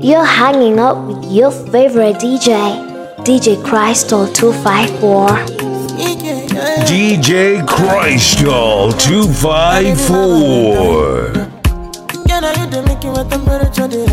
You're 0.00 0.24
hanging 0.24 0.78
out 0.80 1.06
with 1.06 1.30
your 1.30 1.50
favorite 1.52 2.16
DJ, 2.16 2.74
DJ 3.18 3.56
Krystal 3.62 4.26
254. 4.34 5.28
DJ 6.86 7.60
Krystal 7.66 8.92
254. 8.98 11.32
Yeah, 12.26 12.40
now 12.40 12.50
you 12.58 12.66
the 12.68 12.82
make 12.82 13.04
it 13.04 13.10
with 13.10 13.30
temperature 13.30 13.86
the. 13.86 14.04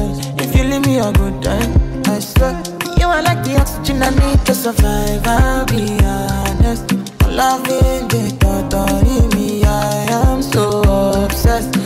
If 0.43 0.55
you 0.55 0.63
leave 0.65 0.85
me 0.85 0.99
a 0.99 1.11
good 1.13 1.41
time, 1.41 2.03
I 2.05 2.19
swear. 2.19 2.61
You 2.99 3.07
are 3.07 3.23
like 3.23 3.43
the 3.43 3.57
oxygen 3.59 4.03
I 4.03 4.11
need 4.11 4.45
to 4.45 4.53
survive. 4.53 5.25
I'll 5.25 5.65
be 5.65 5.97
honest. 6.03 6.91
Loving 7.29 8.07
the 8.09 8.29
thought 8.39 8.73
of 8.73 9.03
me, 9.33 9.63
I 9.63 10.05
am 10.11 10.41
so 10.43 10.83
obsessed. 11.23 11.84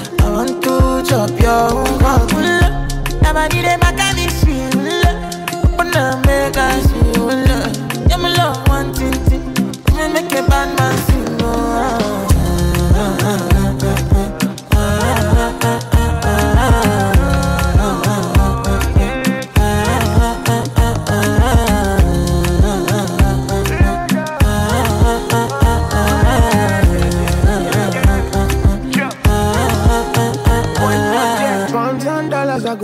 Chop 1.09 1.31
your 1.41 1.71
heart. 2.03 2.31
Nobody 3.23 3.61
they 3.61 3.77
back 3.77 3.99
at 3.99 4.13
this 4.15 4.41
shit. 4.41 4.75
Open 5.65 5.95
up, 5.95 6.23
make 6.27 6.55
I 6.55 6.79
see. 6.81 8.09
Yeah, 8.09 8.17
me 8.17 8.29
love 8.37 8.67
one 8.67 8.93
thing, 8.93 9.13
thing. 9.25 10.13
Make 10.13 10.31
a 10.33 10.47
bad 10.47 10.77
man 10.77 11.08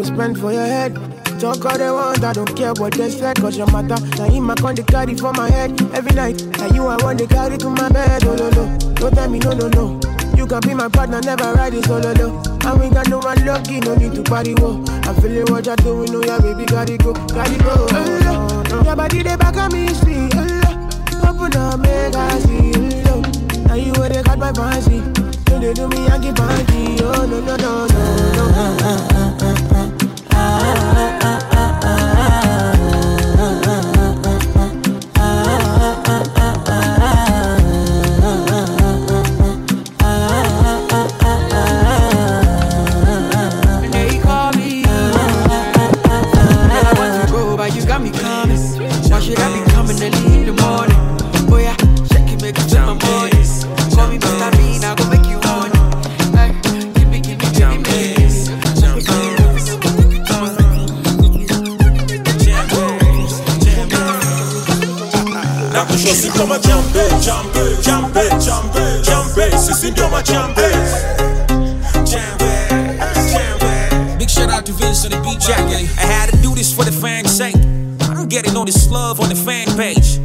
spend 0.06 0.40
for 0.40 0.54
your 0.54 0.66
head. 0.66 0.96
Talk 1.40 1.66
all 1.66 1.78
they 1.78 1.92
want, 1.92 2.24
I 2.24 2.34
don't 2.34 2.56
care 2.56 2.74
what 2.74 2.94
they 2.94 3.10
say, 3.10 3.34
cause 3.34 3.58
your 3.58 3.70
matter. 3.72 4.00
Now 4.18 4.26
in 4.26 4.44
my 4.44 4.56
they 4.56 4.84
carry 4.84 5.16
for 5.16 5.34
my 5.34 5.50
head 5.50 5.80
every 5.94 6.16
night. 6.16 6.42
Now 6.58 6.74
you 6.74 6.88
I 6.88 6.96
want 7.04 7.20
to 7.20 7.28
carry 7.28 7.58
to 7.58 7.70
my 7.70 7.90
bed, 7.90 8.24
oh 8.26 8.36
no 8.36 8.50
no. 8.52 8.78
Don't 8.96 9.14
tell 9.14 9.30
me 9.30 9.40
no 9.40 9.52
no 9.52 9.68
no. 9.70 10.00
You 10.36 10.48
can 10.48 10.62
be 10.62 10.74
my 10.74 10.88
partner, 10.88 11.22
never 11.22 11.54
ride 11.54 11.74
it 11.74 11.86
solo 11.86 12.10
oh, 12.10 12.14
low. 12.14 12.70
And 12.70 12.80
we 12.80 12.90
got 12.90 13.10
no 13.10 13.20
one 13.20 13.44
lucky, 13.46 13.80
no 13.80 13.96
need 13.96 14.16
to 14.16 14.24
party 14.24 14.54
whoa. 14.54 14.84
I'm 15.04 15.16
feeling 15.22 15.46
what 15.52 15.66
you're 15.66 15.76
doing, 15.78 16.12
know 16.12 16.24
yeah 16.24 16.40
baby, 16.40 16.66
gotta 16.66 16.98
go, 16.98 17.14
gotta 17.14 17.58
go. 17.64 17.88
Oh, 17.92 18.64
no, 18.70 18.78
no. 18.78 18.84
Your 18.84 18.96
body 18.96 19.24
they 19.24 19.36
back 19.36 19.58
at 19.58 19.72
me, 19.74 19.88
see. 19.90 20.30
Oh, 20.34 20.46
no. 20.46 21.30
Open 21.30 21.56
up, 21.58 21.80
make 21.80 22.16
I 22.16 22.40
see. 22.40 22.72
Oh, 23.08 23.22
no. 23.22 23.60
Now 23.68 23.76
you 23.76 23.92
where 23.94 24.10
they 24.10 24.24
got 24.24 24.40
my 24.40 24.54
fancy. 24.54 25.00
Don't 25.46 25.62
they 25.62 25.74
do 25.74 25.88
me, 25.90 26.08
I 26.08 26.18
give 26.18 26.36
party. 26.36 26.98
Oh 27.02 27.26
no 27.26 27.40
no 27.40 27.56
no 27.58 27.88
no 27.88 29.15
majambe 67.26 67.82
jambe 67.82 68.22
jambe 68.46 68.46
jambe 68.46 69.02
jambe 69.06 69.58
sisi 69.58 69.92
ndio 69.92 70.10
majambe 70.10 70.62
Big 74.18 74.30
shout 74.30 74.50
out 74.52 74.66
to 74.66 74.72
Vince 74.74 75.06
on 75.06 75.12
the 75.12 75.20
beat 75.22 75.40
jacket. 75.40 75.90
I 75.98 76.06
had 76.06 76.30
to 76.32 76.38
do 76.38 76.54
this 76.56 76.72
for 76.72 76.86
the 76.86 76.92
fans' 76.92 77.36
sake. 77.36 77.56
I'm 78.02 78.28
getting 78.28 78.56
all 78.56 78.66
this 78.66 78.90
love 78.90 79.20
on 79.20 79.30
the 79.30 79.36
fan 79.36 79.66
page. 79.76 80.18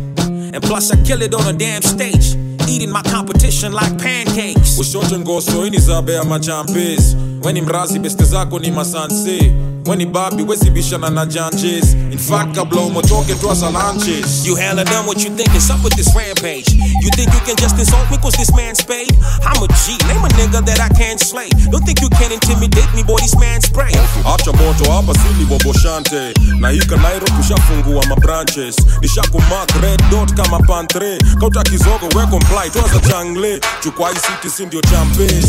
And 0.55 0.63
plus, 0.63 0.91
I 0.91 0.97
kill 1.05 1.23
it 1.23 1.35
on 1.35 1.47
a 1.47 1.53
damn 1.53 1.83
stage. 1.83 2.37
Eating 2.69 2.91
my 2.91 3.03
competition 3.03 3.73
like 3.73 3.97
pancakes. 3.99 4.79
ushote 4.79 5.19
ngoso 5.19 5.67
ini 5.67 5.79
zabe 5.79 6.13
ya 6.13 6.25
machampes 6.25 7.17
weni 7.45 7.61
mrazi 7.63 7.99
beste 7.99 8.25
zako 8.25 8.59
ni 8.59 8.71
masanse 8.71 9.53
weni 9.87 10.07
babi 10.07 10.43
wezibishana 10.43 11.11
na 11.11 11.27
janjes. 11.27 11.85
In 12.13 12.19
fact 12.19 12.55
kabla 12.55 12.81
umotoke 12.81 13.35
twaza 13.35 13.71
lanches 13.71 14.47
You 14.47 14.55
hella 14.57 14.85
done 14.85 15.07
what 15.07 15.25
you 15.25 15.31
think 15.37 15.55
is 15.57 15.71
up 15.71 15.83
with 15.85 15.95
this 15.97 16.15
rampage. 16.15 16.69
You 17.03 17.11
think 17.17 17.33
you 17.35 17.41
can 17.47 17.57
just 17.57 17.79
insult 17.79 18.11
me 18.11 18.19
cause 18.19 18.37
this 18.37 18.53
man's 18.57 18.83
paid? 18.85 19.09
I'm 19.47 19.63
a 19.63 19.67
G, 19.69 19.97
name 20.09 20.25
a 20.25 20.29
nigga 20.37 20.65
that 20.67 20.81
I 20.81 20.89
can't 20.95 21.19
slay. 21.21 21.49
Don't 21.71 21.83
think 21.85 22.01
you 22.03 22.11
can 22.11 22.31
intimidate 22.33 22.93
me, 22.95 23.03
boy, 23.03 23.17
this 23.19 23.35
man's 23.39 23.65
spray. 23.67 23.93
acha 24.27 24.53
moto 24.53 24.93
hapa 24.93 25.15
sili 25.15 25.45
boboshante 25.45 26.35
na 26.59 26.69
hika 26.69 26.97
nairo 26.97 27.27
kushafungua 27.37 28.07
mabranches 28.07 28.77
nishakumak 29.03 29.71
red 29.83 30.03
dot 30.11 30.35
kama 30.35 30.59
pantre. 30.59 31.19
Kauta 31.41 31.63
kizogo 31.63 32.07
we 32.15 32.27
comply 32.27 32.71
twaza 32.71 33.01
changle 33.09 33.61
chukwa 33.83 34.11
hii 34.11 34.17
city 34.17 34.57
si 34.57 34.67
ndio 34.67 34.81
champes 34.81 35.47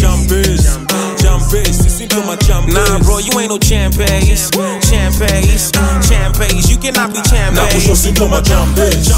champes 0.00 0.60
sisi 1.40 2.04
ndio 2.06 2.22
machampes 2.22 2.74
Nah, 2.74 2.98
bro, 2.98 3.18
you 3.18 3.38
ain't 3.40 3.50
no 3.50 3.58
champagnes. 3.58 4.50
Champagnes, 4.90 5.70
champagnes. 6.08 6.70
You 6.70 6.78
cannot 6.78 7.12
be 7.12 7.18
na 7.18 7.24
champagnes. 7.24 7.74
kusho 7.74 7.96
si 7.96 8.10
ndio 8.10 8.28
machampes 8.28 9.08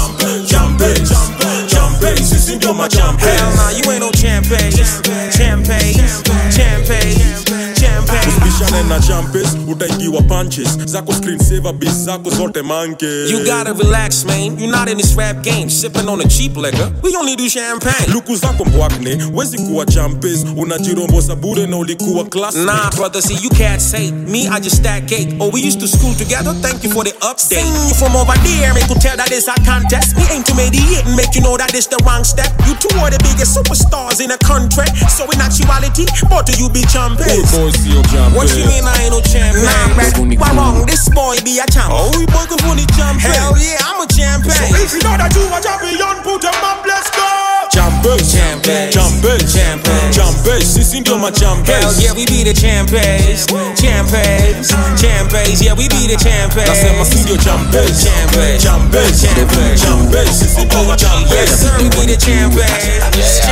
champes 1.99 2.17
champes 2.17 2.29
sisi 2.29 2.55
ndio 2.55 2.73
machampes 2.73 3.25
Hell 3.25 3.55
nah, 3.55 3.71
you 3.71 3.91
ain't 3.91 3.99
no 4.01 4.11
champagnes. 4.11 5.01
Champagnes, 5.37 6.23
champagnes, 6.55 7.43
champagnes. 7.79 8.27
usibishane 8.27 8.83
na 8.89 8.99
champes 8.99 9.47
utaingiwa 9.67 10.21
punches 10.21 10.67
zako 10.85 11.13
screen 11.13 11.39
saver 11.39 11.73
bis 11.73 11.91
zako 11.93 12.29
zote 12.29 12.61
manke 12.61 13.05
You 13.29 13.43
gotta 13.45 13.73
relax, 13.73 14.25
man. 14.25 14.57
You're 14.59 14.71
not 14.71 14.89
in 14.89 14.97
this 14.97 15.15
rap 15.15 15.43
game, 15.43 15.69
sipping 15.69 16.07
on 16.09 16.21
a 16.21 16.27
cheap 16.27 16.55
liquor. 16.57 16.91
We 17.03 17.15
only 17.15 17.35
do 17.35 17.49
champagne. 17.49 18.07
luku 18.13 18.35
zako 18.35 18.65
mbwakne 18.65 19.17
wezi 19.33 19.57
kuwa 19.57 19.85
champes 19.85 20.45
unajirombosa 20.57 21.35
bure 21.35 21.67
na 21.67 21.77
ulikuwa 21.77 22.25
class 22.25 22.55
Nah, 22.55 22.89
brother, 22.95 23.21
see, 23.21 23.37
you 23.43 23.49
cats 23.49 23.91
hate 23.91 24.11
me. 24.11 24.47
I 24.47 24.59
just 24.59 24.77
stack 24.77 25.07
cake. 25.07 25.35
Oh, 25.39 25.49
we 25.53 25.61
used 25.67 25.79
to 25.79 25.87
school 25.87 26.13
together. 26.15 26.53
Thank 26.61 26.83
you 26.83 26.89
for 26.91 27.03
the 27.03 27.11
update. 27.21 27.61
Sing 27.61 27.95
from 27.95 28.15
over 28.15 28.33
there, 28.43 28.73
make 28.73 28.89
you 28.89 28.95
tell 28.99 29.17
that 29.17 29.31
it's 29.31 29.47
a 29.47 29.53
contest. 29.65 30.15
We 30.17 30.23
aim 30.35 30.43
to 30.43 30.55
mediate 30.55 31.05
and 31.05 31.15
make 31.15 31.35
you 31.35 31.41
know 31.41 31.57
that 31.57 31.73
it's 31.75 31.86
the 31.89 31.99
wrong 32.03 32.23
step. 32.23 32.51
You 32.67 32.75
two 32.75 32.91
are 32.99 33.11
the 33.11 33.19
biggest 33.23 33.55
superstars 33.55 34.19
in 34.19 34.29
the 34.29 34.39
country. 34.43 34.87
So 35.07 35.23
in 35.31 35.39
actuality, 35.39 36.05
both 36.27 36.47
of 36.47 36.55
you 36.59 36.67
be 36.69 36.83
champions. 36.87 37.47
boys 37.51 37.75
sio 37.79 38.03
champes 38.11 38.35
What 38.35 38.47
you 38.51 38.67
mean 38.67 38.83
I 38.83 39.07
ain't 39.07 39.13
no 39.15 39.21
champion? 39.23 39.63
Nah, 39.63 39.95
Brad, 39.95 40.13
why 40.39 40.51
wrong? 40.55 40.85
This 40.85 41.07
boy 41.09 41.39
be 41.43 41.59
a 41.59 41.67
champ. 41.67 41.91
Oh, 41.91 42.11
we 42.15 42.27
both 42.27 42.51
for 42.51 42.75
the 42.75 42.85
champion. 42.95 43.31
Hell 43.31 43.55
yeah, 43.57 43.79
I'm 43.87 44.03
a 44.03 44.07
champion. 44.07 44.55
If 44.75 44.91
you 44.93 45.01
know 45.03 45.15
that 45.15 45.31
you 45.31 45.47
a 45.47 45.59
champion, 45.63 46.15
put 46.23 46.43
them 46.43 46.55
up, 46.63 46.83
let's 46.85 47.09
go. 47.11 47.36
Champes, 47.71 48.31
Champes. 48.31 48.93
champes, 48.93 49.53
Champes. 49.53 50.15
champes, 50.15 50.73
sisi 50.73 50.99
ndio 50.99 51.13
Hell 51.13 51.21
machampes. 51.21 51.99
yeah, 52.01 52.13
we 52.15 52.25
be 52.25 52.43
the 52.43 52.53
champions, 52.53 53.45
champions, 53.81 54.67
champions. 55.01 55.61
Yeah, 55.61 55.73
we 55.77 55.87
be 55.87 56.07
the 56.07 56.15
champions. 56.17 56.69
Nasema 56.69 57.05
si 57.05 57.15
ndio 57.19 57.37
champes, 57.37 58.03
Champes. 58.03 58.63
champes, 58.63 59.21
Champes. 59.21 59.81
champes, 59.81 60.39
sisi 60.39 60.65
ndio 60.65 60.79
Yes, 60.79 60.87
machampes. 60.87 61.59
sir, 61.59 61.71
we 61.77 61.89
be 61.89 62.05
the 62.07 62.17
champions, 62.17 63.43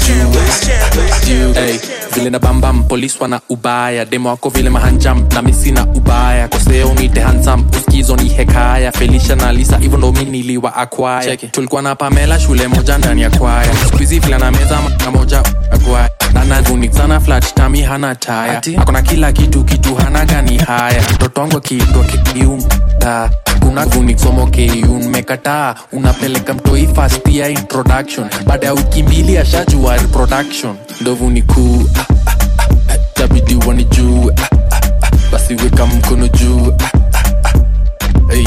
champions. 0.00 1.56
Hey, 1.56 1.78
vile 2.14 2.30
na 2.30 2.38
bambam 2.38 2.84
polis 2.84 3.20
wana 3.20 3.40
ubaya. 3.48 4.04
Demo 4.04 4.28
wako 4.28 4.48
vile 4.48 4.70
mahanjam 4.70 5.26
na 5.34 5.42
misi 5.42 5.72
na 5.72 5.82
ubaya. 5.86 6.48
Koseo 6.48 6.94
nite 6.94 7.20
hansam 7.20 7.66
uskizo 7.70 8.16
ni 8.16 8.28
hekaya. 8.28 8.92
Felisha 8.92 9.36
na 9.36 9.52
lisa 9.52 9.76
hivyo 9.78 9.98
ndo 9.98 10.12
mi 10.12 10.24
niliwa 10.24 10.74
akwaya 10.76 11.36
tulikuwa 11.36 11.82
na 11.82 11.94
pamela 11.94 12.40
shule 12.40 12.68
moja 12.68 12.98
ndani 12.98 13.22
ya 13.22 13.30
kwaya. 13.30 13.74
Skuizi 13.88 14.18
vile 14.18 14.38
na 14.38 14.50
meza 14.50 14.80
na 15.04 15.10
moja 15.10 15.42
akwaya 15.70 16.10
nanaguni 16.34 16.92
sana 16.92 17.20
flat 17.20 17.54
tami 17.54 17.82
hana 17.82 18.14
taya. 18.14 18.62
Akona 18.78 19.02
kila 19.02 19.32
kitu 19.32 19.64
kitu 19.64 19.94
hana 19.94 20.24
gani 20.24 20.58
haya. 20.58 21.02
Mtotongo 21.14 21.60
kiitwa 21.60 22.04
kikiumta 22.04 23.30
kuna 23.64 23.86
kuni 23.86 24.18
somo 24.18 24.46
keyun 24.46 25.08
mekataa 25.08 25.74
unapeleka 25.92 26.54
mtoi 26.54 26.86
fast 26.94 27.28
introduction 27.28 28.28
baada 28.46 28.66
ya 28.66 28.72
wiki 28.72 29.02
mbili 29.02 29.38
ashajua 29.38 29.96
reproduction 29.96 30.76
ndovu 31.00 31.30
ni 31.30 31.42
kuu 31.42 31.82
ah, 31.94 31.98
ah, 31.98 32.04
ah, 32.58 32.92
ah, 32.94 32.98
tabidi 33.14 33.56
wani 33.66 33.84
juu 33.84 34.30
ah, 34.30 34.44
ah, 34.72 34.80
basi 35.32 35.54
weka 35.54 35.86
mkono 35.86 36.28
juu 36.28 36.72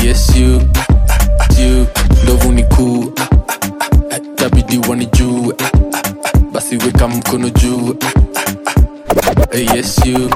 yes 0.06 0.36
you 0.36 0.62
ah, 1.50 2.75
kuu 2.75 3.14
tabidi 4.36 4.80
wani 4.90 5.06
juu 5.06 5.54
basi 6.54 6.78
weka 6.78 7.08
mkono 7.08 7.50
juu 7.50 7.96
yes 9.75 10.00
you. 10.06 10.30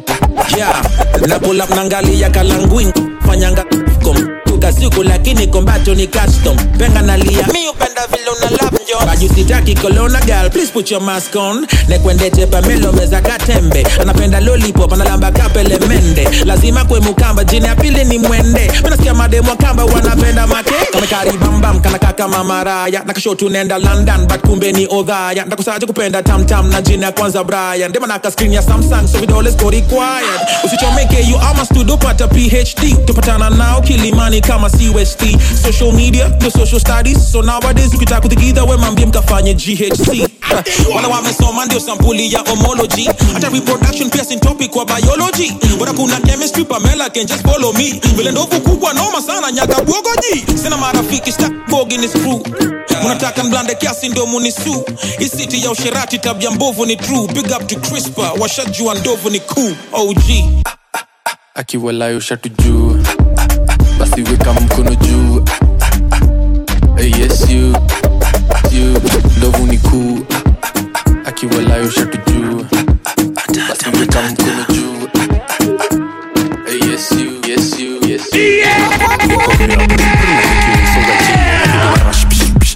Yeah 0.58 0.82
na 1.28 1.40
pull 1.40 1.62
up 1.62 1.70
nangalia 1.70 2.30
kalangwin 2.30 2.94
fanyanga 3.28 3.66
kom 4.04 4.18
kuka 4.50 4.72
siku 4.74 5.04
lakini 5.04 5.48
kombacho 5.48 5.96
ni 5.96 6.08
custom. 6.08 6.58
Penga 6.78 7.02
nalia 7.02 7.48
mi 7.54 7.68
upenda 7.70 8.08
vile 8.08 8.30
una 8.30 8.72
bajusitaki 9.06 9.76
kolona 9.76 10.20
girl. 10.26 10.50
Please 10.50 10.72
put 10.72 10.92
your 10.92 11.02
mask 11.02 11.36
on. 11.36 11.66
Nekwendete 11.88 12.46
pamelo 12.48 12.92
meza 12.94 13.22
katembe. 13.22 13.84
Anapenda 14.02 14.40
lollipop 14.40 14.94
analamba 14.94 15.32
kapele 15.32 15.80
mende. 15.88 16.28
Lazima 16.46 16.86
kwe 16.86 17.00
mukamba 17.00 17.44
jini 17.44 17.66
ya 17.66 17.76
pili 17.76 18.04
ni 18.06 18.18
mwende. 18.18 18.72
Minasikia 18.84 19.14
kamba 19.58 19.86
wanapenda 19.86 20.48
make? 20.48 20.72
Kamekaribambam 20.92 21.82
kanaka 21.82 22.14
kama 22.14 22.44
maraya 22.44 23.04
nakashotu 23.06 23.50
nenda 23.50 23.78
london 23.78 24.28
but 24.28 24.42
kumbe 24.42 24.72
ni 24.72 24.88
odhaya 24.90 25.46
ndakusaje 25.46 25.86
kupenda 25.86 26.24
tamtam 26.24 26.70
na 26.70 26.82
jini 26.82 27.04
ya 27.04 27.12
kwanza 27.12 27.44
brian. 27.44 27.90
Ndemanaka 27.90 28.32
skrin 28.32 28.54
ya 28.54 28.62
samsung 28.62 29.08
so 29.08 29.18
vidole 29.20 29.52
siko 29.52 29.70
required. 29.70 30.42
Usichomeke 30.66 31.22
you 31.30 31.38
ama 31.38 31.66
studio 31.66 31.98
pata 31.98 32.28
phd 32.28 33.06
tupatana 33.06 33.50
nao 33.50 33.82
kilimani 33.92 34.42
kama 34.42 34.70
cust 34.70 35.20
social 35.64 35.92
media 35.92 36.30
no 36.42 36.50
social 36.50 36.80
studies. 36.80 37.32
So 37.32 37.42
nowadays 37.42 37.94
ukitaka 37.94 38.22
kutikidha 38.22 38.64
we 38.64 38.78
mambie 38.78 39.06
mkafanye 39.06 39.54
ghc 39.54 40.30
wala 40.96 41.08
wamesoma 41.08 41.66
ndio 41.66 41.80
sampuli 41.80 42.34
ya 42.34 42.40
homology. 42.40 43.10
Hata 43.34 43.50
reproduction 43.50 44.10
pia 44.10 44.24
sin 44.26 44.40
topic 44.40 44.72
kwa 44.72 44.86
biology. 44.86 45.52
Bora 45.78 45.94
kuna 45.94 46.20
chemistry 46.20 46.64
pamela 46.66 47.10
can 47.10 47.26
just 47.28 47.42
follow 47.42 47.74
me? 47.74 48.02
Vile 48.16 48.32
ndovu 48.32 48.62
kubwa 48.62 48.94
noma 48.94 49.22
sana 49.22 49.52
nyaka 49.52 49.82
bwogoji 49.82 50.58
sina 50.64 50.78
marafiki 50.78 51.32
sta 51.32 51.50
bogi 51.70 51.98
ni 51.98 52.08
screw. 52.08 52.40
Munataka 53.04 53.44
mblande 53.44 53.76
kiasi 53.76 54.10
ndio 54.10 54.26
munisu? 54.26 54.84
Isiti 55.20 55.64
ya 55.64 55.72
usherati 55.72 56.20
tabia 56.20 56.52
mbovu 56.52 56.86
ni 56.86 56.96
true. 56.96 57.28
Big 57.28 57.46
up 57.46 57.68
to 57.68 57.76
crispa 57.76 58.32
washajua 58.40 58.96
ndovu 58.96 59.30
ni 59.30 59.40
cool. 59.40 59.76
Og 59.92 60.18
akiwalayo 61.56 62.20
shatu 62.20 62.50
juu 64.16 64.24
basi 64.24 64.32
weka 64.32 64.54
mkono 64.54 64.96
juu 64.96 65.44
hey, 66.98 67.12
yes 67.22 67.50
you. 67.50 67.76
You. 68.72 69.02
Kuu 69.92 70.20
akiwalayo 71.26 71.90
shatu 71.92 72.32
juu 72.32 72.51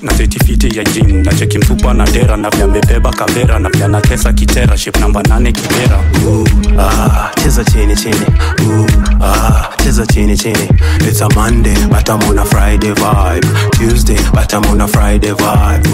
na 0.05 0.13
setifiti 0.17 0.77
ya 0.77 0.83
jin 0.83 1.23
na 1.25 1.33
cheki 1.33 1.57
mtupa 1.57 1.93
na 1.93 2.05
dera 2.05 2.37
na 2.37 2.49
vya 2.49 2.67
mebeba 2.67 3.11
kavera 3.11 3.59
na 3.59 3.69
vya 3.69 3.87
natesa 3.87 4.33
kitera 4.33 4.77
ship 4.77 4.97
namba 4.99 5.23
nane 5.23 5.51
kibera. 5.51 5.99
Ooh, 6.27 6.45
ah, 6.79 7.31
cheza 7.43 7.63
chini 7.63 7.95
chini. 7.95 8.25
Ooh, 8.61 8.85
ah, 9.21 9.69
cheza 9.83 10.05
chini 10.05 10.37
chini. 10.37 10.69
It's 11.01 11.21
a 11.21 11.29
Monday 11.35 11.75
but 11.89 12.09
I'm 12.09 12.21
on 12.29 12.39
a 12.39 12.45
Friday 12.45 12.91
vibe. 12.93 13.71
Tuesday 13.71 14.17
but 14.33 14.53
I'm 14.53 14.63
on 14.65 14.81
a 14.81 14.87
Friday 14.87 15.31
vibe. 15.31 15.85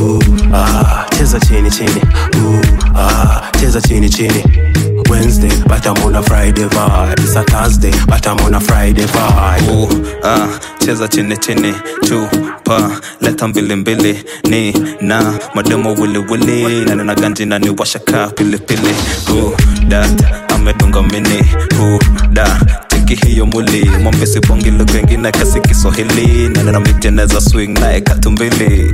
Ah, 0.54 1.08
cheza 1.18 1.40
chini 1.40 1.70
chini. 1.70 2.02
Ah, 2.96 3.50
cheza 3.60 3.82
chini 3.82 4.10
chini 4.10 4.44
Wednesday 5.12 5.50
but 5.68 5.86
I'm 5.86 5.98
on 6.06 6.16
a 6.16 6.24
Friday 6.24 6.64
vibe. 6.64 7.20
It's 7.20 7.36
a 7.36 7.44
Thursday 7.44 7.92
but 8.08 8.26
I'm 8.26 8.38
on 8.40 8.54
a 8.56 8.60
Friday 8.62 9.04
vibe. 9.04 9.68
Ooh, 9.70 9.90
ah, 10.24 10.48
cheza 10.80 11.08
chini 11.08 11.38
chini 11.38 11.74
tu 12.08 12.28
pa, 12.64 13.02
leta 13.22 13.48
mbili 13.48 13.76
mbili 13.76 14.24
ni 14.50 14.72
na 15.02 15.34
mademo 15.54 15.94
wiliwili 15.94 16.86
na 16.86 16.96
nina 16.96 17.16
ganji 17.16 17.46
na 17.46 17.60
ni 17.60 17.70
pili 17.70 18.28
pilipili. 18.36 18.96
Ooh, 19.32 19.56
da, 19.88 20.10
amedunga 20.56 21.02
mini. 21.02 21.44
Ooh, 21.82 22.00
da 22.34 22.60
tiki 23.16 23.28
hiyo 23.28 23.46
muli. 23.46 23.92
Mwambesi 24.04 24.40
bongi 24.40 24.72
lugha 24.72 25.00
ingine 25.00 25.32
kasi 25.32 25.60
kiswahili. 25.62 26.50
Na 26.50 26.64
nina 26.64 26.80
miteneza 26.80 27.42
swing 27.42 27.68
naye 27.80 28.02
katumbili. 28.02 28.94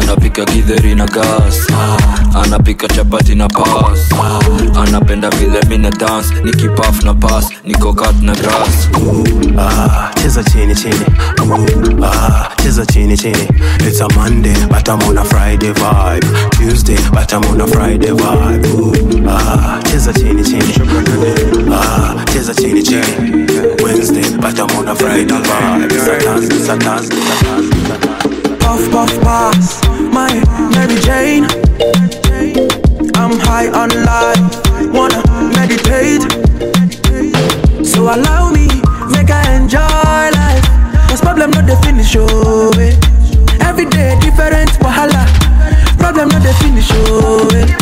Anapika 0.00 0.44
githeri 0.44 0.94
na 0.94 1.06
gas. 1.06 1.66
Anapika 2.44 2.88
chapati 2.88 3.34
na 3.34 3.48
pas 3.48 3.98
anapenda 4.76 5.30
vile 5.30 5.60
mina 5.68 5.90
dance. 5.90 6.34
Nikipaf 6.44 7.02
na 7.02 7.14
pas 7.14 7.48
nikokat 7.64 8.22
na 8.22 8.32
grass. 8.34 8.88
Ah, 9.58 10.10
cheza 10.22 10.44
chini 10.44 10.74
chini. 10.74 11.06
Ah, 12.04 12.48
cheza 12.62 12.86
chini 12.86 13.16
chini. 13.16 13.48
It's 13.86 14.00
a 14.00 14.08
Monday 14.16 14.54
but 14.68 14.88
I'm 14.88 15.00
on 15.08 15.18
a 15.18 15.24
Friday 15.24 15.72
vibe. 15.72 16.50
Tuesday 16.50 16.96
but 17.12 17.32
I'm 17.32 17.44
on 17.44 17.60
a 17.60 17.66
Friday 17.66 18.10
vibe. 18.10 19.26
Ah, 19.28 19.80
cheza 19.90 20.12
chini 20.12 20.42
chini. 20.44 20.74
Ah, 21.72 22.24
cheza 22.32 22.54
chini 22.54 22.82
chini 22.82 23.29
Wednesday 23.30 24.36
but 24.38 24.58
I'm 24.58 24.70
on 24.76 24.88
a 24.88 24.94
Friday 24.96 25.26
vibe 25.26 25.84
It's 25.84 26.06
a 26.06 26.18
Thursday, 26.18 26.56
it's 26.56 26.68
a 26.68 26.76
Thursday. 26.76 27.20
Puff, 28.58 28.90
puff, 28.90 29.12
pass 29.22 29.84
my 30.12 30.32
Mary 30.74 30.98
Jane. 31.06 31.44
I'm 33.14 33.38
high 33.46 33.68
on 33.70 33.90
life, 34.02 34.42
wanna 34.92 35.22
meditate. 35.54 36.26
So 37.86 38.02
allow 38.14 38.50
me, 38.50 38.66
make 39.14 39.30
I 39.30 39.54
enjoy 39.54 39.78
life. 39.78 40.66
Cause 41.08 41.20
problem 41.20 41.50
not 41.52 41.66
the 41.66 41.76
finish, 41.84 42.16
oh 42.18 42.72
eh. 42.78 42.96
Every 43.64 43.86
day 43.86 44.18
different 44.20 44.70
wahala. 44.82 45.24
Problem 45.98 46.28
not 46.30 46.42
the 46.42 46.52
finish, 46.54 46.90
oh 46.92 47.48
eh. 47.54 47.80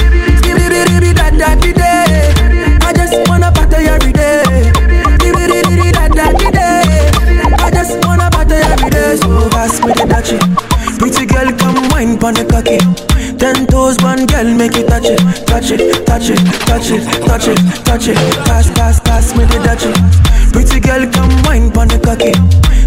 Pretty 11.19 11.35
girl, 11.35 11.51
come 11.59 11.75
wine 11.91 12.17
pon 12.17 12.35
the 12.35 12.47
cocky. 12.47 12.79
Ten 13.43 13.67
toes, 13.67 13.99
one 14.07 14.25
girl, 14.27 14.47
make 14.55 14.79
it 14.79 14.87
touch 14.87 15.11
it, 15.11 15.19
touch 15.51 15.75
it, 15.75 16.07
touch 16.07 16.31
it, 16.31 16.39
touch 16.63 16.95
it, 16.95 17.03
touch 17.27 17.49
it, 17.51 17.59
touch 17.83 18.07
it. 18.07 18.17
Pass, 18.47 18.71
pass, 18.71 19.01
pass 19.01 19.35
me 19.35 19.43
the 19.51 19.59
dutchie. 19.59 19.91
Pretty 20.55 20.79
girl, 20.79 21.11
come 21.11 21.35
wine 21.43 21.75
pon 21.75 21.89
the 21.91 21.99
cocky. 21.99 22.31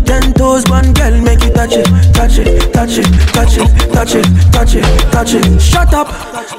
Ten 0.07 0.31
toes, 0.31 0.63
one 0.71 0.93
girl, 0.93 1.11
make 1.19 1.43
it 1.43 1.51
touch 1.51 1.75
it, 1.75 1.83
touch 2.15 2.39
it, 2.39 2.71
touch 2.71 2.95
it, 2.95 3.11
touch 3.35 3.59
it, 3.59 3.67
touch 3.91 4.15
it, 4.15 4.23
touch 4.55 4.75
it, 4.79 4.87
touch 5.11 5.33
it. 5.35 5.59
Shut 5.59 5.91
up 5.91 6.07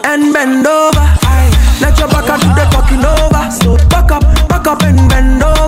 and 0.04 0.28
bend 0.28 0.66
over. 0.66 1.08
Let 1.80 1.96
your 1.96 2.08
back 2.12 2.28
do 2.36 2.52
the 2.52 2.68
talking 2.68 3.00
over. 3.00 3.48
So 3.48 3.80
back 3.88 4.12
up, 4.12 4.28
back 4.44 4.66
up 4.68 4.82
and 4.84 5.08
bend 5.08 5.42
over. 5.42 5.61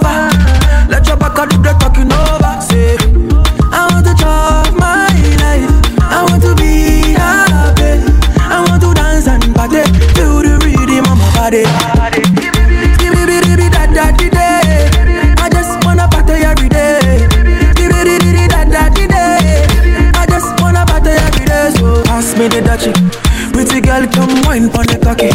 Girl, 24.01 24.07
come 24.13 24.43
wine 24.43 24.69
pon 24.71 24.87
the 24.87 24.99
cocky. 24.99 25.31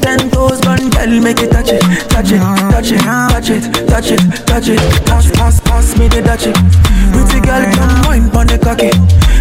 Ten 0.00 0.30
toes, 0.30 0.60
one 0.62 0.90
girl, 0.90 1.12
make 1.20 1.40
it 1.42 1.50
touch 1.50 1.70
it, 1.70 1.82
touch 2.10 2.30
it, 2.30 2.38
touch 2.70 2.90
it, 2.92 3.02
touch 3.02 3.50
it, 3.50 3.62
touch 3.88 4.10
it, 4.10 4.20
touch 4.46 4.68
it. 4.68 4.80
Pass, 5.06 5.30
pass, 5.32 5.60
pass 5.60 5.98
me 5.98 6.06
the 6.08 6.22
dutchie. 6.22 6.54
Pretty 7.12 7.40
girl, 7.42 7.64
come 7.74 8.06
wine 8.06 8.30
pon 8.30 8.46
the 8.46 8.58
cocky. 8.58 8.90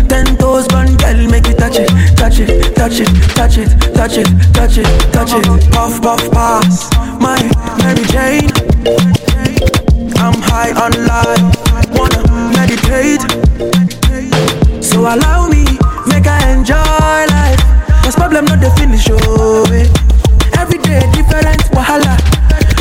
Ten 0.10 0.26
toes, 0.38 0.66
one 0.74 0.96
girl, 0.98 1.20
make 1.30 1.48
it 1.48 1.58
touch 1.58 1.78
it, 1.78 1.90
touch 2.18 2.40
it, 2.40 2.76
touch 2.76 3.00
it, 3.00 3.10
touch 3.38 3.58
it, 3.58 3.70
touch 3.94 4.18
it, 4.18 4.30
touch 4.54 4.78
it, 4.78 4.88
touch 5.14 5.34
it. 5.34 5.46
Puff, 5.72 6.02
puff, 6.02 6.24
pass 6.32 6.90
my 7.22 7.38
Mary 7.82 8.06
Jane. 8.10 8.50
I'm 10.18 10.42
high 10.42 10.74
on 10.74 10.94
life, 11.06 11.54
wanna 11.94 12.22
meditate. 12.58 13.22
So 14.84 15.02
allow 15.02 15.48
me, 15.50 15.66
make 16.08 16.26
I 16.26 16.54
enjoy. 16.54 17.35
Cause 18.06 18.16
problem 18.16 18.46
not 18.46 18.62
the 18.62 18.70
finish, 18.78 19.10
oh 19.10 19.66
eh. 19.74 19.90
Every 20.62 20.78
day 20.78 21.02
different 21.10 21.58
wahala. 21.74 22.14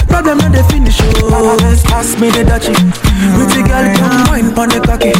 Problem 0.06 0.36
not 0.36 0.52
the 0.52 0.62
finish, 0.68 1.00
oh 1.00 1.56
Pass 1.88 2.20
me 2.20 2.28
the 2.28 2.44
dutchie. 2.44 2.76
Pretty 3.32 3.64
girl, 3.64 3.88
come 3.96 4.28
wine 4.28 4.52
pon 4.52 4.68
the 4.68 4.84
cocky. 4.84 5.16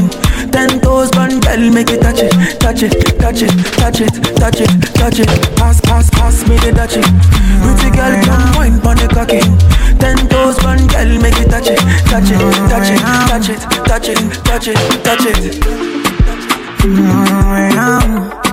Ten 0.52 0.78
toes, 0.84 1.08
one 1.16 1.40
girl, 1.40 1.72
make 1.72 1.88
it 1.88 2.04
touch 2.04 2.20
it, 2.20 2.36
touch 2.60 2.84
it, 2.84 2.92
touch 3.16 3.40
it, 3.40 3.48
touch 3.80 4.04
it, 4.04 4.12
touch 4.36 4.60
it, 4.60 4.68
touch 4.92 5.20
it. 5.24 5.56
Pass, 5.56 5.80
pass, 5.80 6.10
pass 6.10 6.46
me 6.46 6.60
the 6.60 6.76
dutchie. 6.76 7.00
Pretty 7.64 7.88
girl, 7.96 8.12
come 8.28 8.60
wine 8.60 8.76
pon 8.84 9.00
the 9.00 9.08
cocky. 9.08 9.40
Ten 9.96 10.20
toes, 10.28 10.60
one 10.60 10.84
girl, 10.92 11.16
make 11.24 11.40
it 11.40 11.48
touch 11.48 11.72
it, 11.72 11.80
touch 12.12 12.28
it, 12.28 12.44
touch 12.68 12.92
it, 12.92 13.00
touch 13.32 13.48
it, 13.48 13.60
touch 13.88 14.08
it, 14.12 14.20
touch 14.44 14.68
it, 14.68 14.76
touch 15.00 15.24
it. 15.24 15.64
Bad 16.84 17.74
man 17.74 18.43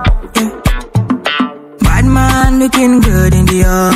looking 2.62 3.00
good 3.01 3.34
in 3.34 3.46
Dior. 3.48 3.91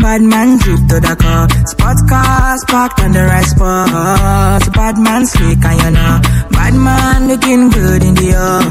Bad 0.00 0.22
man 0.22 0.58
drip 0.58 0.82
to 0.90 0.98
the 1.02 1.14
car. 1.18 1.48
Spot 1.66 1.98
cars 2.08 2.62
parked 2.68 3.00
on 3.00 3.10
the 3.12 3.24
right 3.24 3.44
spot. 3.44 4.62
Bad 4.72 4.96
man 4.98 5.26
slick 5.26 5.64
and 5.64 5.80
you 5.82 5.90
know. 5.90 6.14
Bad 6.54 6.74
man 6.74 7.28
looking 7.28 7.70
good 7.70 8.02
in 8.04 8.14
the 8.14 8.28
air. 8.38 8.62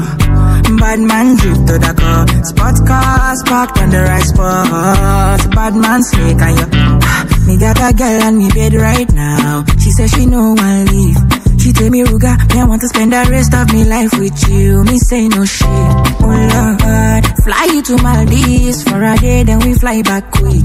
Bad 0.80 1.00
man 1.00 1.36
drip 1.36 1.60
to 1.68 1.76
the 1.84 1.92
car. 2.00 2.22
Spot 2.50 2.76
cars 2.88 3.40
parked 3.44 3.78
on 3.78 3.90
the 3.90 4.00
right 4.00 4.24
spot. 4.24 5.40
Bad 5.56 5.74
man 5.76 6.02
slick 6.02 6.40
and 6.40 6.56
you. 6.58 6.66
Me 7.46 7.58
got 7.58 7.76
a 7.84 7.92
girl 7.92 8.22
on 8.22 8.38
me 8.38 8.48
bed 8.48 8.72
right 8.74 9.12
now. 9.12 9.64
She 9.78 9.90
says 9.90 10.10
she 10.12 10.24
no 10.26 10.54
one 10.54 10.86
leave. 10.86 11.41
She 11.62 11.72
tell 11.72 11.90
me 11.90 12.02
Ruger, 12.02 12.34
me 12.52 12.60
I 12.60 12.64
want 12.64 12.80
to 12.80 12.88
spend 12.88 13.12
the 13.12 13.24
rest 13.30 13.54
of 13.54 13.72
me 13.72 13.84
life 13.84 14.12
with 14.18 14.48
you. 14.50 14.82
Me 14.82 14.98
say 14.98 15.28
no 15.28 15.44
shit. 15.44 15.62
Oh 15.68 16.26
Lord, 16.26 17.22
fly 17.46 17.68
you 17.72 17.82
to 17.82 18.02
Maldives 18.02 18.82
for 18.82 18.98
a 19.00 19.16
day, 19.18 19.44
then 19.44 19.60
we 19.60 19.74
fly 19.74 20.02
back 20.02 20.28
quick. 20.32 20.64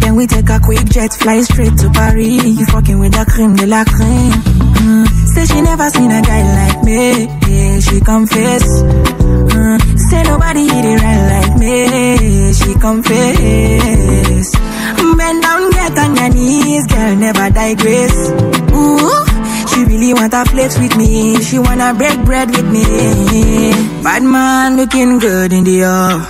Then 0.00 0.16
we 0.16 0.26
take 0.26 0.48
a 0.48 0.58
quick 0.58 0.86
jet, 0.88 1.12
fly 1.12 1.42
straight 1.42 1.76
to 1.84 1.90
Paris. 1.90 2.42
You 2.56 2.64
fucking 2.72 2.98
with 2.98 3.12
the 3.12 3.26
cream 3.28 3.54
de 3.54 3.66
la 3.66 3.84
cream. 3.84 4.32
Mm. 4.80 5.06
Say 5.34 5.44
she 5.44 5.60
never 5.60 5.90
seen 5.90 6.10
a 6.10 6.22
guy 6.22 6.42
like 6.56 6.84
me. 6.88 7.28
Yeah, 7.44 7.80
she 7.80 8.00
confess. 8.00 8.64
Mm. 8.80 9.98
Say 10.08 10.22
nobody 10.22 10.64
hit 10.72 10.84
it 10.88 11.02
right 11.04 11.24
like 11.36 11.58
me. 11.60 12.52
She 12.54 12.72
confess. 12.80 14.56
Bend 15.20 15.42
down, 15.42 15.70
get 15.72 15.98
on 15.98 16.16
your 16.16 16.30
knees, 16.32 16.86
girl, 16.86 17.16
never 17.16 17.50
digress. 17.50 18.30
Ooh. 18.72 19.29
She 19.80 19.86
really 19.86 20.12
wanna 20.12 20.44
flex 20.44 20.78
with 20.78 20.94
me. 20.98 21.40
She 21.40 21.58
wanna 21.58 21.94
break 21.94 22.22
bread 22.26 22.50
with 22.50 22.68
me. 22.70 22.84
Bad 24.04 24.22
man 24.22 24.76
looking 24.76 25.18
good 25.18 25.54
in 25.54 25.64
Dior. 25.64 26.20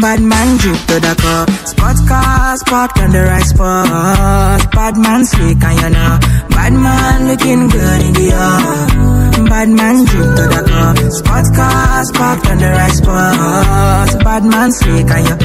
Bad 0.00 0.20
man 0.20 0.56
drip 0.56 0.80
to 0.90 0.98
the 0.98 1.14
car. 1.22 1.46
Spot 1.64 1.96
cars 2.08 2.62
parked 2.64 2.98
on 2.98 3.12
the 3.12 3.22
right 3.22 3.44
spot. 3.44 4.72
Bad 4.72 4.96
man 4.96 5.24
slick 5.24 5.62
and 5.62 5.80
you 5.80 5.90
know. 5.90 6.18
Bad 6.50 6.72
man 6.72 7.28
looking 7.28 7.68
good 7.68 8.02
in 8.02 8.14
the 8.14 9.21
air. 9.42 9.48
Bad 9.50 9.68
man 9.68 10.04
drip 10.04 10.36
to 10.36 10.42
the 10.48 10.62
car. 10.68 10.96
Spot 11.10 11.46
cars 11.56 12.10
parked 12.12 12.46
on 12.48 12.58
the 12.58 12.68
right 12.68 12.92
spot. 12.92 14.24
Bad 14.24 14.44
man 14.44 14.70
slick 14.72 15.10
and 15.10 15.28
you. 15.28 15.36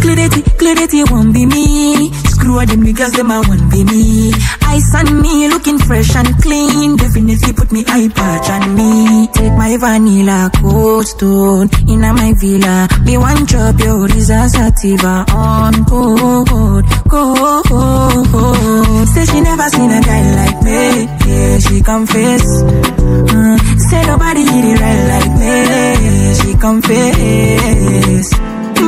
Clarity, 0.00 0.42
clarity 0.58 1.02
won't 1.10 1.32
be 1.34 1.44
me. 1.46 2.10
Screw 2.12 2.64
them 2.64 2.82
niggas, 2.82 3.12
them 3.16 3.30
I 3.30 3.40
won't 3.40 3.70
be 3.70 3.84
me. 3.84 4.32
Ice 4.62 4.94
on 4.94 5.20
me, 5.20 5.48
looking 5.48 5.78
fresh 5.78 6.14
and 6.16 6.34
clean. 6.42 6.96
Definitely 6.96 7.52
put 7.52 7.70
me 7.72 7.84
eye 7.86 8.08
patch 8.14 8.48
on 8.50 8.74
me. 8.74 9.28
Take 9.34 9.52
my 9.52 9.76
vanilla 9.76 10.50
cold 10.56 11.06
stone 11.06 11.68
in 11.88 12.00
my 12.00 12.32
villa. 12.40 12.88
Me 13.04 13.18
one 13.18 13.44
drop 13.44 13.78
your 13.80 14.08
sativa 14.08 15.24
on 15.32 15.84
cold, 15.84 16.48
cold. 17.08 19.08
Say 19.08 19.24
she 19.26 19.40
never 19.40 19.68
seen 19.68 19.90
a 19.90 20.00
guy 20.00 20.22
like 20.40 20.62
me. 20.62 21.08
Yeah, 21.28 21.58
she 21.58 21.80
confess. 21.82 22.44
Mm, 23.28 23.58
say 23.78 24.02
nobody 24.06 24.42
hit 24.42 24.64
it 24.72 24.80
right 24.80 25.04
like 25.12 25.32
me. 25.40 25.54
She 26.40 26.50
confess. 26.58 28.28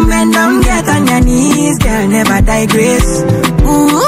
Bend 0.09 0.33
down, 0.33 0.61
get 0.63 0.89
on 0.89 1.07
your 1.07 1.21
knees, 1.21 1.79
girl, 1.79 2.09
never 2.09 2.41
digress. 2.43 3.07
Ooh, 3.65 4.03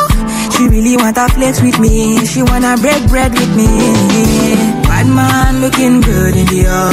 she 0.54 0.68
really 0.68 0.96
wanna 0.96 1.28
flex 1.28 1.60
with 1.62 1.78
me. 1.80 2.24
She 2.26 2.42
wanna 2.42 2.76
break 2.80 3.06
bread 3.08 3.32
with 3.32 3.52
me. 3.56 3.68
Bad 4.88 5.06
man 5.06 5.60
looking 5.60 6.00
good 6.00 6.36
in 6.36 6.46
Dior. 6.46 6.92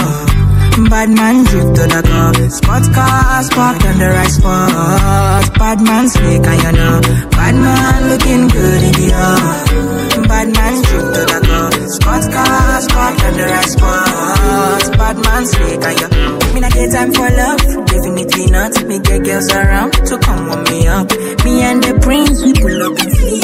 Bad 0.90 1.10
man 1.10 1.44
drip 1.46 1.68
to 1.76 1.84
the 1.94 2.02
car. 2.10 2.34
Spot 2.50 2.84
cars 2.96 3.50
parked 3.50 3.86
on 3.86 3.98
the 4.00 4.08
right 4.08 4.32
spot. 4.32 5.54
Bad 5.60 5.82
man 5.82 6.08
slick 6.10 6.46
and 6.48 6.62
you 6.64 6.72
know. 6.72 7.02
Bad 7.32 7.56
man 7.56 8.10
looking 8.10 8.48
good 8.48 8.82
in 8.88 8.94
Dior. 9.00 10.28
Bad 10.28 10.48
man 10.56 10.74
drip 10.82 11.06
to 11.16 11.22
the 11.32 11.40
car. 11.48 11.61
Spot 11.92 12.24
cars 12.32 12.88
parked 12.88 13.24
on 13.26 13.34
the 13.34 13.62
spot. 13.68 14.98
Bad 14.98 15.18
man 15.18 15.46
slick 15.46 15.84
and 15.84 16.00
you. 16.00 16.08
Me 16.54 16.62
not 16.62 16.72
get 16.72 16.92
time 16.92 17.12
for 17.12 17.28
love. 17.30 17.60
Definitely 17.86 18.48
not. 18.48 18.72
Me 18.88 19.00
get 19.00 19.26
girls 19.26 19.52
around 19.52 19.92
to 19.92 20.18
come 20.20 20.48
warm 20.48 20.64
me 20.72 20.88
up. 20.88 21.12
Me 21.44 21.62
and 21.62 21.84
the 21.84 22.00
prince 22.02 22.44
we 22.44 22.54
pull 22.54 22.82
up 22.84 22.98
and 22.98 23.12
flee. 23.18 23.42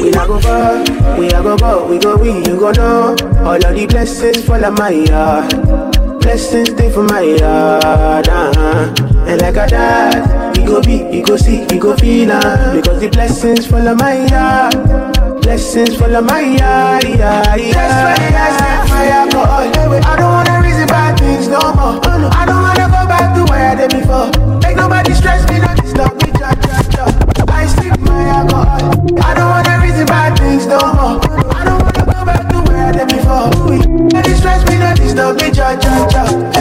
We 0.00 0.10
not 0.12 0.28
go 0.28 0.40
far, 0.40 1.18
we 1.18 1.26
a 1.26 1.42
go 1.42 1.56
go, 1.58 1.86
we 1.88 1.98
go 1.98 2.16
we, 2.16 2.32
you 2.32 2.58
go 2.58 2.70
know. 2.72 3.16
All 3.44 3.54
of 3.54 3.74
the 3.74 3.86
blessings 3.88 4.44
fall 4.44 4.64
on 4.64 4.74
my 4.74 4.90
yard. 4.90 5.50
Blessings 6.20 6.70
stay 6.70 6.92
for 6.92 7.02
my 7.02 7.22
yard, 7.22 8.28
uh-huh. 8.28 8.94
And 9.26 9.40
like 9.42 9.56
a 9.56 9.66
dad, 9.66 10.56
we 10.56 10.64
go 10.64 10.80
be, 10.80 11.02
we 11.04 11.22
go 11.22 11.36
see, 11.36 11.66
we 11.70 11.78
go 11.78 11.96
feel 11.96 12.30
uh, 12.30 12.74
Because 12.74 13.00
the 13.00 13.08
blessings 13.08 13.66
fall 13.66 13.86
on 13.86 13.96
my 13.96 14.26
yard. 14.26 15.19
Blessings 15.42 15.96
fall 15.96 16.14
on 16.16 16.26
my 16.26 16.40
yeah. 16.40 17.00
That's 17.00 17.16
why 17.18 18.14
I 18.20 18.50
set 18.58 18.88
my 18.88 19.06
alcohol. 19.08 19.64
I 20.04 20.16
don't 20.16 20.32
wanna 20.32 20.60
reason 20.62 20.86
bad 20.86 21.18
things 21.18 21.48
no 21.48 21.58
more. 21.74 22.00
Oh, 22.04 22.18
no. 22.18 22.28
I 22.32 22.44
don't 22.46 22.62
wanna 22.62 22.86
go 22.86 23.02
back 23.08 23.34
to 23.36 23.44
where 23.50 23.70
I 23.70 23.74
did 23.74 23.90
before. 23.90 24.30
Make 24.60 24.76
nobody 24.76 25.14
stress 25.14 25.48
me, 25.50 25.58
not 25.58 25.78
stop 25.86 26.14
me, 26.22 26.30
cha 26.38 26.54
cha 26.54 26.82
cha. 26.92 27.04
I 27.48 27.66
sip 27.66 27.98
my 28.00 28.22
alcohol. 28.28 28.92
I 29.22 29.34
don't 29.34 29.50
wanna 29.50 29.82
reason 29.82 30.06
bad 30.06 30.38
things 30.38 30.66
no 30.66 30.78
more. 30.78 31.20
Oh, 31.24 31.56
I 31.56 31.64
don't 31.64 31.82
wanna 31.82 32.04
go 32.04 32.24
back 32.24 32.48
to 32.50 32.58
where 32.70 32.86
I 32.86 32.92
did 32.92 33.08
before. 33.08 33.50
Let 34.12 34.28
it 34.28 34.36
stress 34.36 34.62
me, 34.68 34.78
not 34.78 34.98
stop 34.98 35.36
me, 35.36 35.50
cha 35.50 35.76
cha 35.76 36.06
cha. 36.08 36.59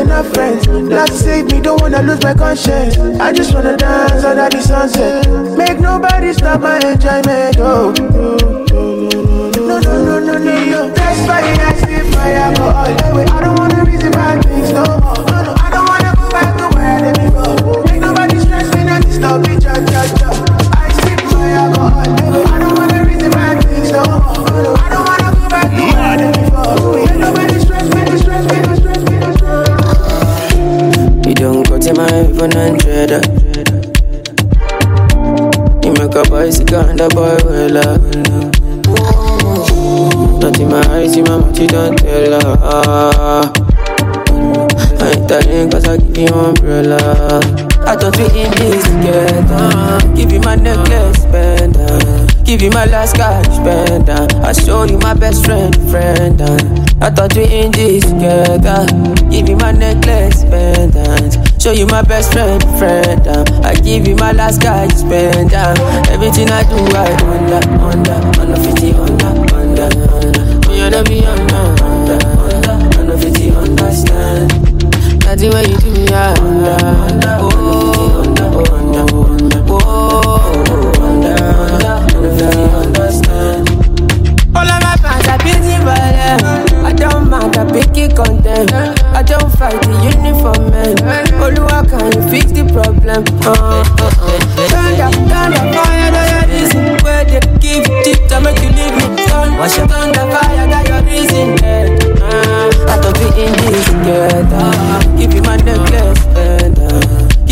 And 0.00 0.08
not 0.08 0.26
friends. 0.34 0.66
Lord 0.66 1.10
save 1.10 1.46
me, 1.52 1.60
don't 1.60 1.80
wanna 1.80 2.02
lose 2.02 2.22
my 2.22 2.34
conscience. 2.34 2.96
I 3.20 3.32
just 3.32 3.54
wanna 3.54 3.76
dance 3.76 4.24
under 4.24 4.48
the 4.48 4.62
sunset. 4.62 5.28
Make 5.56 5.78
nobody 5.78 6.32
stop 6.32 6.60
my 6.60 6.78
enjoyment. 6.78 7.56
Oh. 7.58 7.92
No, 9.68 9.78
no, 9.78 10.04
no, 10.04 10.18
no, 10.18 10.38
no. 10.38 10.90
That's 10.94 11.20
why 11.28 11.40
I 11.42 11.74
sip 11.80 12.06
my 12.14 12.32
alcohol. 12.32 12.84
I 12.86 12.96
don't 12.96 13.14
wanna 13.14 13.29
100. 32.40 33.10
You 35.84 35.92
make 35.92 36.14
a 36.14 36.22
bicycle 36.30 36.80
and 36.80 36.98
a 36.98 37.08
boy 37.10 37.36
well 37.44 37.76
up. 37.76 38.00
Not 40.40 40.58
in 40.58 40.70
my 40.70 40.80
eyes, 40.88 41.18
in 41.18 41.24
my 41.24 41.36
mouth, 41.36 41.58
you 41.58 41.66
don't 41.68 41.98
tell 41.98 42.40
her. 42.40 43.52
I 45.02 45.12
ain't 45.12 45.28
telling 45.28 45.70
cause 45.70 45.84
I 45.84 45.98
give 45.98 46.16
you 46.16 46.28
umbrella. 46.28 47.40
I 47.84 47.96
thought 47.96 48.16
we 48.16 48.24
in 48.40 48.50
this 48.52 48.84
together. 48.84 50.14
Give 50.16 50.32
you 50.32 50.40
my 50.40 50.54
necklace, 50.56 51.22
spender. 51.22 52.26
Give 52.44 52.62
you 52.62 52.70
my 52.70 52.86
last 52.86 53.16
cash, 53.16 53.44
spender. 53.54 54.26
I 54.42 54.52
show 54.54 54.84
you 54.84 54.96
my 54.96 55.12
best 55.12 55.44
friend, 55.44 55.76
friend. 55.90 56.40
I 57.02 57.10
thought 57.10 57.36
we 57.36 57.44
in 57.44 57.70
this 57.72 58.04
together. 58.04 58.86
Give 59.28 59.46
you 59.46 59.56
my 59.56 59.72
necklace, 59.72 60.40
spender. 60.40 61.49
Show 61.60 61.72
you 61.72 61.84
my 61.88 62.00
best 62.00 62.32
friend, 62.32 62.62
friend. 62.78 63.28
Um. 63.28 63.44
I 63.62 63.74
give 63.74 64.08
you 64.08 64.16
my 64.16 64.32
last 64.32 64.62
guy, 64.62 64.88
spend, 64.88 65.50
pendant. 65.50 65.78
Everything 66.08 66.48
I 66.48 66.62
do, 66.62 66.76
I 66.96 67.12
under, 67.28 67.60
under, 67.84 68.40
under 68.40 68.56
50, 68.56 68.92
under, 68.92 69.26
under, 69.54 69.82
under. 69.84 70.60
Oh, 70.66 70.72
you 70.72 70.88
know 70.88 71.02
me 71.04 71.22
under, 71.22 71.84
under, 71.84 72.16
under, 72.48 72.98
under 72.98 73.18
50, 73.18 73.50
understand. 73.50 74.50
The 75.30 75.50
way 75.52 75.64
you 75.68 75.76
do 75.76 75.90
me, 75.92 76.04
yeah. 76.06 76.34
Under, 76.40 76.80
under, 76.82 77.36
oh, 77.40 78.22
under, 78.24 78.44
oh, 78.44 78.74
under, 78.74 79.60
oh, 79.68 79.80
oh, 79.84 81.04
under, 81.04 81.36
under, 81.36 82.16
under 82.16 82.30
50, 82.38 82.56
understand. 82.56 82.99
I 87.50 87.64
don't 87.64 87.66
mind, 87.66 87.76
I 87.76 87.82
pick 87.82 87.96
it 87.98 88.16
content. 88.16 88.72
I 88.72 89.22
don't 89.22 89.50
fight 89.50 89.82
the 89.82 89.90
uniform 90.06 90.70
man. 90.70 90.96
Oluwa, 91.42 91.82
can 91.88 92.12
you 92.14 92.22
fix 92.30 92.52
the 92.52 92.62
problem? 92.72 93.24
Uh, 93.42 93.50
uh, 93.50 94.06
uh. 94.06 94.38
Turn 94.70 94.98
down, 94.98 95.52
fire, 95.74 96.12
yeah, 96.12 96.46
this 96.46 96.70
is 96.70 97.02
where 97.02 97.24
they 97.24 97.40
give 97.58 97.84
it, 98.06 98.28
to 98.28 98.40
make 98.40 98.60
you 98.62 98.70
leave 98.70 98.94
me. 98.94 99.26
Wash 99.58 99.76
your 99.78 99.88
thunder 99.88 100.26
fire, 100.30 100.66
got 100.68 100.86
your 100.86 101.02
reason. 101.02 101.58
Uh, 102.22 102.70
I 102.86 102.96
thought 103.02 103.18
we 103.18 103.26
in 103.42 103.52
this 103.66 103.84
together. 103.90 105.18
Give 105.18 105.34
you 105.34 105.42
my 105.42 105.56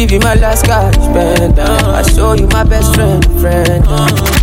give 0.08 0.22
you 0.22 0.26
my 0.26 0.34
last 0.36 0.64
cash, 0.64 0.94
spend. 0.94 1.58
I 1.58 2.02
show 2.02 2.32
you 2.32 2.46
my 2.48 2.64
best 2.64 2.94
friend, 2.94 3.22
friend. 3.40 3.84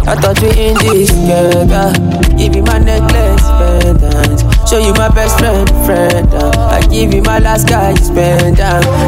I 0.06 0.16
thought 0.16 0.40
we 0.42 0.50
in 0.50 0.76
this 0.78 1.10
together. 1.10 1.92
Give 2.38 2.56
you 2.56 2.62
my 2.64 2.78
necklace, 2.78 3.42
pendant. 3.58 4.46
Show 4.70 4.78
you 4.78 4.94
my 4.94 5.10
best 5.10 5.40
friend, 5.40 5.68
friend. 5.86 6.30
I 6.70 6.82
give 6.88 7.14
you 7.14 7.24
my 7.24 7.40
last 7.40 7.68
cash, 7.68 7.98
spend. 7.98 8.60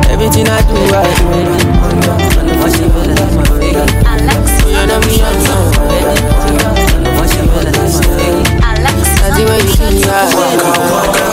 Everything 0.10 0.48
I 0.50 0.62
do, 0.66 0.78
I 0.98 1.06
do. 1.14 1.30
Under, 1.86 2.18
under, 2.40 2.56
wash 2.58 2.80
your 2.80 2.90
thunder, 2.90 3.86
Alex, 4.08 4.66
you 4.66 4.82
know 4.90 5.00
me, 5.06 5.22
I'm 5.22 5.38
so. 5.46 5.58
Wash 7.22 7.38
your 7.38 7.46
thunder, 7.54 7.86
Alex, 8.66 8.98
I 9.22 9.30
see 9.38 9.46
what 9.46 9.62
you 11.22 11.27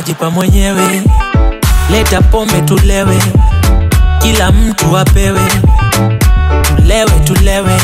najipa 0.00 0.30
mwenyewe. 0.30 1.02
Leta 1.90 2.22
pombe 2.22 2.60
tulewe. 2.60 3.22
Kila 4.18 4.52
mtu 4.52 4.98
apewe. 4.98 5.40
Tulewe 6.76 7.10
tulewe. 7.24 7.80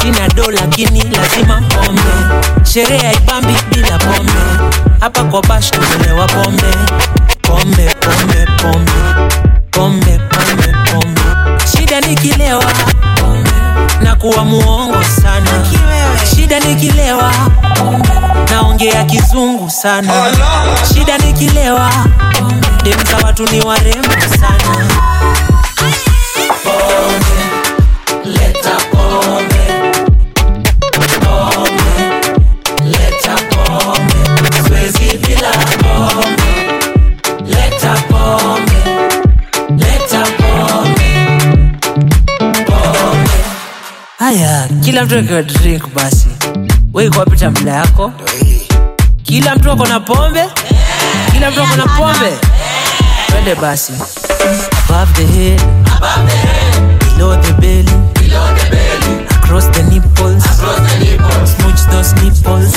Sina 0.00 0.28
do 0.28 0.50
lakini 0.50 1.02
lazima 1.02 1.62
pombe. 1.68 2.34
Sherehe 2.72 3.06
haipambi 3.06 3.54
bila 3.74 3.98
pombe. 3.98 4.72
Hapa 5.00 5.24
kwa 5.24 5.42
bash 5.42 5.70
tumelewa 5.70 6.26
pombe. 6.26 6.74
Pombe 7.42 7.94
pombe 8.00 8.46
pombe. 8.62 8.92
Pombe 9.70 10.20
pombe 10.30 10.74
pombe. 10.92 11.20
Shida 11.72 12.00
nikilewa 12.00 12.64
na 14.02 14.16
kuwa 14.16 14.44
muongo 14.44 15.02
sana 15.22 15.50
shida 16.50 16.68
nikilewa 16.68 17.32
naongea 18.50 19.04
kizungu 19.04 19.70
sana. 19.70 20.12
Shida 20.94 21.18
nikilewa 21.18 21.90
demza 22.84 23.16
watu 23.16 23.46
ni 23.46 23.60
warembo 23.60 24.08
sana. 24.40 24.88
Pombe, 26.64 27.44
leta 28.24 28.76
pombe, 28.90 29.90
kila 44.84 45.04
mtu 45.04 45.18
akiwa 45.18 45.42
drink 45.42 45.86
basi 45.94 46.29
weikuwapita 47.00 47.50
mbele 47.50 47.70
yako 47.70 48.12
kila 49.22 49.56
mtu 49.56 49.70
ako 49.70 49.86
na 49.86 50.00
pombe. 50.00 50.44
Kila 51.32 51.50
mtu 51.50 51.62
ako 51.62 51.76
na 51.76 51.86
pombe. 51.86 52.32
Twende 53.26 53.54
basi. 53.54 53.92
Above 54.88 55.12
the 55.14 55.24
head 55.26 55.60
below 56.98 57.36
the 57.42 57.52
belly. 57.52 57.92
Across 59.30 59.70
the 59.70 59.82
nipples. 59.82 60.44
Smooch 61.44 61.80
those 61.90 62.14
nipples. 62.22 62.74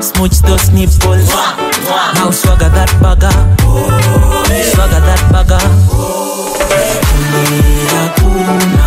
Smooch 0.00 0.40
those 0.42 0.72
nipples. 0.72 1.28
Now 2.14 2.30
swagger 2.30 2.68
that 2.70 2.90
bagger. 3.02 3.32
Swagger 4.74 5.00
that 5.00 5.32
bagger. 5.32 5.60
Kulia 7.06 8.08
kuna 8.14 8.85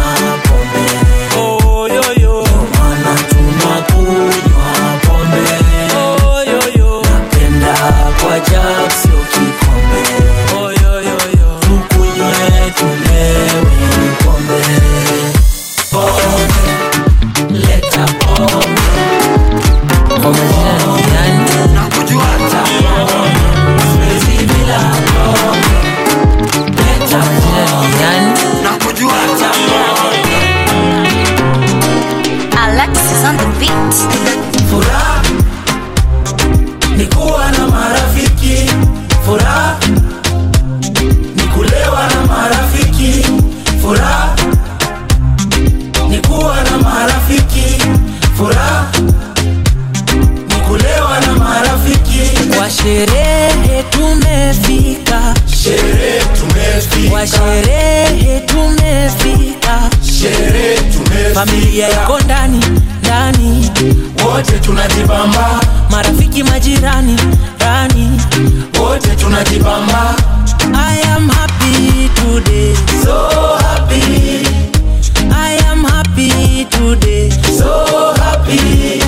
kwa 57.20 57.28
sherehe 57.28 58.40
tumefika. 58.40 59.90
Sherehe 60.20 60.78
tumefika, 60.78 61.34
familia 61.34 61.88
yako 61.88 62.20
ndani 62.20 62.66
ndani. 63.04 63.72
Wote 64.26 64.52
tunajibamba, 64.60 65.62
marafiki 65.92 66.44
majirani 66.44 67.18
ndani, 67.56 68.22
wote 68.82 69.10
tunajibamba. 69.10 70.16
I 70.74 71.02
am 71.16 71.30
happy 71.30 72.10
today. 72.16 72.76
So 73.04 73.30
happy, 73.58 74.46
I 75.32 75.58
am 75.72 75.84
happy 75.84 76.66
today. 76.70 77.30
So 77.58 77.86
happy. 78.24 79.04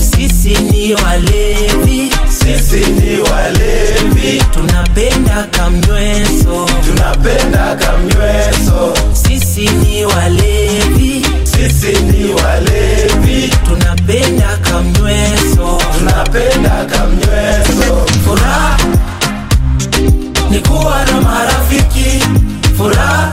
sisi 0.00 0.48
ni 0.62 0.94
walevi 0.94 1.87
ni 2.98 3.20
walevi, 3.20 4.42
tunapenda 4.52 5.46
kamnyweso 5.50 6.66
tunapenda 6.86 7.76
kamnyweso. 7.76 8.94
sisi 9.12 9.68
ni 9.68 10.04
walevi. 10.04 11.26
Sisi 11.44 12.02
ni 12.02 12.32
walevi, 12.34 13.52
tunapenda 13.64 14.58
kamnyweso 14.62 15.78
tunapenda 15.98 16.84
kamnyweso. 16.84 18.06
Furaha 18.24 18.76
ni 20.50 20.58
kuwa 20.60 21.04
na 21.04 21.20
marafiki, 21.20 22.24
furaha 22.76 23.32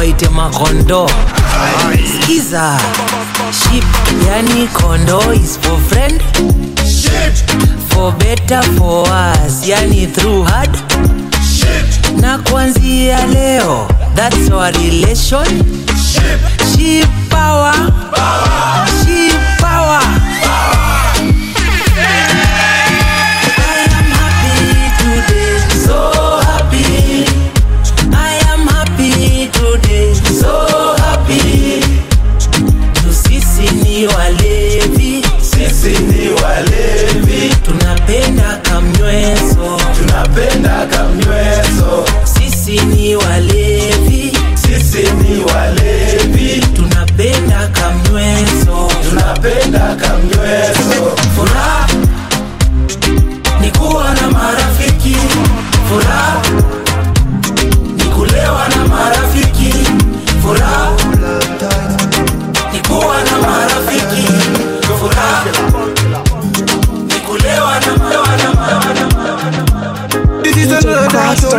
leo 0.00 0.06
niwaite 0.06 0.28
makondo 0.28 1.10
skiza. 2.22 2.78
Ship 3.52 3.84
yani 4.26 4.66
kondo 4.72 5.32
is 5.32 5.58
for 5.58 5.78
friend. 5.88 6.22
For 7.88 8.12
better 8.12 8.62
for 8.78 9.06
us 9.08 9.66
yani 9.66 10.06
through 10.06 10.44
hard. 10.44 10.70
Na 12.20 12.38
kuanzia 12.38 13.26
leo 13.26 13.88
that's 14.14 14.50
our 14.50 14.72
relation. 14.72 15.46
Ship 16.76 17.08
power. 17.30 17.74
Ship 19.04 19.40
power. 19.60 20.00
I 20.02 20.79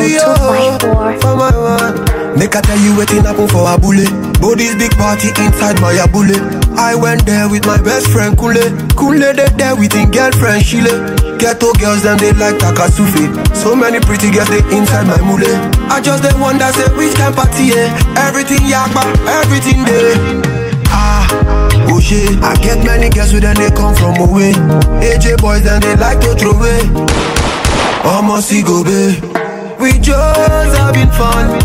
Story, 0.10 0.78
254. 0.82 1.20
for 1.22 1.36
my 1.38 1.52
one. 1.54 1.96
Make 2.40 2.56
I 2.56 2.62
tell 2.62 2.80
you 2.80 2.96
wetin 2.98 3.22
happen 3.28 3.48
for 3.48 3.68
a 3.70 3.78
bullet. 3.78 4.10
Body's 4.42 4.74
big 4.76 4.92
party 4.98 5.30
inside 5.38 5.78
my 5.82 5.94
bullet. 6.10 6.42
I 6.80 6.96
went 6.96 7.26
there 7.26 7.48
with 7.50 7.66
my 7.68 7.78
best 7.82 8.08
friend 8.10 8.38
Kule. 8.38 8.58
Kule 8.98 9.20
they 9.36 9.50
there 9.60 9.76
with 9.76 9.94
him 9.94 10.10
girlfriend 10.10 10.64
Shile. 10.64 10.90
Ghetto 11.38 11.74
girls 11.78 12.02
them 12.04 12.18
they 12.18 12.34
like 12.34 12.58
Takasufi. 12.58 13.30
So 13.56 13.76
many 13.76 14.00
pretty 14.00 14.32
girls 14.32 14.50
they 14.50 14.64
inside 14.74 15.06
my 15.06 15.20
mule. 15.22 15.46
I 15.92 16.02
just 16.02 16.24
the 16.24 16.32
they 16.34 16.40
wonder 16.42 16.72
say 16.74 16.88
which 16.98 17.14
kind 17.16 17.36
party 17.36 17.76
eh? 17.76 17.92
Everything 18.18 18.64
yakba, 18.66 19.04
everything 19.28 19.84
there. 19.84 20.16
Ah, 20.88 21.28
oh 21.92 22.00
shit. 22.00 22.42
I 22.42 22.56
get 22.64 22.84
many 22.86 23.10
girls 23.10 23.34
with 23.34 23.44
them 23.44 23.56
they 23.56 23.70
come 23.70 23.94
from 23.94 24.16
away. 24.18 24.54
AJ 25.04 25.38
boys 25.42 25.64
then 25.64 25.82
they 25.82 25.96
like 25.98 26.20
to 26.22 26.34
throw 26.34 26.52
away. 26.58 26.80
Almost 28.04 28.50
go 28.66 28.84
be. 28.84 29.31
We 29.82 29.98
just 30.00 30.78
having 30.78 31.10
fun. 31.10 31.58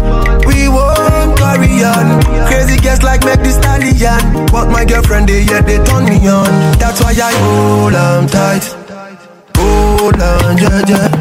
We 0.46 0.68
won't 0.68 1.36
carry 1.38 1.84
on. 1.84 2.22
Crazy 2.48 2.80
girls 2.80 3.02
like 3.02 3.24
make 3.24 3.42
the 3.42 3.52
stallion. 3.52 4.46
But 4.46 4.70
my 4.70 4.84
girlfriend 4.86 5.28
they 5.28 5.42
yeah 5.42 5.60
they 5.60 5.76
turn 5.84 6.04
me 6.06 6.26
on. 6.26 6.48
That's 6.78 7.00
why 7.02 7.12
I 7.12 7.32
hold 7.44 7.94
on 7.94 8.26
tight. 8.26 8.64
Hold 9.56 10.20
on, 10.20 10.58
yeah, 10.58 10.82
yeah. 10.88 11.15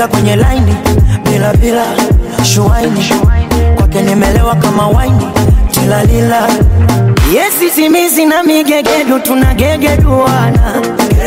Kila 0.00 0.08
kwenye 0.08 0.36
laini 0.36 0.76
bila 1.24 1.52
bila 1.54 1.84
shuaini 2.42 3.04
kwake 3.76 4.02
nimelewa 4.02 4.54
kama 4.54 4.88
waini 4.88 5.26
tilalila 5.70 6.48
yesi 7.34 7.70
simizi 7.74 8.24
na 8.26 8.42
migegedu 8.42 9.18
tunagegeduana. 9.22 10.72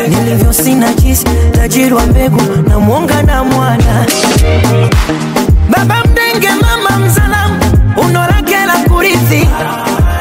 Nilivyo 0.08 0.52
sina 0.52 0.92
jisi 0.92 1.24
tajiri 1.52 1.94
wa 1.94 2.06
mbegu 2.06 2.40
na 2.68 2.78
mwonga 2.78 3.22
na 3.22 3.44
mwana. 3.44 4.06
Baba 5.70 6.02
mdenge 6.04 6.48
mama 6.62 7.06
mzalamu 7.06 7.60
la 8.66 8.88
kurithi. 8.88 9.48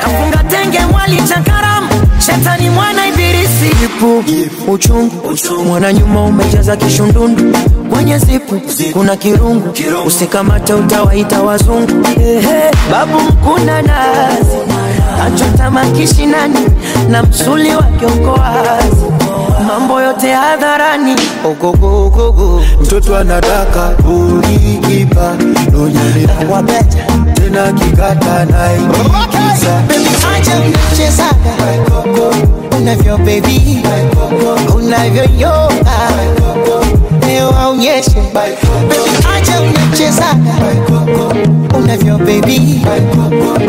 Kafunga 0.02 0.44
tenge 0.44 0.80
mwali 0.92 1.18
cha 1.22 1.42
karamu 1.42 1.83
shetani 2.26 2.70
mwana 2.70 3.08
ibilisi 3.08 3.68
ipu 3.86 4.24
uchungu. 4.72 5.36
Mwana 5.68 5.94
nyuma 5.94 6.22
umejaza 6.26 6.76
kishundundu. 6.76 7.58
Kwenye 7.94 8.18
zipu 8.18 8.62
kuna 8.94 9.16
kirungu. 9.16 9.74
Usikamate 10.08 10.74
utawaita 10.74 11.42
wazungu. 11.42 12.08
Babu 12.92 13.20
mkuna 13.20 13.82
nazi. 13.82 14.58
Kachota 15.18 15.72
makishinani 15.72 16.60
na 17.10 17.24
msuli 17.24 17.76
wa 17.76 17.84
mambo 19.68 20.02
yote 20.02 20.32
hadharani, 20.34 21.16
ogogo 21.46 22.06
ogogo, 22.06 22.62
mtoto 22.82 23.18
anataka 23.18 23.92
ulikipa 24.10 25.36
dunyani 25.72 26.28
tawabeja 26.28 27.06
tena 27.34 27.74
kikata 27.74 28.46
naye. 28.46 28.80
Kisa 29.30 29.82
baby, 29.88 30.10
acha 30.38 30.52
kuchezaga 30.62 31.54
unavyo 32.78 33.18
baby, 33.18 33.84
unavyoyoga 34.76 36.10
leo 37.28 37.50
aonyeshe. 37.60 38.12
Baby, 38.34 38.58
acha 39.38 39.54
kuchezaga 39.62 40.54
unavyo 41.78 42.18
baby, 42.18 42.86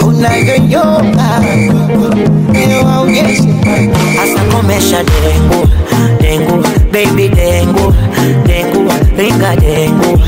unavyoyoga 0.06 1.40
leo 2.74 2.88
aonyeshe 2.88 3.42
hasa 4.16 4.44
komesha 4.52 5.02
dengu 5.04 5.68
dengu 6.20 6.62
baby 6.92 7.28
dengu 7.28 7.94
dengu 8.46 8.90
ringa 9.18 9.56
dengu 9.56 10.18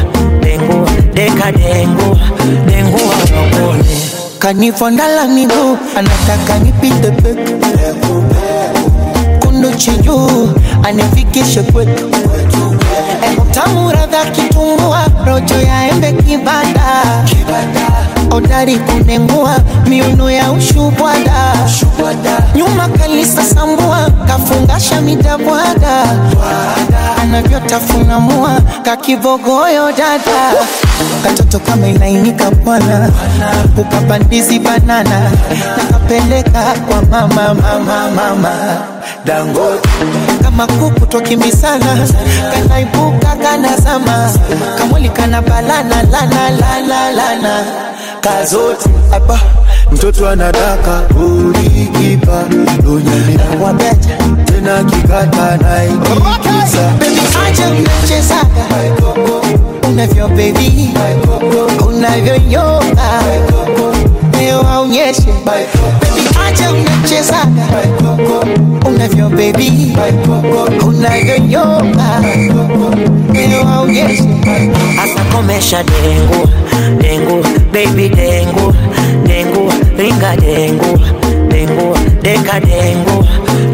dengu 0.40 0.88
deka 1.14 1.52
dengu 1.52 2.18
dengu 2.66 2.98
awakone 2.98 3.84
kanifondala 4.38 5.26
miguu 5.28 5.78
anataka 5.96 6.58
nipite 6.58 7.10
peku 7.10 8.22
kunduchi 9.40 9.90
juu 9.90 10.50
anifikishe 10.82 11.62
kwetu 11.62 12.10
tamu 13.52 13.90
radha 13.92 14.24
kitumbua 14.24 15.06
rojo 15.26 15.54
ya 15.54 15.88
embe 15.88 16.12
kibada. 16.12 17.24
Odari 18.30 18.76
kunengua 18.78 19.56
miuno 19.86 20.30
ya 20.30 20.52
ushubwada 20.52 21.54
nyuma 22.86 22.98
kalisa 22.98 23.42
sambua 23.44 24.10
kafungasha 24.26 25.00
midabwada 25.00 26.04
anavyotafuna 27.22 28.20
mua 28.20 28.60
kakibogoyo 28.82 29.92
dada. 29.92 30.52
Katoto 31.22 31.58
kama 31.58 31.86
inainika 31.86 32.50
bwana 32.50 33.10
ukapandizi 33.78 34.58
banana 34.58 35.30
nakapeleka 35.76 36.62
kwa 36.88 37.02
mama 37.02 37.54
mama 37.54 38.10
mama. 38.10 38.52
Dangote 39.24 39.88
kama 40.42 40.66
kuku 40.66 41.06
twakimbisana 41.06 41.96
kanaibuka 42.54 43.36
kanazama. 43.42 44.30
Kamwili 44.78 45.08
kana 45.08 45.42
balana 45.42 46.02
lana 46.02 46.50
lana 46.50 47.10
lana 47.10 47.64
daka 48.22 48.44
zote. 48.46 48.90
Hapa, 49.10 49.40
mtoto 49.92 50.28
anadaka 50.28 51.02
golikipa 51.14 52.44
dunyani 52.82 53.34
na 53.36 53.64
wabeja 53.64 54.16
tena 54.44 54.84
kikata 54.84 55.56
naikisa 55.56 56.92
acha 57.46 57.70
mnache 57.70 58.22
unavyo 59.88 60.28
baby 60.28 60.90
unavyoyoka 61.88 63.22
leo 64.40 64.60
waonyeshe 64.60 65.34
acha 66.48 66.72
mnache 66.72 67.22
unavyo 68.88 69.28
baby 69.28 69.96
unavyoyoka 70.86 72.20
leo 73.32 73.64
waonyeshe 73.66 74.28
asakomesha 75.04 75.82
dengu 75.82 76.48
dengu 77.26 77.42
baby 77.72 78.08
dengu 78.08 78.72
dengu 79.26 79.72
ringa 79.98 80.36
dengu 80.36 80.92
dengu 81.50 81.96
deka 82.22 82.60
dengu 82.60 83.18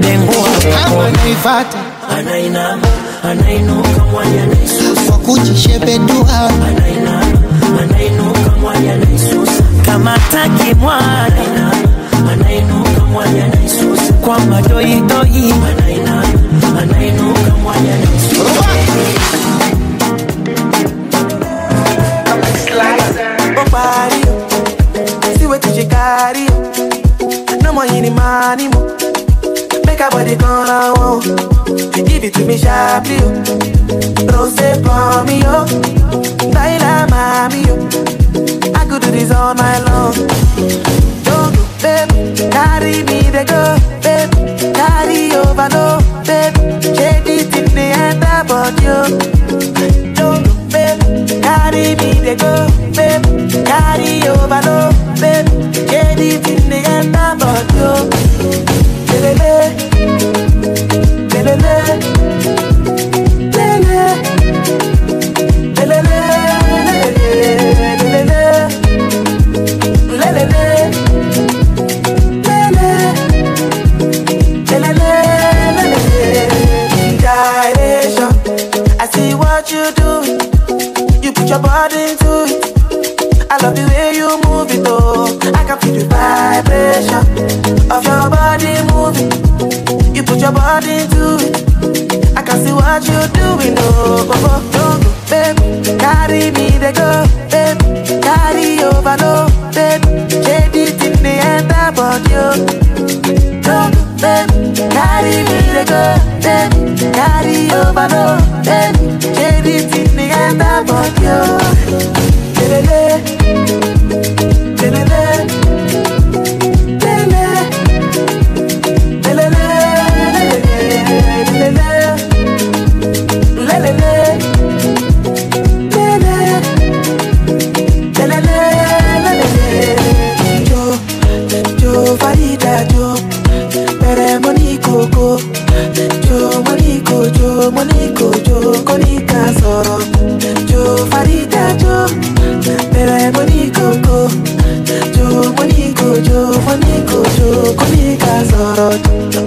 dengu. 0.01 0.41
Kama 0.73 1.11
naifata. 1.11 1.79
Anainama 2.19 2.87
anainuka 3.25 4.05
mwanya 4.13 4.47
naisusa 4.47 5.03
kwa 5.09 5.19
kujishebedua 5.19 6.51
anainama 6.69 7.39
anainuka 7.83 8.51
mwanya 8.61 8.97
naisusa 8.97 9.63
kama 9.87 10.19
taki 10.33 10.75
mwana 10.75 11.73
anainuka 12.33 13.01
mwanya 13.13 13.49
naisusa 13.49 14.13
kwa 14.13 14.39
madoidoi 14.39 15.55
anainama 15.71 16.25
anainuka 16.83 17.57
mwanya 17.63 17.97
naisusa 17.97 18.63
Oh, 22.35 23.02
body, 23.71 24.23
oh. 24.27 25.35
See 25.39 25.47
what 25.47 25.65
you 25.77 25.87
carry. 25.87 26.47
oh. 26.51 27.59
No 27.63 27.73
more 27.73 27.85
any 27.85 28.11
money, 28.11 28.69
mo. 28.69 28.97
Make 29.87 30.01
a 30.01 30.09
body 30.11 30.37
gonna 30.37 30.93
want. 30.97 31.27
Oh. 31.27 32.03
Give 32.07 32.25
it 32.25 32.35
to 32.35 32.45
me 32.45 32.57
sharply, 32.59 33.17
oh. 33.21 33.33
Rose 34.33 34.59
for 34.85 35.25
me, 35.25 35.43
oh. 35.47 35.67
Laila, 36.55 37.07
mommy, 37.11 37.65
oh. 37.69 38.75
I 38.75 38.85
could 38.89 39.03
do 39.03 39.11
this 39.11 39.31
all 39.31 39.55
night 39.55 39.83
long. 39.87 40.15
Don't 41.25 41.55
go, 41.55 41.65
babe. 41.83 42.53
Carry 42.53 43.03
me, 43.05 43.31
they 43.31 43.45
go, 43.45 43.77
babe. 44.03 44.31
Carry 44.75 45.33
over, 45.35 45.69
no, 45.69 45.99
babe. 46.27 46.55
Shake 46.97 47.27
it 47.27 47.57
in 47.57 47.67
the 47.75 47.93
end, 47.97 48.21
but 48.49 48.83
you. 48.83 49.32
Carry 51.73 51.95
me, 51.97 52.21
they 52.21 52.37
go, 52.37 52.69
babe. 52.95 53.25
Carry 53.65 54.29
over, 54.29 54.61
no, 54.61 54.93
babe. 55.19 55.49
Shake 55.89 56.19
it 56.21 56.47
in 56.47 56.69
the 56.69 56.83
end, 56.87 57.13
but 57.41 57.65
you. 57.73 58.22
your 81.53 81.61
body 81.61 82.17
to 82.17 82.33
it. 82.49 83.53
I 83.53 83.59
love 83.63 83.75
the 83.77 83.85
way 83.93 84.17
you 84.17 84.29
move 84.49 84.71
it, 84.73 84.87
oh. 84.89 85.29
I 85.53 85.65
can 85.69 85.77
feel 85.85 86.01
the 86.01 86.07
vibration 86.09 87.21
of 87.93 88.03
your 88.09 88.31
body 88.33 88.73
moving. 88.89 90.15
You 90.17 90.23
put 90.23 90.41
your 90.41 90.53
body 90.53 91.05
to 91.13 91.37
it. 91.45 92.39
I 92.39 92.43
can 92.43 92.57
see 92.65 92.73
what 92.73 93.05
you're 93.05 93.29
doing, 93.37 93.77
oh. 93.77 94.25
Go, 94.25 94.35
go, 94.41 94.55
go, 94.73 94.85
go, 95.05 95.13
baby. 95.29 95.99
Carry 96.01 96.51
me, 96.57 96.79
they 96.81 96.93
go, 96.93 97.27
baby. 97.53 97.85
Carry 98.25 98.81
over, 98.89 99.17
no, 99.21 99.45
baby. 99.77 100.09
Shady 100.41 100.89
thing, 100.97 101.21
they 101.23 101.37
enter 101.37 101.93
body, 101.93 102.33
oh. 102.33 102.57
Go, 103.61 103.77
go, 103.93 103.93
baby. 104.25 104.73
Carry 104.89 105.45
me, 105.45 105.59
let 105.77 105.85
go, 105.93 106.03
baby. 106.41 106.97
Carry 107.13 107.69
over, 107.77 108.09
no, 108.09 108.41
baby. 108.65 109.02
In 110.53 110.59
the 110.59 110.85
you. 111.23 111.72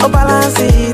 O 0.06 0.08
balance 0.08 0.85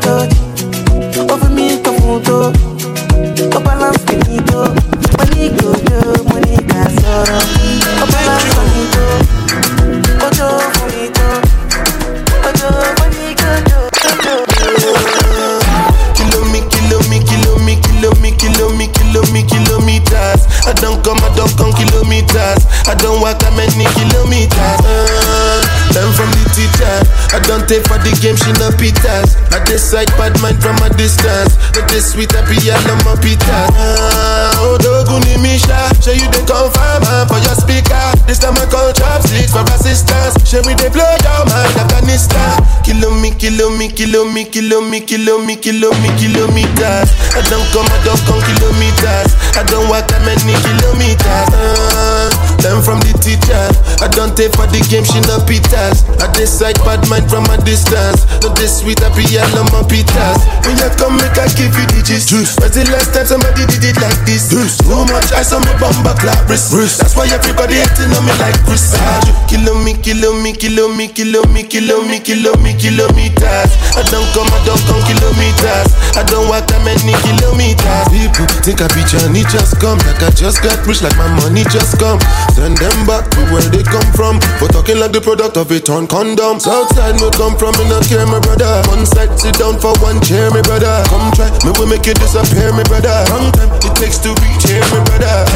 I 27.72 27.80
for 27.88 27.96
the 28.04 28.12
game, 28.20 28.36
she 28.36 28.52
no 28.60 28.68
pitas. 28.76 29.40
I 29.56 29.64
decide 29.64 30.12
bad 30.20 30.36
mind 30.44 30.60
from 30.60 30.76
a 30.84 30.92
distance. 31.00 31.56
But 31.72 31.88
this 31.88 32.12
sweet 32.12 32.28
happy, 32.36 32.60
I 32.68 32.76
love 32.84 33.00
my 33.08 33.16
pita. 33.24 33.48
Uh, 33.72 34.60
oh, 34.60 34.76
doguni 34.76 35.40
misha. 35.40 35.88
Show 36.04 36.12
you 36.12 36.28
the 36.36 36.44
confirm 36.44 37.00
uh, 37.08 37.24
for 37.32 37.40
your 37.40 37.56
speaker. 37.56 37.96
This 38.28 38.44
time 38.44 38.60
I 38.60 38.68
call 38.68 38.92
chopsticks 38.92 39.56
for 39.56 39.64
assistance. 39.72 40.36
Show 40.44 40.60
me 40.68 40.76
they 40.76 40.92
blow 40.92 41.08
your 41.24 41.42
mind, 41.48 41.72
Afghanistan. 41.80 42.60
Kilo 42.84 43.08
me, 43.24 43.32
kilo 43.40 43.72
me, 43.72 43.88
kilo 43.88 44.28
me, 44.28 44.44
kilo 44.52 44.84
me, 44.84 45.00
kilo 45.08 45.40
me, 45.40 45.56
kilo 45.56 45.96
me, 46.04 46.10
kilometers. 46.20 47.08
I 47.32 47.40
don't 47.48 47.64
come, 47.72 47.88
I 47.88 47.98
don't 48.04 48.20
come 48.28 48.44
kilometers. 48.52 49.32
I 49.56 49.64
don't 49.64 49.88
walk 49.88 50.12
that 50.12 50.20
many 50.28 50.60
kilometers. 50.60 51.48
Uh, 51.56 52.28
learn 52.66 52.82
from 52.82 53.00
the 53.02 53.14
teacher. 53.22 53.66
I 54.02 54.08
don't 54.10 54.34
take 54.38 54.54
for 54.58 54.66
the 54.70 54.82
game, 54.90 55.06
she 55.06 55.22
no 55.30 55.42
pitas. 55.46 56.06
I 56.22 56.30
decide 56.34 56.78
bad 56.86 57.02
mind 57.10 57.30
from 57.30 57.46
a 57.50 57.58
distance. 57.62 58.26
Not 58.42 58.58
this 58.58 58.82
sweet, 58.82 59.02
I 59.02 59.10
love 59.54 59.70
my 59.74 59.82
pitas. 59.86 60.42
When 60.66 60.78
you 60.78 60.90
come, 60.98 61.18
make 61.18 61.38
I 61.38 61.48
give 61.54 61.74
you 61.74 61.86
the 61.92 62.02
gist. 62.02 62.32
When's 62.32 62.76
the 62.78 62.86
last 62.90 63.14
time 63.14 63.26
somebody 63.26 63.66
did 63.70 63.84
it 63.84 63.98
like 64.02 64.18
this? 64.26 64.50
Juice. 64.50 64.78
Too 64.82 65.06
much 65.10 65.32
ice 65.34 65.54
on 65.54 65.62
my 65.64 65.74
bumper 65.78 66.16
clap 66.18 66.50
wrist. 66.50 66.74
That's 66.74 67.16
why 67.16 67.30
everybody 67.30 67.80
hating 67.82 68.12
on 68.14 68.24
me 68.26 68.34
like 68.42 68.58
Chris. 68.66 68.94
Ah, 68.98 69.22
kilo 69.48 69.78
me, 69.84 69.94
kilo 69.98 70.34
me, 70.42 70.54
kilo 70.54 70.90
me, 70.90 71.08
kilo 71.08 71.46
me, 71.50 71.64
kilo 71.64 72.02
me, 72.06 72.20
kilo 72.20 72.54
me, 72.58 72.74
kill 72.78 73.02
me, 73.08 73.12
kilometers. 73.12 73.72
I 73.96 74.04
don't 74.10 74.28
come, 74.34 74.50
I 74.50 74.60
don't 74.66 74.82
come 74.86 75.02
kilometers. 75.08 75.90
I 76.18 76.24
don't 76.28 76.48
walk 76.50 76.68
that 76.68 76.82
many 76.84 77.16
kilometers. 77.24 78.06
People 78.12 78.48
think 78.62 78.82
I 78.82 78.88
be 78.92 79.02
Johnny 79.08 79.44
just 79.50 79.80
come, 79.80 79.98
like 80.08 80.22
I 80.24 80.30
just 80.32 80.62
got 80.64 80.76
rich, 80.86 81.02
like 81.02 81.16
my 81.18 81.30
money 81.42 81.64
just 81.72 81.98
come. 82.00 82.20
Send 82.56 82.78
them 82.78 82.98
back 83.08 83.30
to 83.32 83.42
where 83.50 83.64
they 83.72 83.84
come 83.84 84.06
from. 84.14 84.40
For 84.60 84.68
talking 84.68 85.00
like 85.00 85.12
the 85.12 85.22
product 85.22 85.58
of 85.58 85.72
a 85.72 85.80
torn 85.80 86.06
condom. 86.08 86.60
Southside 86.60 87.16
me 87.20 87.30
come 87.34 87.58
from, 87.58 87.74
me 87.80 87.86
not 87.90 88.04
care, 88.06 88.26
my 88.28 88.40
brother. 88.40 88.84
One 88.92 89.06
side, 89.06 89.34
sit 89.40 89.56
down 89.58 89.80
for 89.80 89.96
one 90.04 90.20
chair, 90.22 90.52
my 90.52 90.62
brother. 90.62 91.02
Come 91.10 91.32
try, 91.34 91.50
me 91.66 91.72
will 91.78 91.88
make 91.88 92.06
you 92.06 92.14
disappear, 92.16 92.72
my 92.76 92.84
brother. 92.86 93.14
Long 93.32 93.50
time 93.56 93.72
it 93.82 93.94
takes 93.98 94.20
to 94.28 94.36
reach 94.44 94.66
here, 94.68 94.84
my 94.92 95.02
brother. 95.08 95.48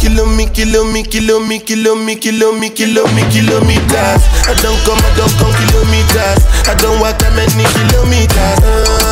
Kilo 0.00 0.24
me, 0.26 0.48
kilo 0.48 0.84
me, 0.84 1.02
kilo 1.04 1.40
me, 1.40 1.58
kilo 1.60 1.94
me, 1.94 2.16
kilo 2.16 2.52
me, 2.56 2.68
kilo 2.70 3.04
me, 3.14 3.22
kilometers. 3.30 4.22
I 4.48 4.54
don't 4.60 4.78
come, 4.84 5.00
I 5.00 5.10
don't 5.16 5.34
come 5.38 5.52
kilometers. 5.54 6.40
I 6.66 6.74
don't 6.76 6.98
walk 7.00 7.18
that 7.20 7.32
many 7.36 7.64
kilometers. 7.76 8.58
Uh, 8.64 9.09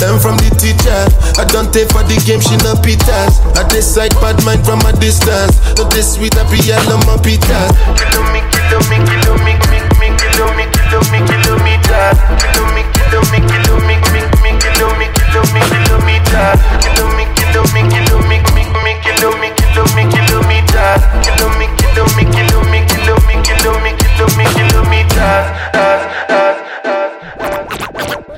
learn 0.00 0.18
from 0.18 0.36
the 0.38 0.50
teacher. 0.58 1.06
I 1.38 1.44
don't 1.44 1.70
take 1.72 1.90
for 1.90 2.02
the 2.06 2.16
game, 2.26 2.40
she 2.40 2.56
no 2.62 2.74
pitas. 2.78 3.38
I 3.58 3.66
decide 3.68 4.14
bad 4.22 4.38
mind 4.44 4.64
from 4.64 4.80
a 4.86 4.92
distance. 4.98 5.58
Not 5.78 5.90
this 5.90 6.14
sweet, 6.14 6.34
happy, 6.34 6.58
I 6.70 6.78
love 6.86 7.04
my 7.06 7.16
pitas. 7.18 7.70
Kilo 7.98 8.22
me, 8.30 8.40
kilo 8.50 8.78
me, 8.90 8.96
kilo 9.06 9.34
me, 9.44 9.52
me, 9.70 9.78
me, 9.98 10.08
kilo 10.18 10.46
me, 10.54 10.64
kilo 10.70 10.98
me, 11.10 11.18
kilometers. 11.26 12.18
Kilo 12.38 12.64
me, 12.74 12.82
kilo 12.94 13.20
me, 13.30 13.38
kilo 13.42 13.74
me, 13.86 13.94
me, 14.14 14.22
me, 14.42 14.50
kilo 14.62 14.88
me, 14.98 15.06
kilo 15.14 15.42
me, 15.54 15.60
kilometers. 15.66 16.58
Kilo 16.82 17.04
me, 17.14 17.24
kilo 17.34 17.62
me, 17.74 17.80
kilo 17.90 18.16
me, 18.26 18.38
me, 18.54 18.62
me, 18.82 18.92
kilo 19.02 19.30
me, 19.38 19.48
kilo 19.58 19.82
me, 19.94 20.02
kilometers. 20.10 21.02
Kilo 21.26 21.46
me, 21.58 21.66
kilo 21.78 22.04
me, 22.14 22.22
kilo 22.30 22.58
me, 22.70 22.80
kilo 22.86 23.14
me, 23.26 23.34
kilo 23.42 23.72
me, 23.82 23.90
kilo 23.98 24.26
me, 24.36 24.44
kilometers. 24.54 25.48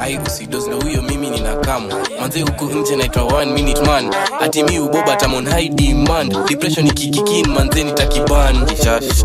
Ai 0.01 0.19
na 0.69 0.75
huyo 0.75 1.03
mimi 1.03 1.31
nina 1.31 1.57
kamu 1.57 1.93
manze 2.21 2.41
huku 2.43 2.65
nje 2.65 2.97
naitwa 2.97 3.25
minute 3.55 3.81
man. 3.83 4.15
Ati 4.41 4.63
mi 4.63 4.79
uboba 4.79 5.17
tamon 5.17 5.47
high 5.49 5.69
demand. 5.69 6.37
Depression 6.49 6.87
ikikikin 6.87 7.49
manze 7.49 7.85
nitakiban. 7.85 8.67
Kishash 8.67 9.25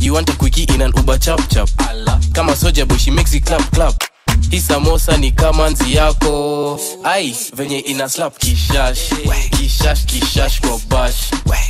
You 0.00 0.12
want 0.14 0.30
a 0.30 0.36
quickie 0.36 0.66
in 0.74 0.82
an 0.82 0.92
Uber 0.96 1.18
chap 1.18 1.40
chap? 1.48 1.68
Kama 2.34 2.52
soja 2.56 2.86
boy 2.86 2.96
she 2.96 3.10
makes 3.10 3.34
it 3.34 3.44
hii 4.50 4.60
samosa 4.60 5.16
ni 5.16 5.30
kama 5.32 5.70
nzi 5.70 5.94
yako. 5.94 6.80
Ai 7.04 7.36
venye 7.52 7.78
ina 7.78 8.08
slap 8.08 8.38
kishash. 8.38 8.98
Kishash 9.50 10.04
kishash 10.06 10.60
kwa 10.60 10.78
bash. 10.88 11.14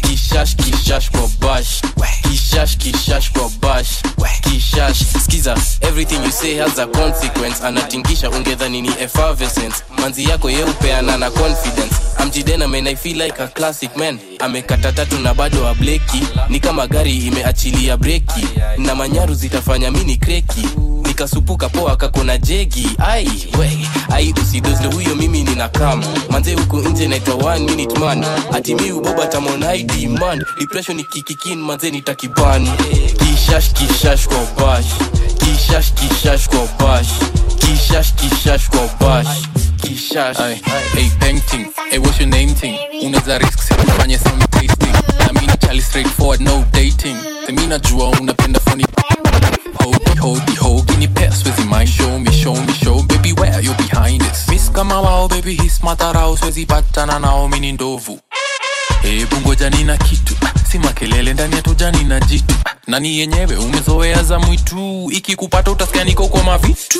Kishash 0.02 0.56
kishash 0.56 1.10
kwa 1.10 1.28
bash. 1.40 1.80
Kishash 2.30 2.76
kishash 2.76 3.32
kwa 3.32 3.50
bash. 3.60 3.88
Kishash 4.42 4.98
skiza 5.24 5.56
everything 5.80 6.24
you 6.24 6.30
say 6.32 6.54
has 6.56 6.78
a 6.78 6.86
consequence. 6.86 7.60
Anatingisha 7.64 8.30
ungedhani 8.30 8.82
ni 8.82 8.88
effervescence. 9.00 9.76
Manzi 9.98 10.24
yako 10.24 10.50
yeupeana 10.50 11.16
na 11.16 11.30
confidence. 11.30 11.94
Amjidena 12.18 12.66
i 12.90 12.96
feel 12.96 13.16
like 13.22 13.42
a 13.42 13.48
classic 13.48 13.96
man. 13.96 14.18
Amekata 14.38 14.92
tatu 14.92 15.18
na 15.18 15.34
bado 15.34 15.66
ableki 15.68 16.20
ni 16.48 16.60
kama 16.60 16.86
gari 16.86 17.16
imeachilia 17.26 17.96
breki. 17.96 18.48
Na 18.78 18.94
manyaru 18.94 19.34
zitafanya 19.34 19.90
mini 19.90 20.16
kreki. 20.16 20.66
Nikasupuka 21.06 21.68
poa 21.68 21.96
kakona 21.96 22.38
jegi 22.66 22.88
ai 22.98 23.26
we 23.58 23.88
ai 24.12 24.32
usidozle 24.42 24.86
huyo 24.86 25.14
mimi 25.14 25.42
nina 25.44 25.68
kam 25.68 26.04
manze 26.30 26.54
huku 26.54 26.76
nje 26.76 27.08
naitwa 27.08 27.34
one 27.34 27.64
minute 27.64 27.98
man. 28.00 28.24
Atimi 28.52 28.92
uboba 28.92 29.26
tamon 29.26 29.62
high 29.62 29.82
demand. 29.84 30.44
Depression 30.58 31.00
ikikikin 31.00 31.58
manze 31.62 31.90
nitakiban 31.90 32.68
kishash 33.18 33.72
kishash 33.72 34.28
kwa 34.28 34.46
bash. 34.66 34.86
Kishash 35.38 35.92
kishash 35.94 36.48
kwa 36.48 36.68
bash. 36.78 37.08
Kishash 37.58 38.14
kishash 38.14 38.68
kwa 38.70 38.88
bash. 39.00 39.26
kishash 39.26 39.65
Ay, 39.84 40.60
hey, 40.94 41.10
painting. 41.20 41.72
Hey, 41.90 41.98
what's 41.98 42.18
your 42.18 42.28
name 42.28 42.48
thing? 42.54 42.78
Unaweza 43.04 43.38
risk 43.38 43.58
sikufanye 43.62 44.18
some 44.18 44.38
tasting. 44.50 44.92
Na 45.18 45.32
mi 45.40 45.46
ni 45.46 45.52
chali 45.58 45.82
straightforward 45.82 46.40
no 46.40 46.64
dating. 46.72 47.16
Semi 47.46 47.66
najua 47.66 48.08
unapenda 48.08 48.60
funny. 48.60 48.84
Hodi, 49.84 50.18
hodi, 50.20 50.56
hogi 50.56 50.96
ni 50.96 51.08
pea 51.08 51.32
swezi 51.32 51.62
mind 51.62 51.88
show 51.88 52.18
me, 52.18 52.32
show 52.32 52.54
me, 52.54 52.72
show. 52.84 53.02
Baby 53.02 53.32
where 53.32 53.60
you 53.64 53.74
behind 53.74 54.22
this 54.22 54.48
miss 54.48 54.70
kama 54.72 55.00
wao 55.00 55.28
baby 55.28 55.54
his 55.54 55.82
matarao 55.82 56.36
swezi 56.36 56.66
patana 56.66 57.18
nao 57.18 57.48
mini 57.48 57.72
ndovu 57.72 58.20
hebu 59.02 59.36
ngoja 59.36 59.70
nina 59.70 59.96
kitu 59.96 60.34
si 60.72 60.78
makelele 60.78 61.32
ndani 61.34 61.54
ya 61.56 61.62
tojani 61.62 62.04
na 62.04 62.20
jitu 62.20 62.54
nani 62.86 63.18
yenyewe 63.18 63.56
umezoea 63.56 64.22
za 64.22 64.38
mwitu? 64.38 65.08
Ikikupata 65.12 65.70
utasikia 65.70 66.04
niko 66.04 66.28
kwa 66.28 66.42
mavitu. 66.42 66.98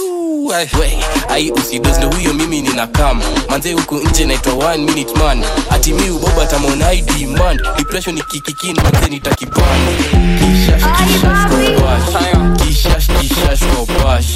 Ai. 0.54 0.68
we 0.80 1.50
usidosdo 1.50 2.08
huyo 2.10 2.34
mimi 2.34 2.62
nina 2.62 2.86
kam 2.86 3.20
manze 3.50 3.72
huku 3.72 3.94
nje 3.94 4.24
naitwa 4.26 4.54
one 4.54 4.78
minute 4.84 5.18
man. 5.18 5.44
Ati 5.70 5.92
mi 5.92 6.10
uboba 6.10 6.46
tamon 6.46 6.82
i 6.82 7.02
demand. 7.02 7.60
Depression 7.76 8.18
ikikikin 8.18 8.76
manze 8.82 9.08
nitakipani 9.10 9.96
kishash 10.38 10.82
kishash 10.82 11.46
kwa 11.48 11.58
bash 11.82 12.66
kishash 12.66 13.06
kishash 13.20 13.60
kwa 13.60 14.04
bash 14.04 14.26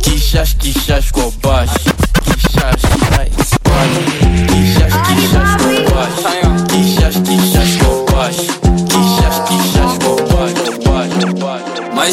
kishash 0.00 0.56
kishash 0.56 1.12
kwa 1.12 1.30
bash 1.42 1.70
kishash 2.24 2.82
kishash 4.46 4.94
kishash 5.06 5.56
kwa 5.56 5.94
bash 5.94 6.16
kishash 6.66 7.22
kishash 7.22 7.78
kwa 7.78 8.04
bash 8.04 8.09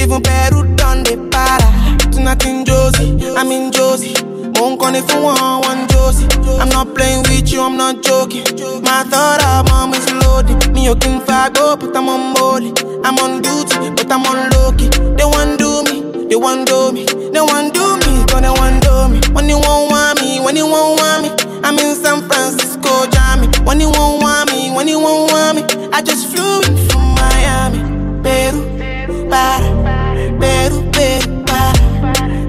Even 0.00 0.22
better 0.22 0.64
done 0.80 1.04
the 1.04 1.28
para. 1.30 1.68
Tonight 2.10 2.46
in 2.46 2.64
Josie, 2.64 3.12
I'm 3.36 3.52
in 3.52 3.70
Josie. 3.70 4.16
Won't 4.56 4.80
call 4.80 4.94
if 4.94 5.04
you 5.12 5.20
want 5.20 5.66
one 5.66 5.86
Josie. 5.88 6.24
I'm 6.56 6.70
not 6.70 6.94
playing 6.94 7.20
with 7.24 7.52
you, 7.52 7.60
I'm 7.60 7.76
not 7.76 8.02
joking. 8.02 8.48
My 8.80 9.04
thought 9.04 9.44
of 9.44 9.68
mom 9.68 9.92
is 9.92 10.10
loaded. 10.24 10.72
Me, 10.72 10.86
you 10.86 10.96
can 10.96 11.20
go, 11.52 11.76
but 11.76 11.94
I'm 11.94 12.08
on 12.08 12.32
molly. 12.32 12.72
I'm 13.04 13.18
on 13.18 13.42
duty, 13.42 13.92
but 13.92 14.10
I'm 14.10 14.24
on 14.24 14.48
low 14.56 14.72
key. 14.72 14.88
They 14.88 15.28
want 15.28 15.58
do 15.58 15.84
me, 15.84 16.24
they 16.32 16.36
want 16.36 16.66
do 16.66 16.92
me. 16.92 17.04
They 17.04 17.42
want 17.44 17.74
do 17.74 17.84
me, 18.08 18.24
but 18.32 18.40
they 18.40 18.48
want 18.48 18.82
do 18.82 19.08
me. 19.12 19.20
When 19.36 19.50
you 19.50 19.58
won't 19.60 19.90
want 19.92 20.18
me, 20.22 20.40
when 20.40 20.56
you 20.56 20.64
won't 20.64 20.98
want 20.98 21.28
me. 21.28 21.60
I'm 21.62 21.76
in 21.76 21.94
San 21.94 22.26
Francisco, 22.26 23.04
Jammy. 23.12 23.47
When 23.64 23.80
you 23.80 23.90
won't 23.90 24.22
want 24.22 24.50
me, 24.52 24.70
when 24.70 24.88
you 24.88 24.98
won't 25.00 25.32
want 25.32 25.56
me. 25.56 25.88
I 25.92 26.02
just 26.02 26.28
flew 26.28 26.60
in 26.62 26.76
from 26.88 27.14
Miami. 27.14 27.80
Peru, 28.22 29.28
para, 29.28 29.68
Peru, 30.40 30.90
Peru, 30.92 31.44
para. 31.44 31.80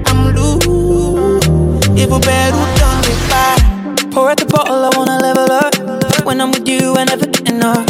I'm 0.06 0.34
loose. 0.34 1.46
Even 1.98 2.20
Peru 2.20 2.60
done 2.80 3.00
me 3.06 3.14
para. 3.28 4.10
Pour 4.10 4.30
out 4.30 4.38
the 4.38 4.46
bottle, 4.46 4.84
I 4.84 4.90
wanna 4.96 5.18
level 5.20 5.50
up. 5.52 5.74
When 6.24 6.40
I'm 6.40 6.50
with 6.50 6.68
you, 6.68 6.94
I 6.96 7.04
never 7.04 7.26
get 7.26 7.48
enough. 7.48 7.86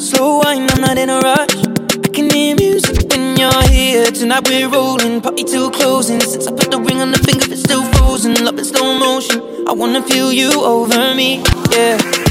Slow 0.00 0.38
wine, 0.38 0.68
I'm 0.70 0.80
not 0.80 0.98
in 0.98 1.10
a 1.10 1.20
rush. 1.20 1.56
I 2.04 2.08
can 2.08 2.30
hear 2.30 2.54
music 2.56 3.08
when 3.10 3.36
you're 3.36 3.62
here. 3.68 4.06
Tonight 4.10 4.48
we're 4.48 4.68
rolling, 4.68 5.20
party 5.20 5.44
till 5.44 5.70
closing. 5.70 6.20
Since 6.20 6.46
I 6.46 6.52
put 6.52 6.70
the 6.70 6.80
ring 6.80 7.00
on 7.00 7.10
the 7.10 7.18
finger, 7.18 7.46
it's 7.50 7.62
still 7.62 7.84
frozen. 7.92 8.34
Love 8.44 8.58
in 8.58 8.64
slow 8.64 8.98
motion. 8.98 9.40
I 9.68 9.72
wanna 9.72 10.02
feel 10.02 10.32
you 10.32 10.50
over 10.64 11.14
me, 11.14 11.42
yeah. 11.72 12.25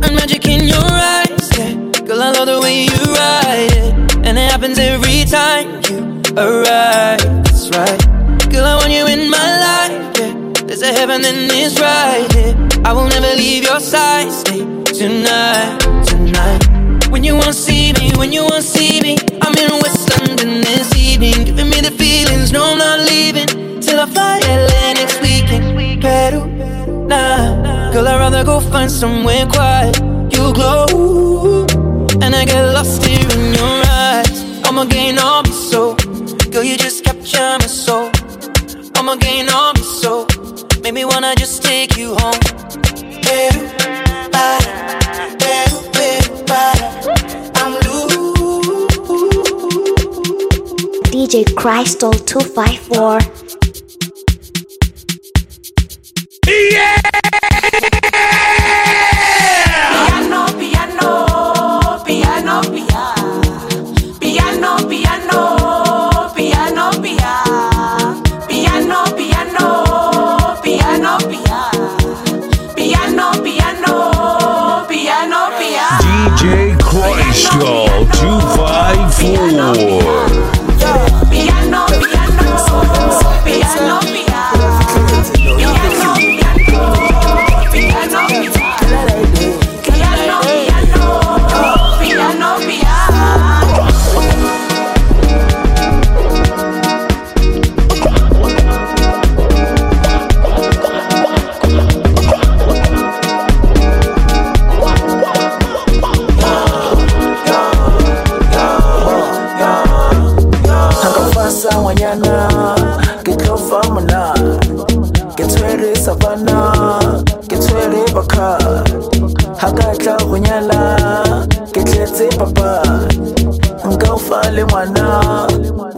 Certain 0.00 0.14
magic 0.14 0.46
in 0.46 0.68
your 0.68 0.78
eyes, 0.78 1.50
yeah. 1.58 1.74
Girl, 2.06 2.22
I 2.22 2.30
love 2.30 2.46
the 2.46 2.60
way 2.62 2.84
you 2.84 3.02
ride 3.18 3.72
it, 3.82 4.26
and 4.26 4.38
it 4.38 4.50
happens 4.52 4.78
every 4.78 5.24
time 5.24 5.82
you 5.90 6.22
arrive. 6.36 7.18
That's 7.42 7.68
right. 7.70 7.98
Girl, 8.48 8.64
I 8.64 8.76
want 8.76 8.92
you 8.92 9.06
in 9.08 9.28
my 9.28 9.50
life, 9.66 10.18
yeah. 10.18 10.66
There's 10.66 10.82
a 10.82 10.92
heaven 10.92 11.24
and 11.24 11.50
it's 11.50 11.80
right 11.80 12.30
here. 12.32 12.54
I 12.84 12.92
will 12.92 13.08
never 13.08 13.34
leave 13.34 13.64
your 13.64 13.80
side. 13.80 14.30
Stay 14.30 14.60
tonight, 14.84 15.80
tonight. 16.06 16.62
When 17.10 17.24
you 17.24 17.34
wanna 17.34 17.52
see 17.52 17.92
me, 17.94 18.12
when 18.16 18.32
you 18.32 18.42
wanna 18.42 18.62
see 18.62 19.00
me, 19.00 19.16
I'm 19.42 19.54
in 19.58 19.70
West 19.82 20.16
London 20.16 20.60
this 20.60 20.94
evening, 20.94 21.42
giving 21.44 21.70
me 21.70 21.80
the 21.80 21.90
feelings. 21.90 22.52
No, 22.52 22.62
I'm 22.70 22.78
not 22.78 23.00
leaving 23.00 23.80
till 23.80 23.98
I 23.98 24.06
girl, 27.92 28.08
I'd 28.08 28.18
rather 28.18 28.44
go 28.44 28.60
find 28.60 28.90
somewhere 28.90 29.46
quiet. 29.46 29.98
You 30.32 30.52
glow, 30.52 31.66
and 32.22 32.34
I 32.34 32.44
get 32.44 32.62
lost 32.72 33.04
here 33.04 33.28
in 33.30 33.54
your 33.54 33.82
eyes. 33.86 34.44
I'ma 34.64 34.84
gain 34.84 35.18
all 35.18 35.42
my 35.42 35.50
soul, 35.50 35.94
girl, 36.50 36.62
you 36.62 36.76
just 36.76 37.04
capture 37.04 37.56
my 37.58 37.66
soul. 37.66 38.10
I'ma 38.96 39.16
gain 39.16 39.48
all 39.48 39.72
my 39.74 39.80
soul, 39.80 40.26
make 40.82 40.94
me 40.94 41.04
wanna 41.04 41.34
just 41.36 41.62
take 41.62 41.96
you 41.96 42.14
home. 42.18 42.40
Peru, 43.22 43.68
para, 44.32 44.98
Peru, 45.38 45.78
Peru, 45.92 46.44
para. 46.46 46.86
I'm 47.56 47.72
loose. 47.84 48.08
DJ 51.10 51.44
Krystal 51.54 52.12
254. 52.26 53.18
Piano, 56.42 57.47
Krystal 77.48 78.04
254. 78.12 80.17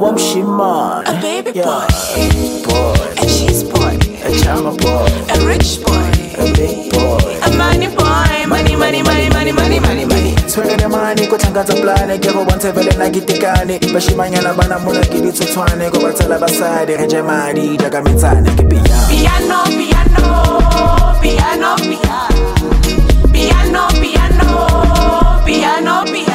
womshimane 0.00 1.04
a 1.06 1.12
baby 1.20 1.50
yeah. 1.54 1.64
boy. 1.64 1.86
Boy. 2.64 2.96
A 3.22 3.26
cheese 3.26 3.62
boy. 3.64 3.94
A 4.24 4.30
chama 4.40 4.72
boy. 4.80 5.12
A 5.34 5.36
rich 5.46 5.82
boy. 5.84 6.12
A 6.40 6.44
big 6.56 6.90
boy. 6.92 7.36
A 7.44 7.50
money 7.56 7.88
boy. 7.88 8.46
Money 8.48 8.76
money 8.76 9.02
money 9.02 9.28
money 9.30 9.52
money 9.52 9.80
money 9.80 10.04
money 10.06 10.34
swelele 10.48 10.88
mani 10.88 11.26
kuthangaza 11.26 11.74
plane 11.74 12.18
keko 12.18 12.44
bonsevelela 12.44 13.10
kitekane 13.10 13.78
bashimanyana 13.94 14.54
banamona 14.54 15.00
kilithuthwane 15.00 15.90
kobathela 15.90 16.38
basadi 16.38 16.96
renje 16.96 17.22
mali 17.22 17.76
dakamitsane 17.76 18.50
kipiyano 18.50 19.06
piano 19.08 19.58
piano 19.78 20.26
piano 21.22 21.76
piano. 21.76 22.28
Piano 23.32 23.88
piano 24.00 24.48
piano 25.44 26.04
piano. 26.04 26.29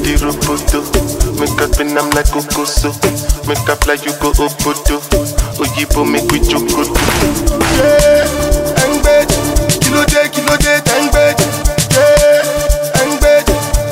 body 0.00 0.16
roboto. 0.16 0.80
Make 1.38 1.60
up 1.60 1.78
and 1.80 1.98
I'm 1.98 2.10
like 2.10 2.26
Okoso. 2.32 2.90
Make 3.46 3.68
up 3.68 3.86
like 3.86 4.04
you 4.04 4.12
go 4.20 4.32
Obodo. 4.32 5.00
Oyibo 5.60 6.04
make 6.10 6.30
we 6.32 6.40
chokoto. 6.40 6.94
Yeah, 7.76 8.24
and. 8.84 9.04
Kilo 9.80 10.04
day, 10.06 10.28
kilo 10.32 10.56
day, 10.56 10.80
and. 10.96 11.14
Yeah, 11.92 13.00
and. 13.00 13.20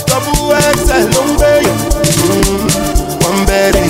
Double 0.06 0.52
X 0.54 0.90
and 0.90 1.14
long 1.14 1.36
bed. 1.38 1.64
Mm, 1.64 3.24
one 3.24 3.46
berry. 3.46 3.88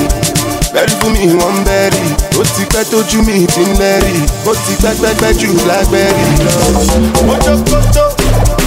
Berry 0.72 0.92
for 1.00 1.10
me, 1.10 1.34
one 1.34 1.64
berry. 1.64 1.98
Ó 2.38 2.42
ti 2.54 2.64
pẹ́ 2.70 2.84
tójú 2.90 3.22
mi 3.26 3.46
ti 3.46 3.60
ń 3.66 3.74
lẹ́rì. 3.78 4.14
Ó 4.46 4.52
ti 4.54 4.72
pẹ́ 4.82 4.94
pẹ́pẹ́ 5.02 5.32
jù 5.38 5.50
lágbẹ́rì 5.68 6.26
lọ. 6.44 6.52
Ojokoto, 7.32 8.04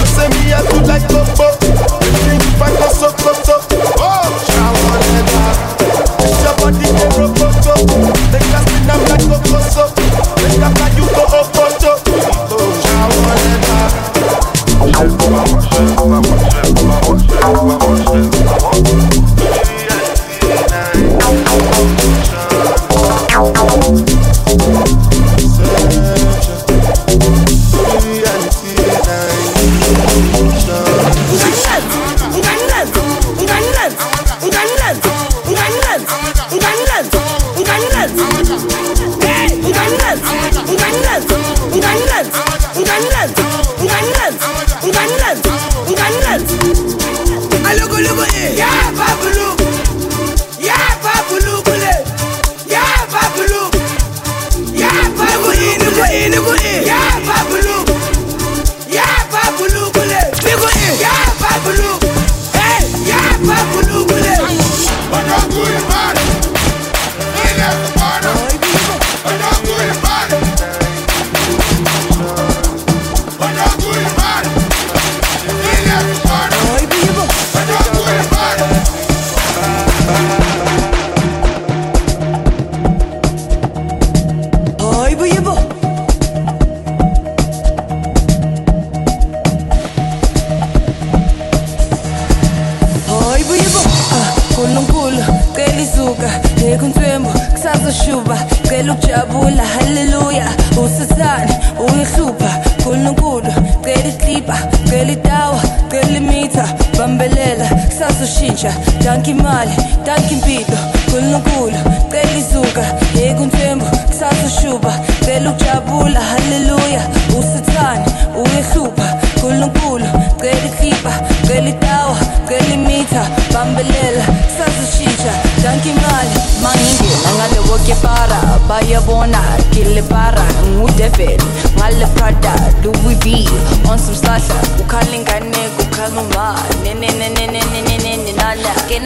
ó 0.00 0.04
ṣe 0.14 0.24
mi 0.32 0.50
yá 0.50 0.60
kú 0.68 0.76
láì 0.88 1.00
kókó. 1.08 1.46
Ẹ̀sìn 2.06 2.40
ìfakọ́sọ́kọ́. 2.48 3.41
body 6.62 6.78
they 6.78 7.08
broke 7.16 7.40
up, 7.42 8.14
They 8.30 8.38
can't 8.38 8.86
up 8.86 9.08
like 9.08 9.20
Coco, 9.26 9.58
so 9.62 10.01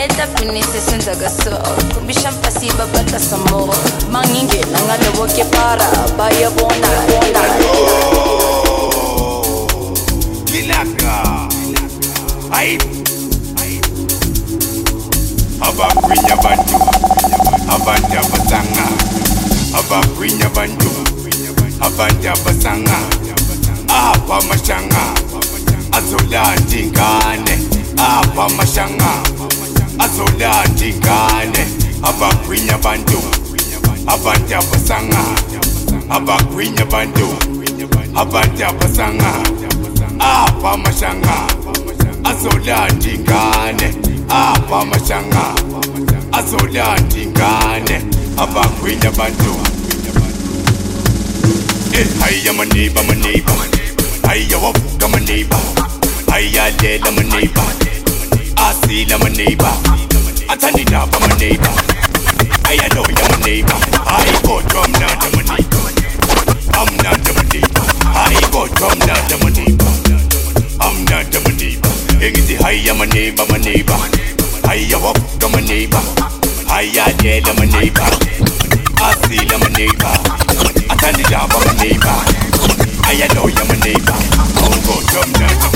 leta 0.09 0.29
minisese 0.41 0.97
ndagasoba 0.97 1.59
kumbisha 1.95 2.31
mpasiba 2.31 2.87
batasamoba 2.87 3.75
mang'inge 4.13 4.61
nangaloboke 4.73 5.45
para 5.45 5.87
bayabona 6.19 6.89
Lilaka. 10.53 11.49
Aibu 12.51 12.87
abagwinya 15.61 16.35
abantu 16.39 16.77
abantu 17.69 18.15
abasanga. 18.23 18.87
Abagwinya 19.79 20.47
abantu 20.47 20.91
abantu 21.81 22.29
abasanga. 22.29 22.99
Abamashanga 23.89 25.03
azolanda 25.93 26.77
ingane. 26.79 27.55
Abamashanga 27.99 29.36
aso 30.07 30.23
amasoda 30.23 30.63
digane 30.79 31.63
abagwinya 32.03 32.75
abantu 32.75 33.19
abantu 34.07 34.55
abasangana 34.55 35.35
abagwinya 36.09 36.83
abantu 36.87 37.27
apa 38.15 38.41
abasangana 38.71 39.51
apha 40.19 40.71
amashanga 40.79 41.37
azola 42.23 42.87
digane 43.03 43.89
apha 44.29 44.79
amashanga 44.83 45.45
azola 46.39 46.87
digane 47.11 47.97
abagwinya 48.39 49.11
abantu 49.11 49.53
Hey, 51.97 52.45
eh, 52.45 52.51
I'm 52.51 52.61
a 52.61 52.65
neighbor, 52.67 53.01
I'm 53.01 53.11
a 53.11 53.15
neighbor. 53.15 53.57
Hey, 54.29 54.45
yo, 54.51 54.61
I'm 54.61 55.15
a 55.15 55.21
neighbor. 55.21 55.57
I 56.29 56.75
did, 56.79 57.07
I'm 57.07 57.17
a 57.17 57.23
neighbor. 57.23 57.76
Asila 58.67 59.19
my 59.23 59.29
neighbor. 59.31 59.73
Athandindaba 60.53 61.19
my 61.21 61.29
neighbor. 61.39 61.73
Hiya 62.69 62.89
loya 62.95 63.25
my 63.31 63.39
neighbor. 63.47 63.79
Hayi 64.09 64.33
kodwa 64.47 64.89
mnandi 64.89 65.29
my 65.37 65.43
neighbor. 65.51 65.87
Amnandi 66.81 67.31
my 67.37 67.43
neighbor. 67.53 67.87
Hayi 68.15 68.41
kodwa 68.53 68.95
mnandi 68.97 69.35
my 69.43 69.51
neighbor. 69.51 69.93
Amnandi 70.79 71.39
my 71.45 71.53
neighbor. 71.61 71.93
Engithi 72.21 72.55
hiya 72.57 72.95
my 72.95 73.07
neighbor, 73.07 73.47
my 73.51 73.59
neighbor. 73.59 73.99
Hiya 74.71 74.99
wavuka 74.99 75.49
my 75.49 75.61
neighbor. 75.61 76.03
Hiya 76.69 77.05
lela 77.23 77.53
my 77.55 77.67
neighbor. 77.67 78.11
Asila 79.07 79.59
my 79.63 79.69
neighbor. 79.79 80.17
Athandindaba 80.89 81.59
my 81.67 81.73
neighbor. 81.83 82.19
Hiya 83.07 83.27
loya 83.35 83.65
my 83.69 83.77
neighbor. 83.85 84.19
Oh 84.59 84.77
kodwa 84.87 85.27
mnandi 85.27 85.55
my 85.55 85.71
neighbor. 85.71 85.76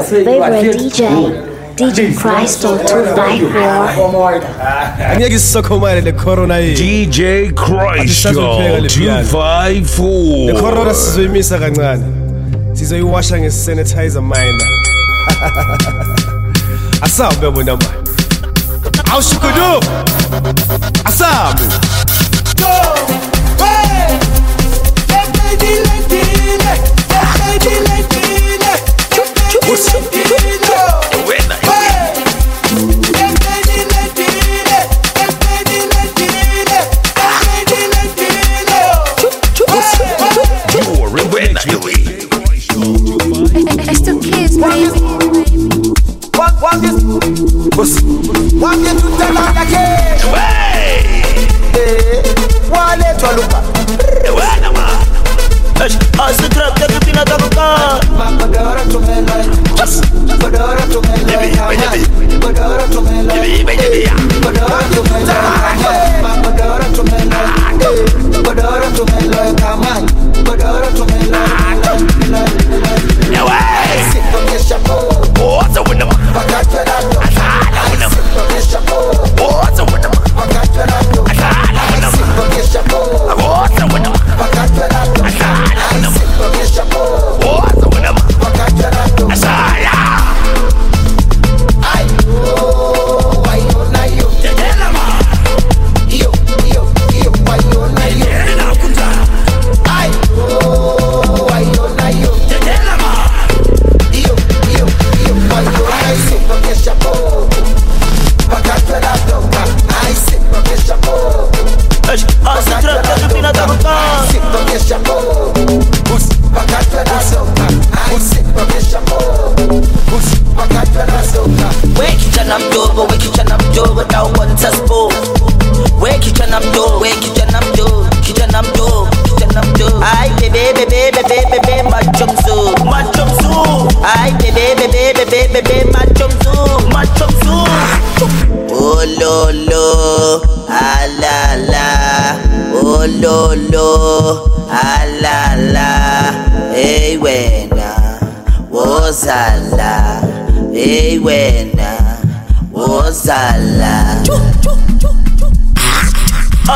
your 0.00 0.24
favorite 0.24 0.74
DJ, 0.76 1.00
DJ 1.76 2.14
Krystal 2.14 2.78
254. 2.78 4.42
angeke 5.12 5.34
isisokhomane 5.34 6.00
le 6.00 6.12
corona 6.12 6.58
yethu 6.58 6.82
DJ 6.82 7.52
Krystal 7.54 8.34
le 8.80 8.88
254. 8.88 10.60
corona 10.60 10.94
sizoyimisa 10.94 11.58
kancane 11.58 12.04
sizoyiwasha 12.72 13.38
nge-sanitizer 13.38 14.22
minor 14.22 14.68
asambe 17.02 17.50
bona 17.50 17.76
manje 17.76 18.10
awushukudu 19.12 19.80
asambe 21.04 21.64
You're 29.70 30.69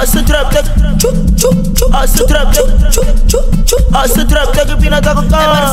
Asıl 0.05 0.27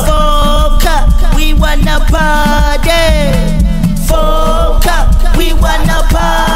foka 0.06 1.04
We 1.36 1.52
wanna 1.52 1.98
party. 2.10 3.32
Foka 4.08 5.06
We 5.38 5.52
wanna 5.52 6.02
party. 6.12 6.51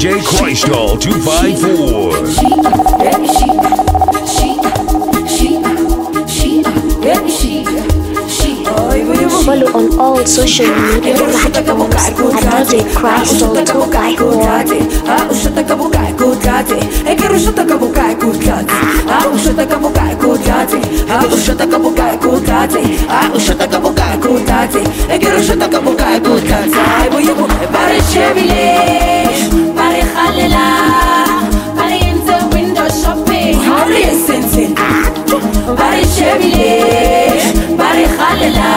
DJ 0.00 0.16
Krystal 0.24 0.96
254. 0.96 2.40
follow 9.44 9.66
on 9.72 10.00
all 10.00 10.24
social 10.24 10.64
media 10.64 11.12
platforms 11.16 11.94
at 12.00 12.16
DJ 12.64 12.80
Krystal 12.96 13.52
А 15.06 15.28
уж 15.30 15.44
это 15.44 15.62
кабукай 15.64 16.14
кудати, 16.14 16.76
я 17.06 17.14
говорю, 17.14 17.38
что 17.38 17.50
это 17.50 17.64
кабукай 17.66 18.14
кудати. 18.14 18.72
А 19.06 19.28
уж 19.28 19.44
это 19.44 19.66
кабукай 19.66 20.14
кудати, 20.16 20.80
а 21.10 21.26
уж 21.26 21.46
это 21.46 21.66
кабукай 21.66 22.16
кудати, 22.16 22.98
а 23.06 23.30
уж 23.36 23.48
это 23.50 23.66
кабукай 23.68 24.16
кудати, 24.18 24.82
я 25.10 25.18
говорю, 25.18 25.42
что 25.42 25.52
это 25.52 25.68
кабукай 25.68 26.20
кудати. 26.20 26.74
Ай, 27.02 27.10
бо 27.10 27.18
ему 27.18 27.46
барышевили. 27.70 29.19
Delilah. 30.30 31.50
Body 31.74 31.98
in 32.08 32.18
the 32.24 32.38
window 32.54 32.86
shopping. 32.88 33.58
Hurry 33.66 34.04
and 34.04 34.20
sense 34.26 34.54
it. 34.56 34.76
Body 34.76 36.04
Chevrolet. 36.14 37.76
Body 37.76 38.04
Khalila. 38.16 38.70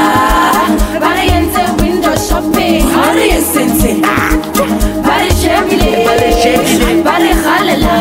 The 1.54 1.66
window 1.80 2.16
shopping. 2.16 2.82
Hurry 2.90 3.32
and 3.38 3.46
sense 3.46 3.84
it. 3.86 4.02
Body 5.06 5.30
Chevrolet. 5.42 6.06
Body 6.10 6.30
Chevrolet. 6.42 7.04
Body 7.04 7.34
Khalila. 7.44 7.98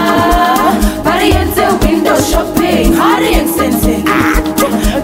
The 1.54 1.66
window 1.84 2.16
shopping. 2.20 2.94
Hurry 2.94 3.34
and 3.34 3.50
sense 3.50 3.84
it. 3.84 4.04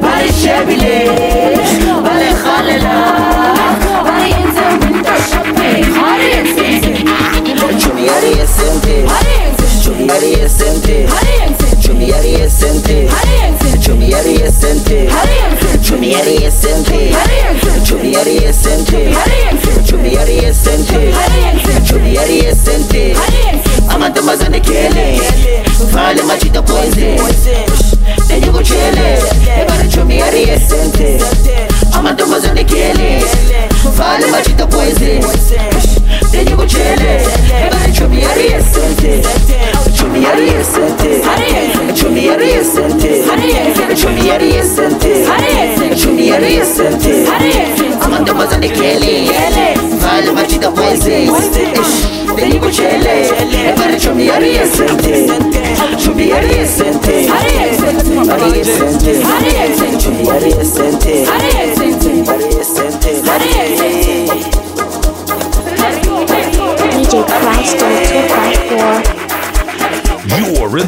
Body 0.01 0.28
Chevrolet. 0.40 1.61
Body 2.03 2.30
Khalila. 2.42 3.08
Chumiari 8.09 8.41
esente. 8.41 9.05
Chumiari 9.83 10.33
esente. 10.41 11.07
Chumiari 11.83 12.35
esente. 12.41 13.09
Chumiari 13.83 14.43
esente. 14.43 15.09
Chumiari 15.83 16.45
esente. 16.45 17.15
Chumiari 17.85 18.45
esente. 18.45 19.15
Chumiari 19.87 20.39
esente. 20.39 21.13
Chumiari 21.87 22.39
esente. 22.47 23.15
Amantombazane 23.89 24.61
kele. 24.61 25.21
Vale 25.93 26.23
machita 26.23 26.63
poise. 26.63 27.17
Tenye 28.27 28.47
kuchele. 28.47 29.19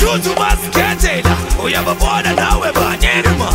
juzu 0.00 0.34
basikhethela 0.40 1.36
uyababona 1.64 2.32
nawe 2.32 2.72
banyenima 2.72 3.48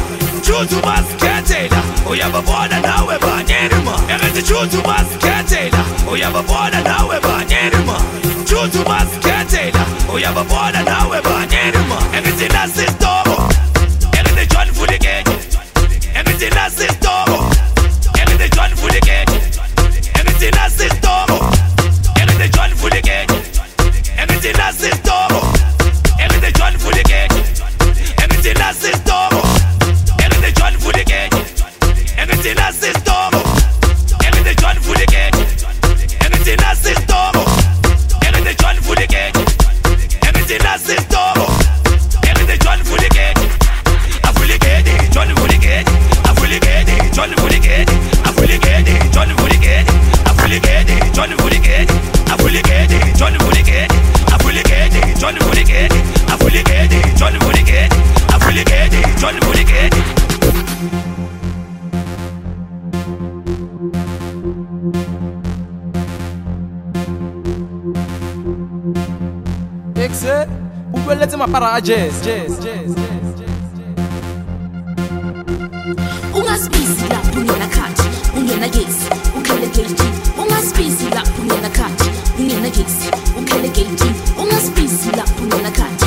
juzu 0.45 0.81
basikhethela 0.85 1.81
uyababona 2.11 2.79
nawe 2.79 3.19
banyenima 3.19 3.93
ekithi 4.13 4.41
juzu 4.41 4.81
basikhethela 4.87 5.85
uyababona 6.11 6.81
nawe 6.81 7.19
banyenima 7.19 7.97
juzu 8.49 8.83
basikhethela 8.89 9.85
uyababona 10.13 10.83
nawe 10.83 11.21
para 71.53 71.75
a 71.75 71.79
jazz, 71.79 72.19
jazz, 72.23 72.59
jazz. 72.63 72.95
Ungasibisi 76.33 77.07
lapho 77.09 77.39
ungena 77.39 77.67
ungenagesi 78.35 79.09
ungena. 79.37 80.03
Ungasibisi 80.41 81.09
lapho 81.13 81.41
ungena 81.41 81.69
ungenagesi 82.39 83.11
ungena. 83.37 84.13
Ungasibisi 84.41 85.09
lapho 85.15 85.43
ungena. 85.43 86.02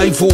iPhone 0.00 0.29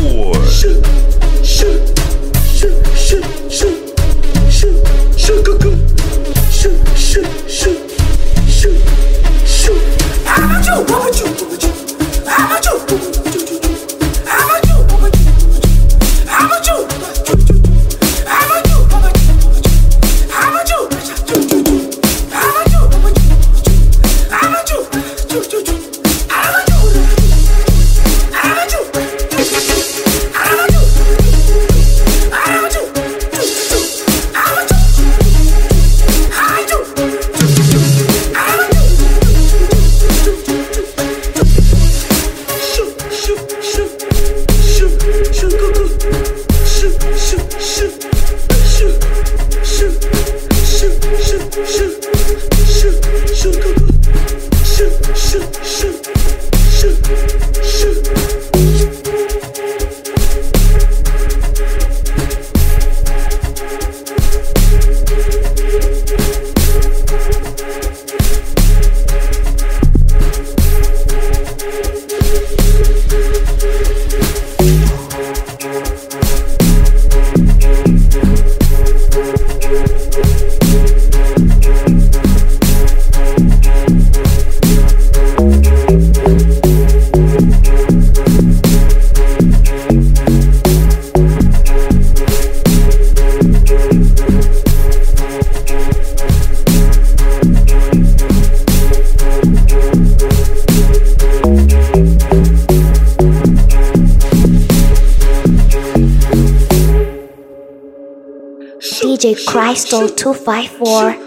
Krystal 109.77 110.09
254 110.09 111.26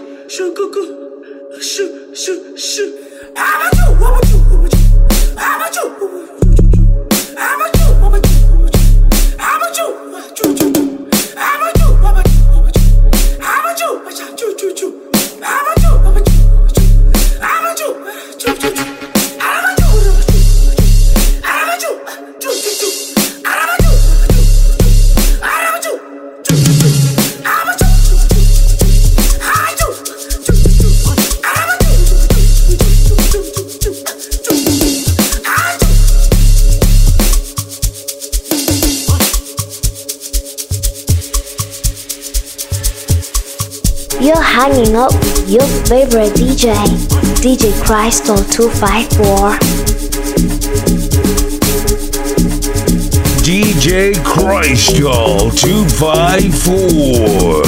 favorite 45.90 46.30
DJ, 46.34 46.72
DJ 47.42 47.72
Krystal 47.82 48.38
254. 48.52 49.58
DJ 53.42 54.14
Krystal 54.22 55.50
254. 55.50 57.64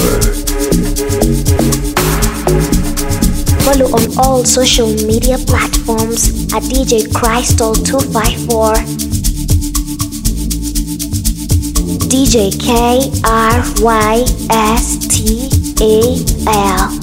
Follow 3.65 3.91
on 3.91 4.07
all 4.19 4.45
social 4.45 4.87
media 5.05 5.37
platforms 5.39 6.29
at 6.55 6.63
DJ 6.63 7.09
Krystal 7.09 7.75
254. 7.75 8.75
DJ 12.07 12.53
K 12.61 13.11
R 13.25 13.65
Y 13.83 14.25
S 14.49 14.97
T 15.09 15.49
A 15.83 16.23
L. 16.47 17.02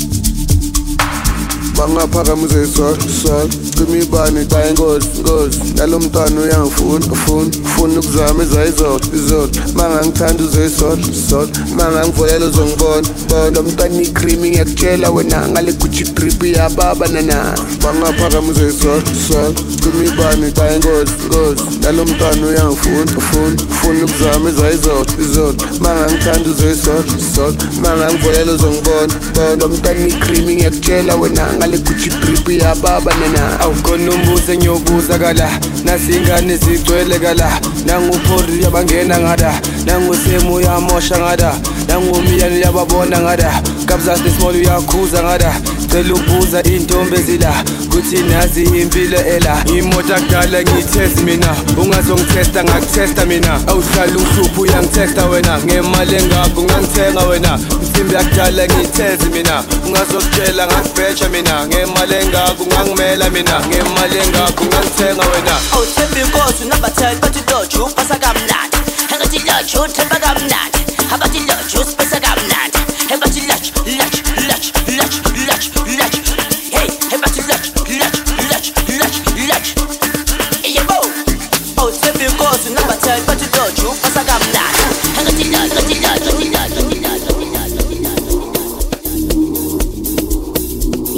Bana 1.80 2.08
paramız 2.08 2.56
en 2.56 2.66
son, 2.66 2.94
son 3.00 3.69
ibani 3.86 4.46
xa 4.46 4.70
ingozi 4.70 5.08
ngozi 5.20 5.60
nalo 5.76 6.00
mntwana 6.00 6.42
uyangifuna 6.42 7.06
ufuna 7.12 7.52
ufuna 7.66 8.00
ukuzama 8.00 8.44
ezayizolo 8.44 9.00
izolo 9.14 9.50
mangangithanda 9.76 10.44
uzoyisol 10.44 11.00
sol 11.30 11.48
mangangivolela 11.78 12.46
uzongibona 12.46 13.08
bona 13.30 13.50
lo 13.50 13.64
mntwana 13.64 14.02
ikrimi 14.02 14.50
ngiyakutshela 14.50 15.10
wena 15.10 15.48
ngale 15.48 15.72
gucci 15.72 16.04
drip 16.04 16.44
iyababa 16.44 17.08
nana. 17.08 17.56
Bangaphakamise 17.84 18.68
isol 18.68 19.02
sol 19.28 19.54
cima 19.82 20.04
ibani 20.06 20.52
xa 20.52 20.76
ingozi 20.76 21.14
ngozi 21.28 21.64
nalo 21.82 22.06
mntwana 22.06 22.48
uyangifuna 22.48 23.12
ufuna 23.18 23.56
ufuna 23.72 24.06
ukuzama 24.06 24.50
ezayizolo 24.50 25.06
izolo 25.22 25.56
mangangithanda 25.80 26.50
uzoyisol 26.50 27.04
sol 27.36 27.54
mangangivolela 27.82 28.52
uzongibona 28.52 29.14
bona 29.36 29.56
lo 29.56 29.68
mntwana 29.68 30.08
ikrimi 30.08 30.56
ngiyakutshela 30.56 31.16
wena 31.16 31.54
ngale 31.54 31.78
gucci 31.78 32.10
drip 32.10 32.50
iyababa 32.50 33.12
nana 33.20 33.69
awukhona 33.70 34.12
umbuzo 34.12 34.54
engiyobuza 34.54 35.20
kala. 35.20 35.50
Nasingane 35.84 36.58
zigcwele 36.58 37.20
kala. 37.20 37.50
Nanguphori 37.86 38.64
yabangena 38.64 39.20
ngada. 39.20 39.62
Nangusemu 39.86 40.54
uyamosha 40.54 41.18
ngada. 41.20 41.56
Nangumiyani 41.88 42.62
yababona 42.62 43.20
ngada. 43.20 43.62
Kabzas 43.86 44.22
nesmall 44.22 44.56
uyakhuza 44.56 45.24
ngada. 45.24 45.54
Cela 45.92 46.14
ubuza 46.14 46.64
intombi 46.64 47.16
ezila 47.16 47.64
kuthi 47.92 48.18
nazi 48.24 48.64
impilo 48.64 49.18
ela. 49.18 49.64
Imoto 49.66 50.16
akudala 50.16 50.62
ngiyithesti 50.62 51.22
mina 51.24 51.56
ungazongithesta 51.78 52.64
ngakuthesta 52.64 53.26
mina. 53.26 53.60
Awuhlala 53.68 54.18
uhlupho 54.18 54.62
uyangithesta 54.62 55.26
wena. 55.26 55.60
Ngemali 55.60 56.16
engakho 56.16 56.62
ungangithenga 56.62 57.22
wena. 57.22 57.60
Insimbi 57.82 58.16
yakudala 58.16 58.66
ngiyithezi 58.68 59.30
mina 59.30 59.64
ungazokutshela 59.86 60.68
ngakubheja 60.68 61.30
mina. 61.30 61.68
Ngemali 61.68 62.16
engakho 62.16 62.64
ungangimela 62.64 63.30
mina. 63.30 63.60
Ngemali 63.68 64.18
engakho 64.18 64.64
ungangithenga 64.64 65.24
wena. 65.32 65.56
Awuthemba 65.74 66.20
inkosi 66.20 66.64
unabatheli 66.66 67.20
bathi 67.22 67.40
loju 67.52 67.84
upasa 67.84 68.16
kamnandi. 68.16 68.78
Engathi 69.14 69.40
loju 69.40 69.82
uthemba 69.82 70.16
kamnandi. 70.16 70.80
Abathi 71.14 71.40
loju 71.40 71.82
usipesa 71.82 72.20
kamnandi. 72.20 72.69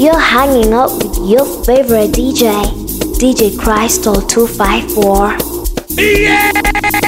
You're 0.02 0.18
hanging 0.18 0.74
up 0.74 0.92
with 0.94 1.16
your 1.30 1.46
favorite 1.64 2.10
DJ, 2.10 2.64
DJ 3.20 3.52
Krystal 3.52 4.28
254. 4.28 5.38
Yeah. 5.96 7.01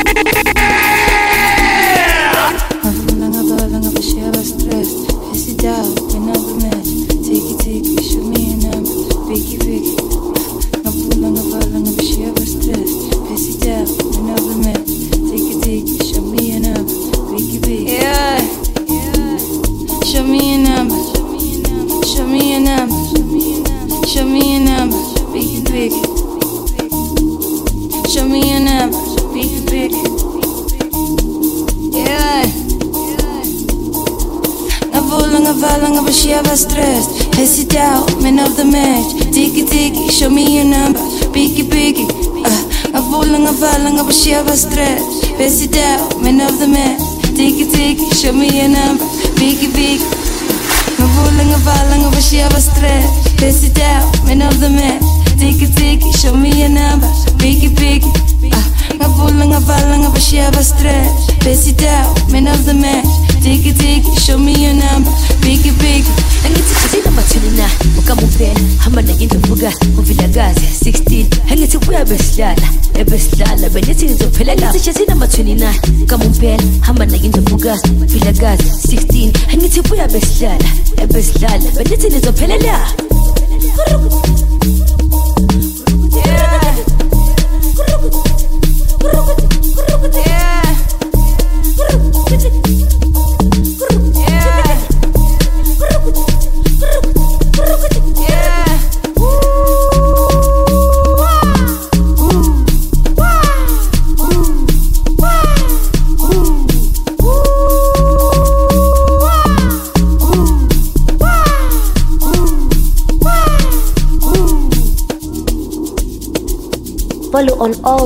Nakindovuka 78.24 78.54
uvilagazi 78.54 78.96
16 78.96 79.54
angithi 79.54 79.82
buya 79.82 80.08
besidlala 80.08 80.70
ebesidlala 81.04 81.72
benithi 81.78 82.08
ngizophelela 82.08 82.78
Follow 82.88 83.03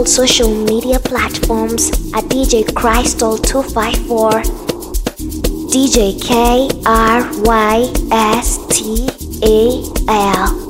social 0.08 0.50
media 0.50 1.00
platforms 1.00 1.90
at 2.16 2.24
DJ 2.32 2.64
Krystal 2.64 3.38
254. 3.44 4.32
DJ 5.68 6.16
K 6.24 6.70
R 6.86 7.30
Y 7.44 7.92
S 8.12 8.58
T 8.70 9.10
A 9.44 9.84
L. 10.08 10.68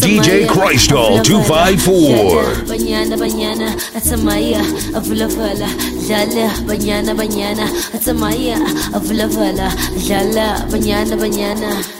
DJ 0.00 0.46
Krystal 0.48 1.22
254. 1.24 2.64
banyana 2.68 3.16
banyana 3.16 3.68
atsamaya 3.96 4.60
avulavala 4.96 5.68
dlala 6.06 6.48
banyana 6.68 7.14
banyana 7.14 7.64
atsamaya 7.96 8.56
avulavala 8.96 9.68
dlala 9.96 10.64
banyana 10.70 11.16
banyana 11.16 11.97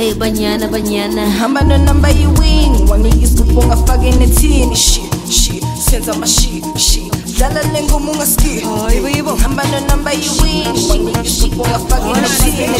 Hey 0.00 0.14
banyana 0.16 0.64
banyana. 0.72 1.28
Hamba 1.30 1.60
nonamba 1.60 2.08
yiwini 2.10 2.90
wangiyisipho 2.90 3.60
ungafaka 3.60 4.06
enethini 4.06 4.76
shi 4.76 5.00
shi 5.30 5.60
senza 5.90 6.12
amashi 6.12 6.62
shi 6.76 7.10
dlala 7.36 7.62
le 7.72 7.82
ngoma 7.82 8.12
ungaski 8.12 8.48
hayibo 8.48 9.06
oh, 9.06 9.10
yibo 9.10 9.34
hamba 9.36 9.62
nonamba 9.64 10.12
yiwini 10.12 10.88
wangiyisipho 10.90 11.62
ungafaka 11.62 12.18
enethini 12.18 12.74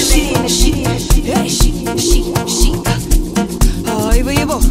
oh, 0.44 0.48
shi 0.48 0.72
shi 0.72 0.72
hey 1.22 1.48
shi 1.48 1.74
shi 1.98 2.24
shi 2.46 2.72
hayibo 4.08 4.30
yibo 4.32 4.62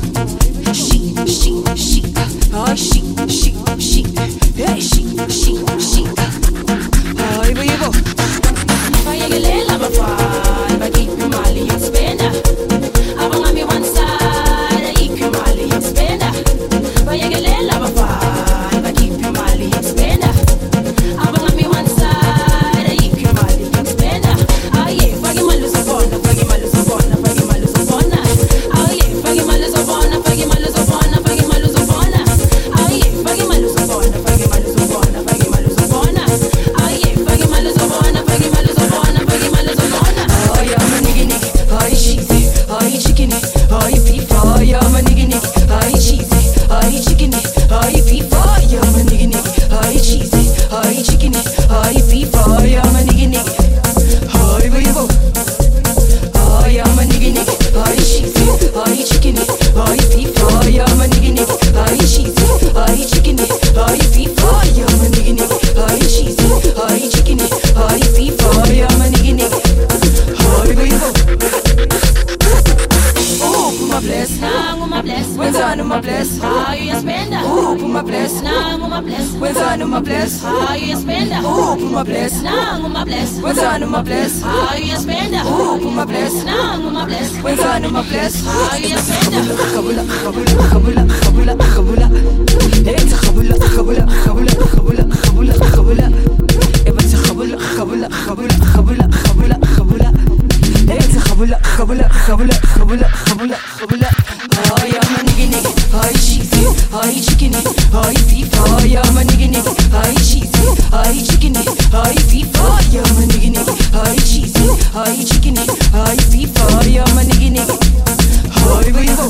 shi 0.73 1.15
shi 1.27 1.53
shi 1.75 2.03
ha 2.15 2.63
oh, 2.63 2.75
shi 2.75 3.03
shi 3.27 3.53
shi 3.79 4.05
hey 4.57 4.81
shi 4.81 5.05
shi. 5.29 5.39
shi 5.39 5.53
hayibo 5.55 5.61
yibo 5.61 5.78
my 77.99 78.05
bliss. 78.05 78.41
Nang 78.41 78.81
on 78.81 78.89
my 78.89 79.01
bliss. 79.01 79.33
We're 79.35 79.53
done 79.53 79.81
on 79.81 79.89
my 79.89 79.99
bliss. 79.99 80.41
How 80.41 80.73
you 80.73 80.95
spend 80.95 81.31
that? 81.31 81.43
Ooh, 81.43 81.75
put 81.75 81.91
my 81.91 82.03
bliss. 82.03 82.41
Nang 82.41 82.85
on 82.85 82.93
my 82.93 83.03
bliss. 83.03 83.41
We're 83.41 83.53
done 83.53 83.83
on 83.83 83.91
my 83.91 84.01
bliss. 84.01 84.41
How 84.41 84.75
you 84.75 84.95
spend 84.95 85.33
that? 85.33 85.45
Ooh, 85.45 85.79
put 85.81 85.93
my 85.93 86.05
bliss. 86.05 86.43
Nang 86.45 86.85
on 86.85 86.93
my 86.93 87.05
bliss. 87.05 87.43
We're 87.43 87.55
done 87.57 87.85
on 87.85 87.93
my 87.93 88.03
bliss. 88.03 88.45
How 88.45 88.77
you 88.77 88.97
spend 88.97 89.33
that? 89.33 89.49
خبلة 89.75 90.07
خبلة 90.07 90.67
خبلة 90.69 91.07
خبلة 91.23 91.57
خبلة 91.75 92.05
انت 92.87 93.13
خبلة 93.13 93.59
خبلة 93.59 94.05
خبلة 94.25 94.55
خبلة 94.75 95.15
خبلة 95.15 95.53
خبلة 95.75 96.11
يا 96.87 96.91
بنت 96.91 97.15
خبلة 97.15 97.57
خبلة 97.59 98.09
خبلة 98.09 98.59
خبلة 98.73 99.09
خبلة 99.11 99.59
خبلة 99.77 100.13
انت 100.89 101.17
خبلة 101.17 101.59
خبلة 101.63 102.07
خبلة 102.07 102.53
خبلة 102.53 103.07
خبلة 103.07 103.55
خبلة 103.79 104.07
آه 104.71 104.85
يا 104.85 104.99
ما 105.11 105.21
نيجي 105.23 105.45
نيجي 105.45 105.73
هاي 105.93 106.13
Ay 107.01 107.19
chicken 107.21 107.53
Ay 107.93 108.15
FIFA 108.27 108.61
Ay 108.83 108.97
I'm 108.97 109.17
a 109.17 109.21
nigga 109.23 109.47
nigga. 109.47 109.71
Ay 109.93 110.15
cheesy 110.19 110.63
Ay 110.91 111.21
chicken 111.23 111.55
Ay 111.93 112.15
FIFA 112.29 112.63
Ay 112.77 112.97
I'm 112.99 113.17
a 113.17 113.25
nigga 113.31 113.49
nigga. 113.55 113.73
Ay 114.03 114.17
cheesy 114.27 114.65
Ay 114.95 115.23
chicken 115.23 115.57
Ay 115.93 116.17
FIFA 116.31 116.63
Ay 116.83 116.99
I'm 116.99 117.17
a 117.17 117.23
nigga 117.23 117.49
nigga. 117.55 117.75
Ay 118.51 118.87
you 118.87 119.15
go 119.15 119.27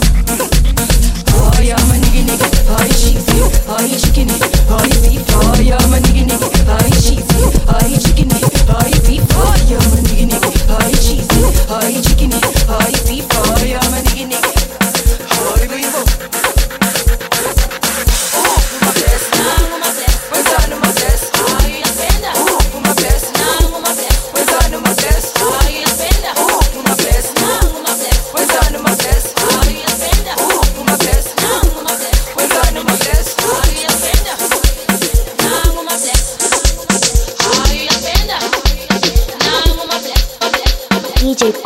Ay 1.58 1.72
I'm 1.72 1.92
a 1.92 1.96
nigga 2.02 2.22
nigga. 2.28 2.48
Ay 2.80 2.90
cheesy 2.90 3.38
Ay 3.70 3.90
chicken 4.02 4.59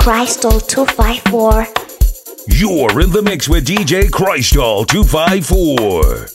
Krystal 0.03 0.59
254. 0.67 1.65
You're 2.49 2.99
in 2.99 3.11
the 3.11 3.21
mix 3.23 3.47
with 3.47 3.65
DJ 3.65 4.09
Krystal 4.09 4.85
254. 4.85 6.27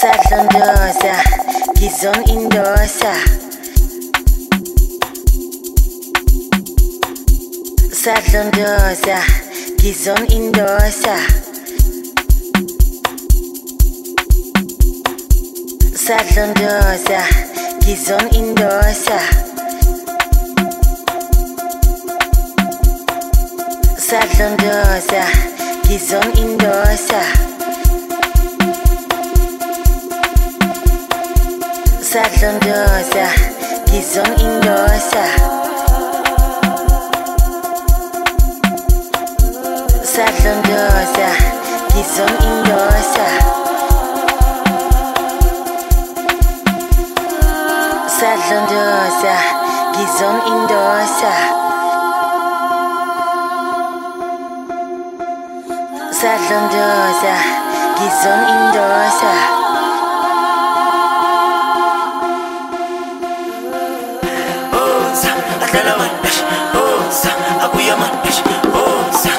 Sadlondoza, 0.00 1.22
Gizon 1.78 2.24
Indosa. 2.26 3.14
Sadlondoza, 7.94 9.22
Gizon 9.78 10.26
Indosa. 10.26 11.51
Sadlondoza, 16.04 17.22
Gizon 17.78 18.26
Indosa. 18.34 19.18
Sadlondoza, 23.96 25.24
Gizon 25.86 26.28
Indosa. 26.34 27.22
Sadlondoza, 32.02 33.26
Gizon 33.86 34.32
Indosa. 34.40 35.24
Sadlondoza, 40.02 41.28
Gizon 41.94 42.34
Indosa. 42.42 43.61
Sadlondoza, 48.22 49.36
Gizon 49.94 50.36
Indosa. 50.46 51.34
Sadlondoza, 56.20 57.34
Gizon 57.98 58.40
Indosa. 58.54 59.34
Oza, 64.70 65.30
adala 65.64 65.94
wesh. 66.22 66.40
Oza, 66.78 67.30
abuya 67.64 67.96
man. 67.96 68.12
Oza, 68.70 69.30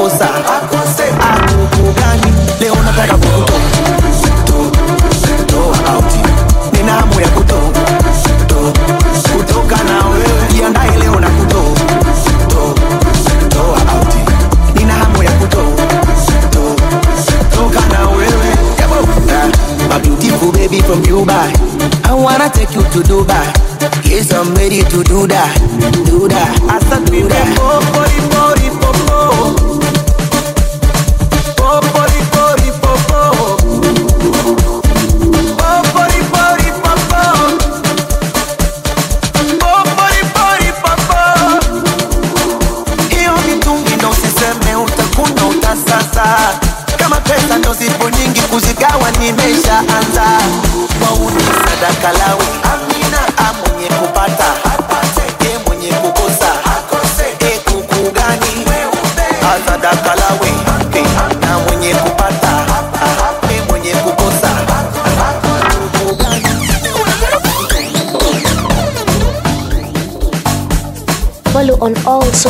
akuku 0.00 1.92
gani 1.92 2.32
leo 2.60 2.74
nataka 2.84 3.14
kukuto 3.14 3.54
auti 5.92 6.18
nina 6.72 6.92
ya 7.20 7.28
kuto 7.28 7.54
wewe 10.10 10.98
leo 11.00 11.20
na 11.20 11.28
kuto 11.30 11.58
auti 13.92 14.18
nina 14.74 14.94
ya 15.24 15.30
kuto 15.30 15.58
wewe 18.16 18.56
my 19.88 19.98
beautiful 20.00 20.52
baby 20.52 20.80
from 20.82 21.02
Dubai. 21.02 21.52
I 22.04 22.14
wanna 22.14 22.48
take 22.48 22.72
you 22.74 22.82
to 22.82 23.00
Dubai. 23.02 23.52
Yes, 24.04 24.32
I'm 24.32 24.54
ready 24.54 24.82
to 24.82 25.02
do 25.04 25.26
that, 25.26 25.59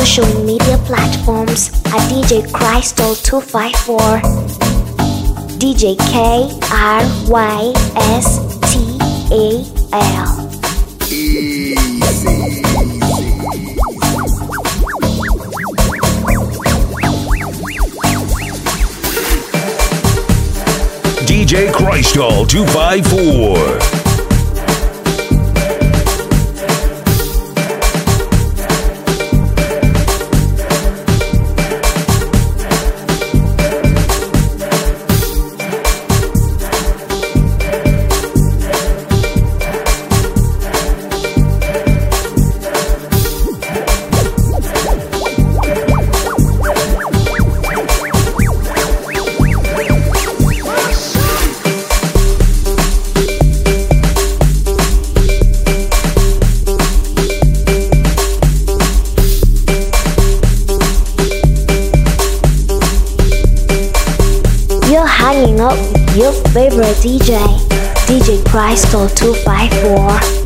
social 0.05 0.43
media 0.43 0.77
platforms 0.79 1.69
at 1.85 2.01
DJ 2.09 2.41
Krystal 2.47 3.13
254. 3.23 4.19
DJ 5.59 5.95
K 6.09 6.49
R 6.71 7.03
Y 7.29 7.73
S 7.95 8.39
T 8.71 8.97
A 9.31 9.61
L. 9.93 10.49
DJ 21.27 21.71
Krystal 21.71 22.47
254. 22.49 24.00
DJ, 67.01 67.33
DJ 68.05 68.43
254. 69.15 70.41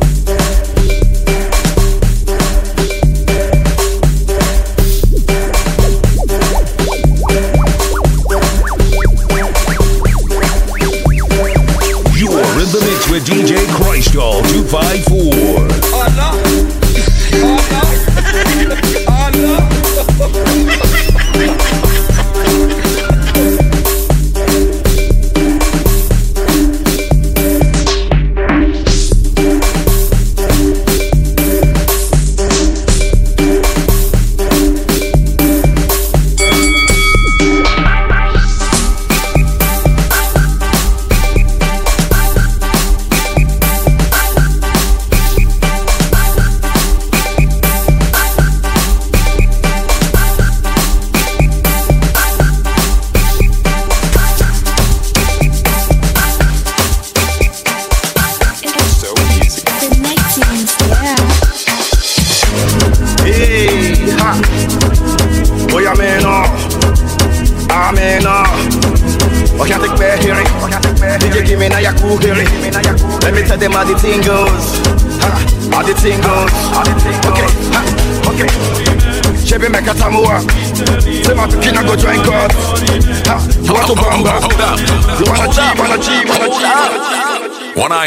The 12.66 12.80
mix 12.80 13.08
with 13.08 13.24
DJ 13.24 13.64
Krystal 13.78 14.42
254. 14.50 15.25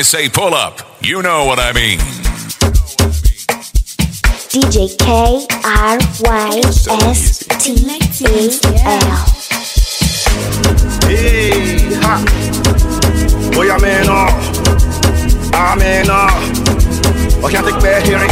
Say 0.10 0.28
pull 0.28 0.56
up, 0.56 0.82
you 1.04 1.22
know 1.22 1.46
what 1.46 1.60
I 1.60 1.72
mean. 1.72 2.00
DJ 4.50 4.98
K 4.98 5.46
R 5.64 6.00
Y 6.26 6.62
S 7.06 7.46
T 7.62 7.78
A 7.86 8.50
L. 8.90 9.16
Hey, 11.06 11.94
ha. 12.02 12.18
Boy, 13.54 13.70
I'm 13.70 13.86
in 13.86 14.10
awe. 14.10 14.34
I'm 15.54 15.80
in 15.80 16.10
awe. 16.10 16.34
Can't 17.52 17.68
take 17.68 17.80
back 17.80 18.04
hearing. 18.04 18.30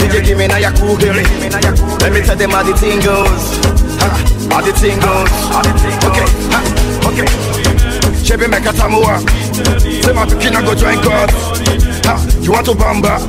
DJ, 0.00 0.24
give 0.24 0.38
me 0.38 0.46
now 0.46 0.56
your 0.56 0.72
cool 0.72 0.96
hearing. 0.96 1.26
Let 2.00 2.14
me 2.14 2.22
tell 2.22 2.34
them 2.34 2.48
how 2.48 2.62
the 2.62 2.72
thing 2.78 3.00
goes. 3.04 3.60
Ha, 4.00 4.08
how 4.48 4.62
the 4.62 4.72
thing 4.72 4.98
goes. 5.00 5.28
Okay, 6.08 6.28
ha, 6.48 6.60
okay. 7.12 7.28
Chebe 8.24 8.48
meka 8.48 8.72
tamua. 8.72 9.20
Say 9.54 10.10
my 10.12 10.26
picking, 10.26 10.50
I 10.50 10.66
go 10.66 10.74
join 10.74 10.98
God. 10.98 11.30
Ha, 11.30 12.18
you 12.42 12.50
want 12.50 12.66
to 12.66 12.74
bamba? 12.74 13.22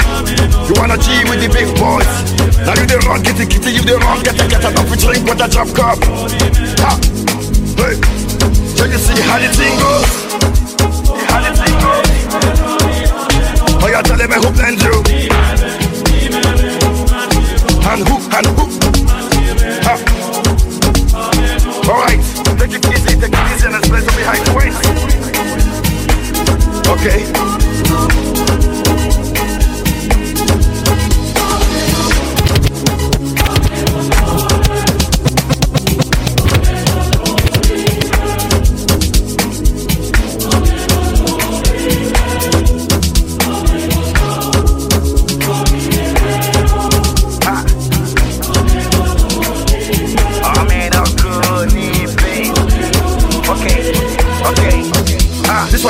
You 0.65 0.73
wanna 0.73 0.97
G 0.97 1.21
with 1.29 1.37
the 1.37 1.49
big 1.53 1.69
boys? 1.77 2.09
Now 2.65 2.73
you 2.73 2.89
the 2.89 2.97
wrong, 3.05 3.21
get 3.21 3.37
the 3.37 3.45
kitty, 3.45 3.77
you 3.77 3.85
the 3.85 4.01
wrong, 4.01 4.17
get 4.25 4.33
the 4.33 4.49
get 4.49 4.65
up, 4.65 4.73
we 4.89 4.97
drink 4.97 5.21
with 5.21 5.37
a 5.37 5.45
drop 5.45 5.69
cup. 5.77 6.01
Ha, 6.81 6.97
hey, 7.77 8.01
can 8.73 8.89
you 8.89 8.97
see 8.97 9.21
how 9.21 9.37
the 9.37 9.53
thing 9.53 9.77
goes. 9.77 10.09
How 11.29 11.45
the 11.45 11.53
thing 11.53 11.77
goes. 11.77 12.09
Oh, 13.77 13.87
you 13.87 14.01
telling 14.01 14.25
me 14.25 14.41
who 14.41 14.49
blend 14.49 14.81
you. 14.81 14.97
And 17.85 18.01
who, 18.01 18.17
and 18.33 18.47
who? 18.57 18.65
Ha. 19.85 19.93
Alright, 21.85 22.17
take 22.57 22.73
it 22.73 22.85
easy, 22.89 23.13
take 23.13 23.29
it 23.29 23.45
easy 23.53 23.69
and 23.69 23.77
let's 23.77 23.85
play 23.87 24.01
to 24.01 24.09
be 24.17 24.23
high 24.25 24.41
waist. 24.57 25.14
Okay. 26.87 28.84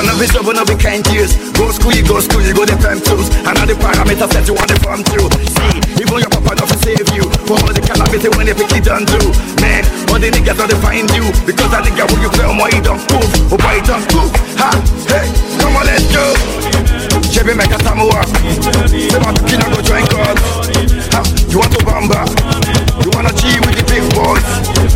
And 0.05 0.13
every 0.13 0.29
job 0.29 0.45
and 0.45 0.61
every 0.61 0.77
kind 0.77 1.01
years 1.09 1.33
Go 1.57 1.73
school, 1.73 1.89
you 1.89 2.05
go 2.05 2.21
school, 2.21 2.45
you 2.45 2.53
go 2.53 2.61
the 2.61 2.77
time 2.77 3.01
tools. 3.01 3.25
And 3.41 3.57
all 3.57 3.65
the 3.65 3.73
parameters 3.73 4.29
that 4.37 4.45
you 4.45 4.53
want 4.53 4.69
to 4.69 4.77
farm 4.85 5.01
through. 5.01 5.33
See, 5.33 6.03
even 6.05 6.21
your 6.21 6.29
papa 6.29 6.61
not 6.61 6.69
save 6.77 7.09
you. 7.09 7.25
For 7.49 7.57
all 7.57 7.73
the 7.73 7.81
calamity 7.81 8.29
when 8.37 8.45
they 8.45 8.53
pick 8.53 8.69
it 8.69 8.85
done 8.85 9.09
do. 9.09 9.17
Man, 9.65 9.81
all 10.13 10.21
the 10.21 10.29
niggas 10.29 10.61
not 10.61 10.69
to 10.69 10.77
find 10.77 11.09
you. 11.09 11.25
Because 11.49 11.73
that 11.73 11.89
nigga 11.89 12.05
when 12.05 12.21
you 12.21 12.29
play 12.37 12.45
on 12.45 12.53
my 12.53 12.69
he 12.69 12.85
don't 12.85 13.01
prove? 13.09 13.25
Oh 13.49 13.57
boy, 13.57 13.81
he 13.81 13.81
don't 13.81 14.05
prove? 14.13 14.29
Ha, 14.61 14.69
hey, 15.09 15.25
come 15.57 15.73
on, 15.73 15.89
let's 15.89 16.05
go. 16.13 16.37
Chevy 17.33 17.57
make 17.57 17.73
a 17.73 17.79
samoa 17.81 18.21
Say 18.93 19.17
my 19.17 19.33
cookie 19.33 19.57
not 19.57 19.73
go 19.73 19.81
join 19.81 20.05
God. 20.13 20.37
Ha, 21.17 21.21
you 21.49 21.57
want 21.57 21.73
to 21.73 21.81
bamba? 21.81 22.21
You 23.01 23.09
wanna 23.09 23.33
cheat 23.33 23.57
with 23.65 23.73
the 23.73 23.83
big 23.89 24.05
boys? 24.13 24.45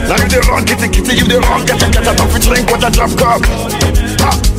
Now 0.06 0.22
you 0.22 0.30
the 0.30 0.46
wrong 0.46 0.70
kitty 0.70 0.86
kitty, 0.86 1.18
you 1.18 1.26
the 1.26 1.42
wrong 1.42 1.66
Get 1.66 1.82
a 1.82 1.90
get 1.90 2.06
a, 2.06 2.14
don't 2.14 2.30
drink, 2.46 2.70
what 2.70 2.86
a 2.86 2.94
drop 2.94 3.10
cup. 3.18 3.42
Ha, 4.22 4.59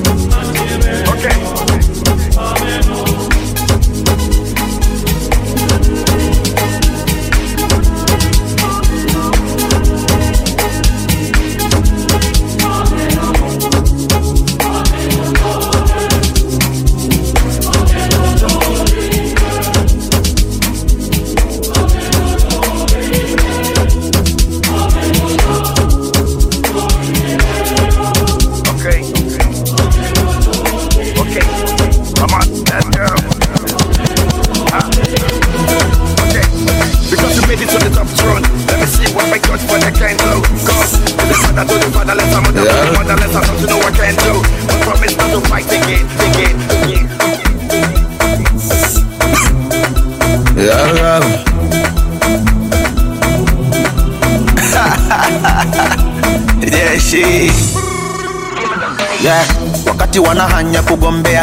you. 60.15 60.23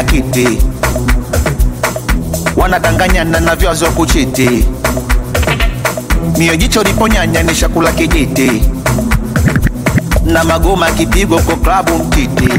kiti. 0.05 0.57
Wanadanganyana 2.57 3.39
na 3.39 3.55
vyazo 3.55 3.85
kuchiti. 3.91 4.65
Mio 6.37 6.55
jicho 6.55 6.83
liponyanya 6.83 7.43
ni 7.43 7.55
shakula 7.55 7.91
kijiti. 7.91 8.63
Na 10.25 10.43
magoma 10.43 10.91
kipigo 10.91 11.39
kwa 11.39 11.55
klabu 11.55 12.03
mtiti. 12.03 12.49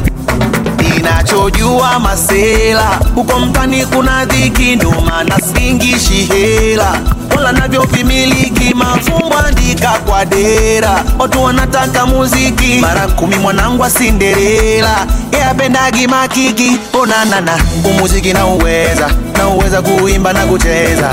Inachojua 0.97 1.99
masela 1.99 3.01
huko 3.15 3.39
mtani 3.41 3.87
kuna 3.87 4.25
dhiki 4.25 4.77
ndo 4.77 4.91
maana 5.09 5.37
singishi 5.41 6.25
hela 6.25 7.01
wala 7.45 7.53
navyo 7.53 7.83
vimiliki 7.83 8.75
mafumbo 8.75 9.39
andika 9.39 9.89
kwa 9.89 10.25
dera. 10.25 11.05
Watu 11.19 11.43
wanataka 11.43 12.07
muziki 12.07 12.79
mara 12.81 13.07
kumi 13.09 13.37
mwanangu 13.37 13.83
wa 13.83 13.91
Cinderella 13.91 15.07
apendagi 15.51 16.07
makiki 16.07 16.79
onanana 16.93 17.59
umuziki 17.85 18.33
na 18.33 18.47
uweza 18.47 19.11
na 19.39 19.49
uweza 19.49 19.83
kuimba 19.83 20.33
na 20.33 20.47
kucheza. 20.47 21.11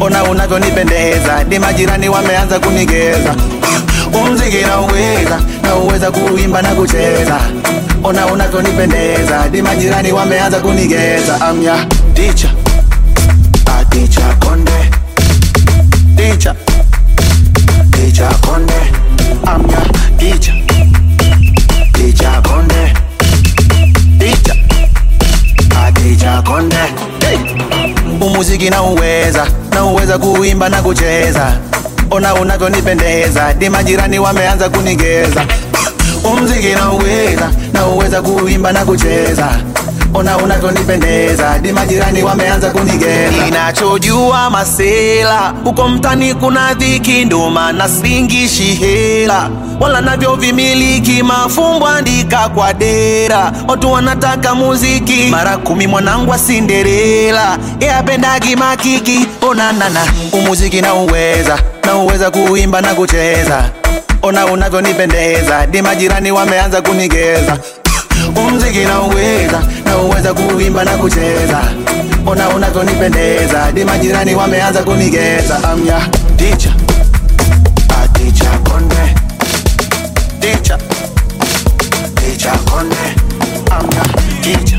Ona 0.00 0.24
unavyonipendeza 0.24 1.44
ni 1.44 1.58
majirani 1.58 2.08
wameanza 2.08 2.58
kunigeza. 2.58 3.34
Umuziki 4.14 4.56
na 4.56 4.80
uweza 4.80 5.40
na 5.62 5.74
uweza 5.76 6.10
kuimba 6.10 6.62
na 6.62 6.68
kucheza. 6.68 7.40
Ona 8.04 8.26
unavyonipendeza 8.26 9.46
ni 9.52 9.62
majirani 9.62 10.12
wameanza 10.12 10.60
kunigeza. 10.60 11.40
Amya 11.40 11.86
ticha 12.14 12.48
aticha 13.80 14.20
konde 14.46 14.90
picha 16.30 16.54
picha 17.92 18.28
konde 18.42 18.74
amya 19.46 19.80
picha 20.18 20.52
picha 21.92 22.42
konde. 22.42 22.92
Picha 24.18 24.54
ah, 25.76 25.92
picha 25.92 26.42
konde. 26.42 26.76
Hey. 27.20 27.38
Umuziki 28.20 28.70
nauweza 28.70 29.46
nauweza 29.70 30.18
kuimba 30.18 30.68
na 30.68 30.82
kucheza, 30.82 31.58
ona 32.10 32.34
unavyonipendeza, 32.34 33.54
di 33.54 33.70
majirani 33.70 34.18
wameanza 34.18 34.68
kunigeza. 34.68 35.46
Umuziki 36.24 36.68
nauweza 36.74 37.50
nauweza 37.72 38.22
kuimba 38.22 38.72
na 38.72 38.84
kucheza 38.84 39.48
ona 40.16 40.36
unavyonipendeza 40.36 41.58
di 41.58 41.72
majirani 41.72 42.22
wameanza 42.22 42.70
kunigeza. 42.70 43.46
Inachojua 43.48 44.50
masela 44.50 45.54
huko 45.64 45.88
mtani 45.88 46.34
kuna 46.34 46.74
dhiki 46.74 47.24
ndo 47.24 47.50
maana 47.50 47.88
singishi 47.88 48.74
hela. 48.74 49.50
Wala 49.80 50.00
navyo 50.00 50.34
vimiliki 50.36 51.22
mafumbo 51.22 51.86
andika 51.88 52.48
kwa 52.48 52.72
dera. 52.74 53.52
Watu 53.68 53.92
wanataka 53.92 54.54
muziki 54.54 55.26
mara 55.30 55.56
kumi 55.56 55.86
mwanangu 55.86 56.30
wa 56.30 56.38
Cinderella 56.38 57.58
yapendagi 57.80 58.56
makiki 58.56 59.26
onanana 59.48 60.00
umuziki 60.32 60.80
na 60.80 60.94
uweza 60.94 61.58
na 61.86 61.94
uweza 61.94 62.30
kuimba 62.30 62.80
na 62.80 62.94
kucheza. 62.94 63.70
Ona 64.22 64.46
unavyonipendeza 64.46 65.66
di 65.66 65.82
majirani 65.82 66.32
wameanza 66.32 66.82
kunigeza 66.82 67.58
umziki 68.36 68.78
na 69.84 69.98
uweza 70.02 70.34
kuimba 70.34 70.84
na 70.84 70.96
kucheza. 70.96 71.60
Ona 72.26 72.48
unavyonipendeza 72.48 73.72
di 73.72 73.84
majirani 73.84 74.34
wameanza 74.34 74.82
kunigeza. 74.82 75.64
Amya 75.72 76.00
ticha 76.36 76.70
aticha 78.04 78.50
konde. 78.58 79.14
Ticha 80.40 80.78
ticha 82.14 82.50
konde. 82.50 82.96
Amya 83.70 84.02
ticha 84.42 84.76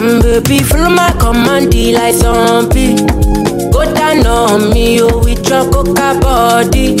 baby, 0.00 0.62
follow 0.62 0.90
my 0.90 1.12
command, 1.18 1.74
like 1.74 2.14
zombie. 2.14 2.96
Down 4.08 4.26
on 4.26 4.70
me, 4.70 5.02
oh, 5.02 5.18
with 5.18 5.46
your 5.50 5.70
coca 5.70 6.18
body. 6.18 6.96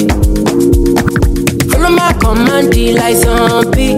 Follow 1.70 1.88
my 1.88 2.12
command, 2.20 2.76
like 2.76 3.16
zombie. 3.16 3.96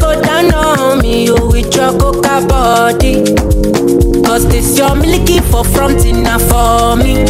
Go 0.00 0.20
down 0.20 0.52
on 0.52 0.98
me, 0.98 1.30
oh, 1.30 1.46
with 1.52 1.72
your 1.76 1.96
coca 1.96 2.44
body. 2.48 3.22
Cause 4.24 4.48
this 4.48 4.76
your 4.76 4.96
milky 4.96 5.38
for 5.38 5.62
front 5.62 6.04
enough 6.06 6.42
for 6.50 6.96
me. 6.96 7.22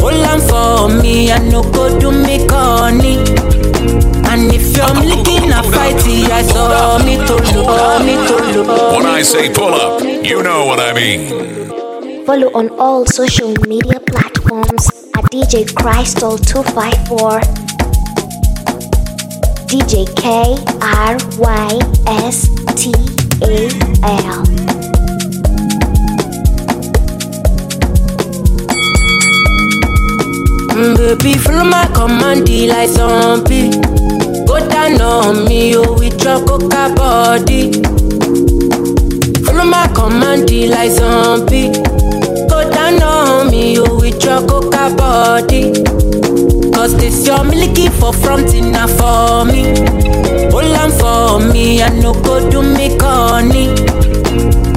Hold 0.00 0.24
on 0.24 0.40
for 0.40 1.02
me, 1.02 1.30
I 1.30 1.36
no 1.50 1.62
go 1.70 2.00
do 2.00 2.10
me 2.10 2.48
corny. 2.48 3.18
And 4.32 4.50
if 4.50 4.74
you're 4.74 5.04
looking 5.04 5.52
a 5.52 5.60
fighty, 5.60 6.24
I 6.30 6.40
saw 6.40 6.96
me 7.04 7.16
to 7.18 7.34
look, 7.34 8.02
me 8.02 8.14
to 8.28 8.62
look. 8.62 8.96
When 8.96 9.04
I 9.04 9.20
say 9.20 9.52
pull 9.52 9.74
up, 9.74 10.02
you 10.02 10.42
know 10.42 10.64
what 10.64 10.80
I 10.80 10.94
mean. 10.94 11.71
Follow 12.26 12.52
on 12.54 12.68
all 12.78 13.04
social 13.04 13.52
media 13.66 13.98
platforms 13.98 14.86
at 15.16 15.24
DJ 15.32 15.64
Krystal254. 15.74 17.40
DJ 19.66 20.06
K 20.14 20.54
R 20.80 21.18
Y 21.38 21.78
S 22.06 22.46
T 22.78 22.92
A 23.42 23.68
L. 24.04 24.44
Baby, 30.96 31.38
follow 31.38 31.64
my 31.64 31.86
command 31.92 32.48
like 32.68 32.88
zombie. 32.90 33.70
Go 34.46 34.58
down 34.68 35.00
on 35.00 35.44
me, 35.46 35.74
oh, 35.76 35.94
with 35.94 36.22
your 36.22 36.38
coca 36.46 36.94
body. 36.94 37.72
Follow 39.44 39.64
my 39.64 39.88
command 39.92 40.50
like 40.70 40.90
zombie. 40.92 42.01
Down 42.98 43.02
on 43.02 43.50
me, 43.50 43.78
oh, 43.78 43.96
with 44.00 44.22
your 44.24 44.46
coca 44.46 44.94
body. 44.96 45.72
Cause 46.72 46.96
this 46.96 47.26
your 47.26 47.44
milky 47.44 47.88
for 47.88 48.12
front 48.12 48.54
enough 48.54 48.90
for 48.98 49.44
me. 49.44 49.62
Hold 50.50 50.76
on 50.76 50.90
for 51.00 51.52
me, 51.52 51.82
I 51.82 51.88
no 52.00 52.12
go 52.12 52.38
do 52.50 52.62
me 52.62 52.96
corny. 52.98 53.68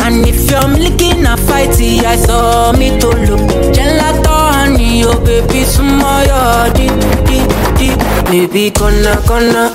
And 0.06 0.26
if 0.28 0.50
you're 0.50 0.68
milky 0.68 1.14
na 1.22 1.36
fighty, 1.36 2.04
I 2.04 2.16
saw 2.16 2.72
me 2.74 2.98
to 3.00 3.08
look. 3.08 3.42
Gelato 3.74 4.30
honey, 4.54 5.04
oh 5.06 5.20
baby, 5.26 5.64
sumoyo 5.66 6.72
di 6.74 6.88
di 7.28 7.40
di. 7.78 7.90
Baby, 8.30 8.72
gonna 8.72 9.20
gonna. 9.28 9.72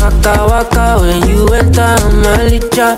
Waka 0.00 0.46
waka 0.46 1.00
when 1.00 1.28
you 1.28 1.46
enter 1.48 1.96
my 2.22 2.48
licha. 2.50 2.96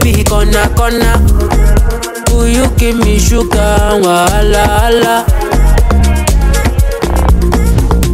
Baby, 0.00 0.22
gonna 0.24 0.68
gonna. 0.76 1.12
Will 2.30 2.48
you 2.48 2.66
give 2.76 2.96
me 2.98 3.18
sugar? 3.18 4.00
Wala 4.02 4.64
wala. 4.68 5.24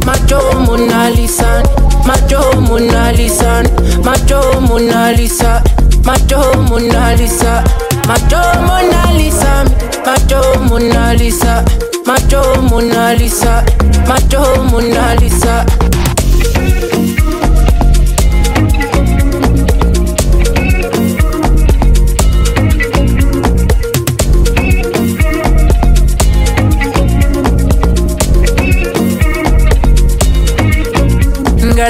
Macho 0.06 0.40
Mona 0.64 1.10
Lisa, 1.10 1.62
Macho 2.06 2.60
Mona 2.60 3.12
Lisa, 3.12 3.62
Macho 4.04 4.60
Mona 4.60 5.12
Lisa, 5.16 5.62
Macho 6.04 6.40
Mona 6.68 7.14
Lisa, 7.16 7.62
Macho 8.06 8.40
Mona 8.66 9.12
Lisa, 9.16 9.64
Macho 10.06 10.40
Mona 10.68 11.14
Lisa, 11.14 11.64
Macho 12.06 12.42
Mona 12.70 13.14
Lisa, 13.14 13.64
Macho 14.06 14.62
Mona 14.70 15.14
Lisa. 15.20 15.66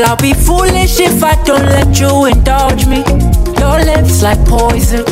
Girl, 0.00 0.08
I'll 0.08 0.16
be 0.16 0.32
foolish 0.32 0.98
if 0.98 1.22
I 1.22 1.34
don't 1.44 1.66
let 1.66 2.00
you 2.00 2.24
indulge 2.24 2.86
me. 2.86 3.04
Your 3.60 3.84
lips 3.84 4.22
like 4.22 4.42
poison. 4.46 5.04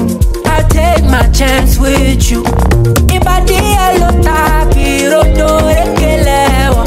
I'll 0.47 0.67
take 0.69 1.05
my 1.05 1.29
chance 1.31 1.79
with 1.79 2.31
you. 2.31 2.43
Ibadi 3.13 3.59
alota 3.85 4.65
pirotore 4.73 5.77
kelewa. 5.99 6.87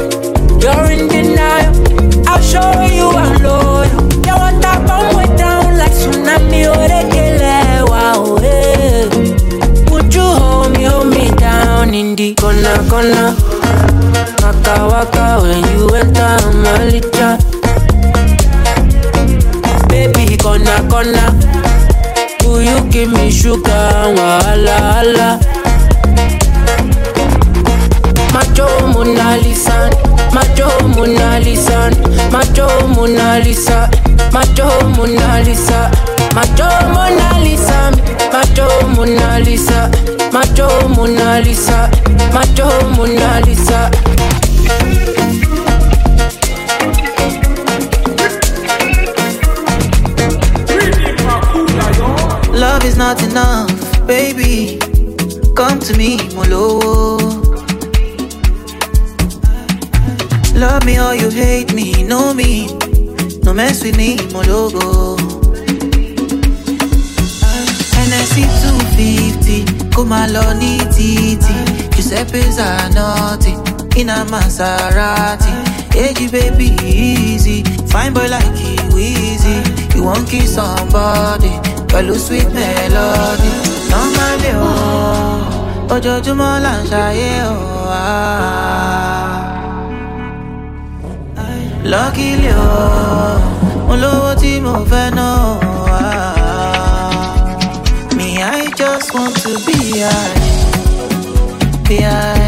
You're 0.64 0.92
in 0.92 1.10
denial. 1.10 2.28
I'll 2.28 2.42
show 2.42 2.72
you 2.90 3.08
I'm 3.10 3.44
loyal. 3.44 4.10
Down 5.38 5.78
like 5.78 5.92
tsunami 5.92 6.66
kelewa. 7.12 8.14
Oh, 8.16 8.40
yeah. 8.42 9.10
Oh, 9.14 9.86
eh. 9.86 9.92
Would 9.92 10.12
you 10.12 10.22
hold 10.22 10.72
me, 10.76 10.86
hold 10.86 11.08
me 11.08 11.30
down 11.36 11.94
in 11.94 12.16
the 12.16 12.34
corner, 12.34 12.78
corner? 12.90 13.36
Waka 14.42 14.88
waka 14.90 15.42
when 15.44 15.64
you 15.78 15.88
enter 15.90 16.38
my 16.64 16.90
licha. 16.90 17.51
Baby, 20.44 20.64
gonna 20.66 20.90
gonna. 20.90 21.26
Will 22.44 22.62
you 22.62 22.90
give 22.92 23.12
me 23.12 23.30
sugar? 23.32 23.62
Wala 24.18 25.04
wala. 25.04 25.40
Macho 28.34 28.66
Mona 28.94 29.38
Lisa, 29.38 29.90
Macho 30.34 30.68
Mona 30.96 31.40
Lisa, 31.40 31.92
Macho 32.32 32.68
Mona 32.96 33.40
Lisa, 33.44 33.90
Macho 34.32 34.68
Mona 34.96 35.42
Lisa, 35.44 35.92
Macho 36.34 36.68
Mona 36.94 37.40
Lisa, 37.44 37.92
Macho 38.34 38.68
Mona 38.96 39.40
Lisa, 39.40 39.90
Macho 40.32 40.88
Mona 40.90 41.40
Lisa, 41.42 41.90
Macho 42.34 42.90
Mona 42.96 43.42
Lisa. 43.46 43.92
Not 53.02 53.24
enough, 53.24 54.06
baby. 54.06 54.78
Come 55.56 55.80
to 55.80 55.98
me, 55.98 56.18
Molo. 56.36 57.18
Love 60.54 60.86
me 60.86 61.00
or 61.00 61.16
you 61.16 61.32
hate 61.32 61.74
me, 61.74 62.04
know 62.04 62.32
me. 62.32 62.68
No 63.42 63.54
mess 63.56 63.84
with 63.84 63.98
me, 63.98 64.18
Mologo. 64.34 65.18
NSC 68.06 68.36
250, 68.62 69.90
come 69.96 70.12
along, 70.12 70.60
titi. 70.94 71.58
Giuseppe 71.96 72.42
Zanotti, 72.58 73.54
in 73.98 74.10
a 74.10 74.26
Maserati. 74.32 75.54
Hey, 75.92 76.28
baby, 76.30 76.70
easy. 76.86 77.64
Fine 77.88 78.14
boy 78.14 78.28
like 78.30 78.60
you, 78.62 79.00
easy. 79.00 79.58
You 79.96 80.04
won't 80.04 80.30
kiss 80.30 80.54
somebody. 80.54 81.71
Pẹ̀lú 81.92 82.16
sweet 82.26 82.50
melody. 82.58 83.52
Normally 83.92 84.52
o, 84.70 84.74
ojoojúmọ́ 85.94 86.52
là 86.64 86.74
ń 86.80 86.82
ṣayé 86.92 87.32
oh, 87.52 87.92
ah. 87.92 89.32
o. 91.06 91.50
Luckily 91.92 92.52
o, 92.54 92.66
oh, 92.66 93.36
mo 93.88 93.94
lówó 94.02 94.32
tí 94.42 94.52
mo 94.66 94.74
fẹ́ 94.92 95.08
ná 95.18 95.28
o. 95.48 95.54
Me, 98.18 98.28
I 98.60 98.62
just 98.82 99.08
want 99.16 99.36
to 99.44 99.52
be 99.66 99.78
high, 100.06 100.36
be 101.88 101.98
high, 102.10 102.41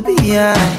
be 0.00 0.14
high. 0.28 0.77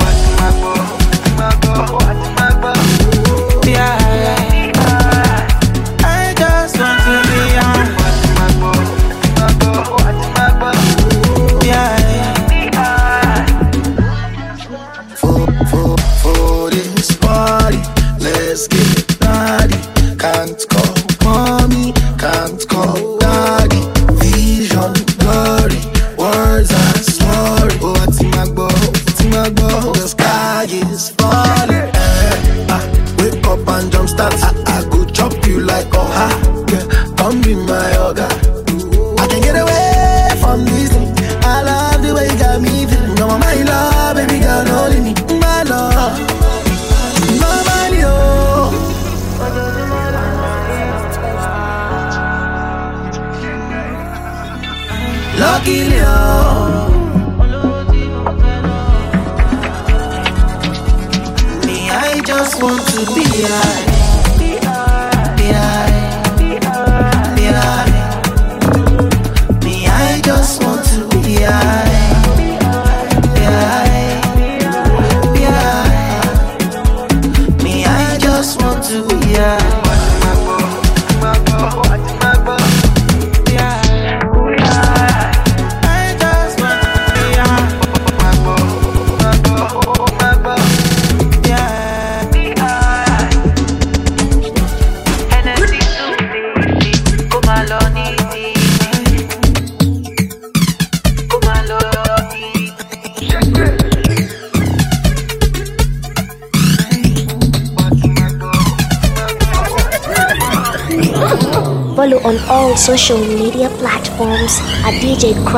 DJ 115.49 115.57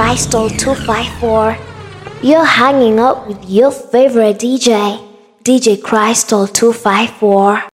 Krystal254. 0.56 2.24
You're 2.24 2.46
hanging 2.46 2.98
out 2.98 3.28
with 3.28 3.44
your 3.50 3.72
favorite 3.72 4.38
DJ, 4.38 4.98
DJ 5.44 5.82
Krystal254. 5.82 7.71